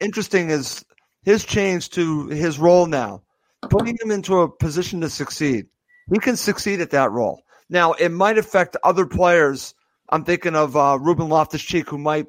interesting 0.00 0.50
is 0.50 0.84
his 1.24 1.44
change 1.44 1.90
to 1.90 2.28
his 2.28 2.58
role 2.58 2.86
now, 2.86 3.22
putting 3.70 3.96
him 4.00 4.10
into 4.10 4.40
a 4.40 4.48
position 4.48 5.00
to 5.00 5.10
succeed. 5.10 5.66
He 6.12 6.18
can 6.18 6.36
succeed 6.36 6.80
at 6.80 6.90
that 6.90 7.10
role. 7.10 7.42
Now, 7.70 7.92
it 7.94 8.10
might 8.10 8.38
affect 8.38 8.76
other 8.84 9.06
players. 9.06 9.74
I'm 10.08 10.24
thinking 10.24 10.54
of 10.54 10.76
uh, 10.76 10.98
Ruben 11.00 11.28
Loftus 11.28 11.62
Cheek, 11.62 11.88
who 11.88 11.98
might 11.98 12.26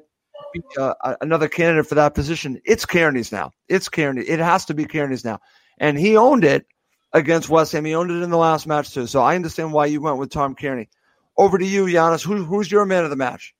be 0.52 0.62
uh, 0.78 0.94
another 1.20 1.48
candidate 1.48 1.86
for 1.86 1.96
that 1.96 2.14
position. 2.14 2.60
It's 2.64 2.86
Cairney's 2.86 3.32
now. 3.32 3.52
It's 3.68 3.88
Cairney. 3.88 4.24
It 4.26 4.38
has 4.38 4.64
to 4.66 4.74
be 4.74 4.86
Cairney's 4.86 5.24
now. 5.24 5.40
And 5.78 5.98
he 5.98 6.16
owned 6.16 6.44
it 6.44 6.66
against 7.12 7.48
West 7.48 7.72
Ham. 7.72 7.84
He 7.84 7.94
owned 7.94 8.10
it 8.10 8.22
in 8.22 8.30
the 8.30 8.38
last 8.38 8.66
match, 8.66 8.92
too. 8.92 9.06
So 9.06 9.20
I 9.20 9.34
understand 9.34 9.72
why 9.72 9.86
you 9.86 10.00
went 10.00 10.18
with 10.18 10.30
Tom 10.30 10.54
Cairney. 10.54 10.88
Over 11.36 11.58
to 11.58 11.66
you, 11.66 11.84
Giannis. 11.84 12.24
Who, 12.24 12.44
who's 12.44 12.70
your 12.70 12.86
man 12.86 13.04
of 13.04 13.10
the 13.10 13.16
match? 13.16 13.54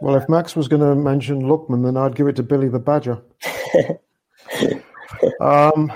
Well, 0.00 0.16
if 0.16 0.28
Max 0.28 0.56
was 0.56 0.66
going 0.66 0.82
to 0.82 0.94
mention 0.96 1.42
Lookman, 1.42 1.84
then 1.84 1.96
I'd 1.96 2.16
give 2.16 2.26
it 2.26 2.36
to 2.36 2.42
Billy 2.42 2.68
the 2.68 2.80
Badger. 2.80 3.22
um, 5.40 5.92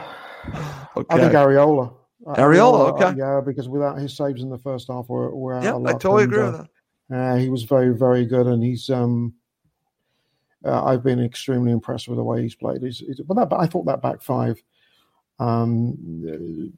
okay. 0.97 1.07
I 1.11 1.19
think 1.19 1.33
Areola. 1.33 1.95
Areola, 2.25 2.93
okay. 2.93 3.19
Yeah, 3.19 3.41
because 3.45 3.69
without 3.69 3.99
his 3.99 4.17
saves 4.17 4.43
in 4.43 4.51
the 4.51 4.59
first 4.59 4.87
half, 4.89 5.07
we're, 5.09 5.31
we're 5.35 5.63
yeah, 5.63 5.77
I 5.77 5.93
totally 5.93 6.25
and, 6.25 6.33
agree 6.33 6.45
uh, 6.45 6.51
with 6.51 6.61
that. 6.61 6.69
Uh, 7.13 7.37
he 7.37 7.49
was 7.49 7.65
very, 7.65 7.95
very 7.95 8.25
good, 8.27 8.47
and 8.47 8.63
he's. 8.63 8.91
Um, 8.91 9.35
uh, 10.65 10.85
I've 10.85 11.05
been 11.05 11.23
extremely 11.23 11.71
impressed 11.71 12.09
with 12.09 12.19
the 12.19 12.25
way 12.25 12.43
he's 12.43 12.57
played. 12.57 12.83
He's, 12.83 12.99
he's, 12.99 13.21
but 13.21 13.35
that, 13.35 13.57
I 13.57 13.67
thought 13.67 13.87
that 13.87 14.03
back 14.03 14.21
five. 14.21 14.61
Um, 15.39 16.73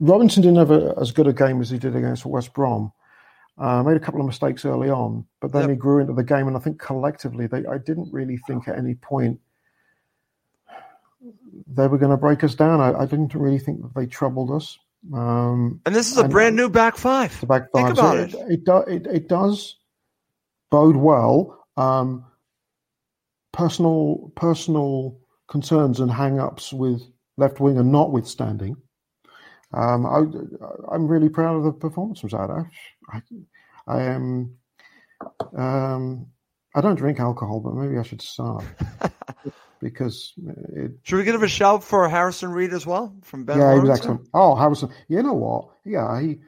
Robinson 0.00 0.42
didn't 0.42 0.58
have 0.58 0.70
a, 0.70 0.94
as 0.98 1.10
good 1.10 1.26
a 1.26 1.32
game 1.32 1.60
as 1.60 1.70
he 1.70 1.78
did 1.78 1.96
against 1.96 2.24
West 2.24 2.54
Brom. 2.54 2.92
Uh, 3.58 3.82
made 3.82 3.96
a 3.96 4.00
couple 4.00 4.20
of 4.20 4.26
mistakes 4.26 4.64
early 4.64 4.88
on, 4.88 5.26
but 5.40 5.52
then 5.52 5.62
yep. 5.62 5.70
he 5.70 5.76
grew 5.76 5.98
into 5.98 6.14
the 6.14 6.24
game, 6.24 6.46
and 6.46 6.56
I 6.56 6.60
think 6.60 6.80
collectively, 6.80 7.46
they 7.46 7.66
I 7.66 7.78
didn't 7.78 8.10
really 8.12 8.38
think 8.46 8.68
at 8.68 8.78
any 8.78 8.94
point 8.94 9.38
they 11.66 11.86
were 11.86 11.98
going 11.98 12.10
to 12.10 12.16
break 12.16 12.42
us 12.42 12.54
down. 12.54 12.80
I, 12.80 13.00
I, 13.00 13.06
didn't 13.06 13.34
really 13.34 13.58
think 13.58 13.82
that 13.82 13.94
they 13.94 14.06
troubled 14.06 14.50
us. 14.50 14.78
Um, 15.12 15.80
and 15.86 15.94
this 15.94 16.10
is 16.10 16.18
a 16.18 16.28
brand 16.28 16.56
new 16.56 16.68
back 16.68 16.96
five. 16.96 17.38
The 17.40 17.46
back 17.46 17.70
five. 17.72 17.86
Think 17.86 17.98
about 17.98 18.30
so 18.30 18.46
it. 18.46 18.60
It, 18.66 19.06
it, 19.06 19.06
it, 19.06 19.28
does 19.28 19.76
bode 20.70 20.96
well. 20.96 21.66
Um, 21.76 22.26
personal 23.52 24.32
personal 24.36 25.18
concerns 25.48 26.00
and 26.00 26.10
hang-ups 26.10 26.72
with 26.72 27.02
left 27.36 27.60
wing, 27.60 27.76
winger 27.76 27.88
notwithstanding. 27.88 28.76
Um, 29.72 30.06
I, 30.06 30.94
am 30.94 31.06
really 31.06 31.28
proud 31.28 31.56
of 31.56 31.64
the 31.64 31.72
performance 31.72 32.20
from 32.20 32.30
Zadash. 32.30 32.70
I, 33.10 33.22
I 33.86 34.02
am. 34.02 34.56
Um, 35.56 36.26
I 36.74 36.80
don't 36.80 36.96
drink 36.96 37.20
alcohol, 37.20 37.60
but 37.60 37.74
maybe 37.74 37.98
I 37.98 38.02
should 38.02 38.22
start 38.22 38.64
because 39.80 40.32
it. 40.74 40.92
Should 41.02 41.16
we 41.16 41.24
give 41.24 41.42
a 41.42 41.48
shout 41.48 41.82
for 41.82 42.08
Harrison 42.08 42.50
Reid 42.50 42.72
as 42.72 42.86
well 42.86 43.14
from 43.22 43.44
Ben? 43.44 43.58
Yeah, 43.58 43.78
exactly. 43.78 44.18
Oh, 44.34 44.54
Harrison. 44.54 44.90
You 45.08 45.22
know 45.22 45.34
what? 45.34 45.68
Yeah, 45.84 46.20
he. 46.20 46.38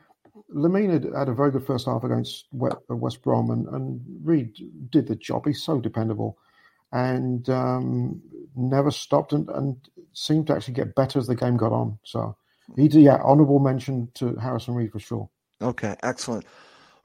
Lemina 0.55 0.93
had, 0.93 1.15
had 1.15 1.29
a 1.29 1.35
very 1.35 1.51
good 1.51 1.67
first 1.67 1.87
half 1.87 2.05
against 2.05 2.47
West 2.53 3.23
Brom, 3.23 3.51
and, 3.51 3.67
and 3.69 4.01
Reid 4.23 4.55
did 4.91 5.09
the 5.09 5.17
job. 5.17 5.47
He's 5.47 5.63
so 5.63 5.81
dependable, 5.81 6.37
and 6.93 7.49
um, 7.49 8.21
never 8.55 8.91
stopped, 8.91 9.33
and, 9.33 9.49
and 9.49 9.77
seemed 10.13 10.49
to 10.49 10.55
actually 10.55 10.75
get 10.75 10.95
better 10.95 11.19
as 11.19 11.27
the 11.27 11.35
game 11.35 11.57
got 11.57 11.73
on. 11.73 11.99
So, 12.05 12.37
he 12.77 12.87
yeah, 12.89 13.17
honourable 13.17 13.61
mention 13.61 14.11
to 14.15 14.37
Harrison 14.37 14.75
Reid 14.75 14.93
for 14.93 15.01
sure. 15.01 15.31
Okay, 15.63 15.97
excellent. 16.03 16.45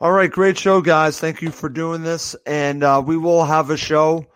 All 0.02 0.12
right, 0.12 0.30
great 0.30 0.58
show, 0.58 0.82
guys. 0.82 1.20
Thank 1.20 1.42
you 1.42 1.50
for 1.50 1.70
doing 1.70 2.04
this, 2.04 2.36
and 2.46 2.84
uh, 2.84 3.02
we 3.06 3.18
will 3.18 3.46
have 3.46 3.70
a 3.70 3.78
show 3.78 4.28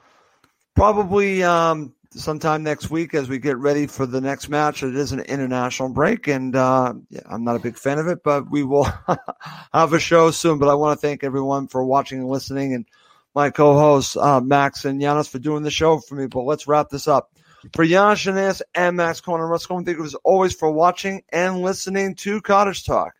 probably 0.81 1.43
um, 1.43 1.93
sometime 2.09 2.63
next 2.63 2.89
week 2.89 3.13
as 3.13 3.29
we 3.29 3.37
get 3.37 3.55
ready 3.59 3.85
for 3.85 4.07
the 4.07 4.19
next 4.19 4.49
match. 4.49 4.81
It 4.81 4.95
is 4.95 5.11
an 5.11 5.19
international 5.19 5.89
break, 5.89 6.27
and 6.27 6.55
uh, 6.55 6.95
yeah, 7.11 7.19
I'm 7.29 7.43
not 7.43 7.55
a 7.55 7.59
big 7.59 7.77
fan 7.77 7.99
of 7.99 8.07
it, 8.07 8.23
but 8.23 8.49
we 8.49 8.63
will 8.63 8.85
have 9.73 9.93
a 9.93 9.99
show 9.99 10.31
soon. 10.31 10.57
But 10.57 10.69
I 10.69 10.73
want 10.73 10.99
to 10.99 11.07
thank 11.07 11.23
everyone 11.23 11.67
for 11.67 11.85
watching 11.85 12.17
and 12.17 12.27
listening, 12.27 12.73
and 12.73 12.87
my 13.35 13.51
co-hosts 13.51 14.17
uh, 14.17 14.41
Max 14.41 14.83
and 14.83 14.99
Giannis 14.99 15.29
for 15.29 15.37
doing 15.37 15.61
the 15.61 15.69
show 15.69 15.99
for 15.99 16.15
me. 16.15 16.25
But 16.25 16.45
let's 16.45 16.67
wrap 16.67 16.89
this 16.89 17.07
up. 17.07 17.31
For 17.73 17.85
Giannis 17.85 18.33
Shanais 18.33 18.63
and 18.73 18.97
Max 18.97 19.21
Corner, 19.21 19.45
Russ 19.45 19.67
Cohen, 19.67 19.85
thank 19.85 19.99
you 19.99 20.03
as 20.03 20.15
always 20.23 20.55
for 20.55 20.71
watching 20.71 21.21
and 21.29 21.61
listening 21.61 22.15
to 22.15 22.41
Cottage 22.41 22.87
Talk. 22.87 23.13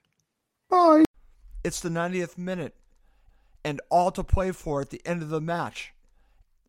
Bye. 0.68 1.06
It's 1.64 1.82
the 1.82 1.90
90th 1.90 2.40
minute 2.40 2.74
and 3.64 3.82
all 3.92 4.10
to 4.14 4.24
play 4.24 4.52
for 4.52 4.82
at 4.82 4.90
the 4.90 5.00
end 5.06 5.22
of 5.22 5.30
the 5.30 5.40
match. 5.40 5.94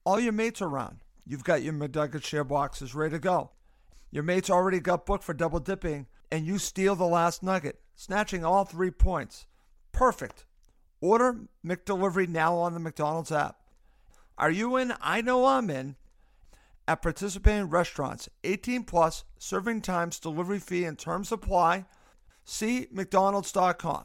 All 0.04 0.18
your 0.18 0.32
mates 0.32 0.60
are 0.60 0.68
around. 0.68 0.98
You've 1.24 1.44
got 1.44 1.62
your 1.62 1.72
McNugget 1.72 2.24
share 2.24 2.44
boxes 2.44 2.94
ready 2.94 3.12
to 3.12 3.18
go. 3.20 3.50
Your 4.10 4.24
mates 4.24 4.50
already 4.50 4.80
got 4.80 5.06
booked 5.06 5.24
for 5.24 5.32
double 5.32 5.60
dipping, 5.60 6.06
and 6.30 6.44
you 6.44 6.58
steal 6.58 6.96
the 6.96 7.04
last 7.06 7.42
nugget, 7.42 7.80
snatching 7.94 8.44
all 8.44 8.64
three 8.64 8.90
points. 8.90 9.46
Perfect. 9.92 10.44
Order 11.00 11.42
McDelivery 11.64 12.28
now 12.28 12.56
on 12.56 12.74
the 12.74 12.80
McDonald's 12.80 13.32
app. 13.32 13.56
Are 14.36 14.50
you 14.50 14.76
in? 14.76 14.92
I 15.00 15.20
know 15.20 15.46
I'm 15.46 15.70
in. 15.70 15.96
At 16.88 17.02
participating 17.02 17.70
restaurants, 17.70 18.28
18 18.42 18.82
plus, 18.84 19.24
serving 19.38 19.82
times, 19.82 20.18
delivery 20.18 20.58
fee, 20.58 20.84
and 20.84 20.98
terms 20.98 21.30
apply. 21.30 21.86
See 22.44 22.88
McDonald's.com. 22.90 24.04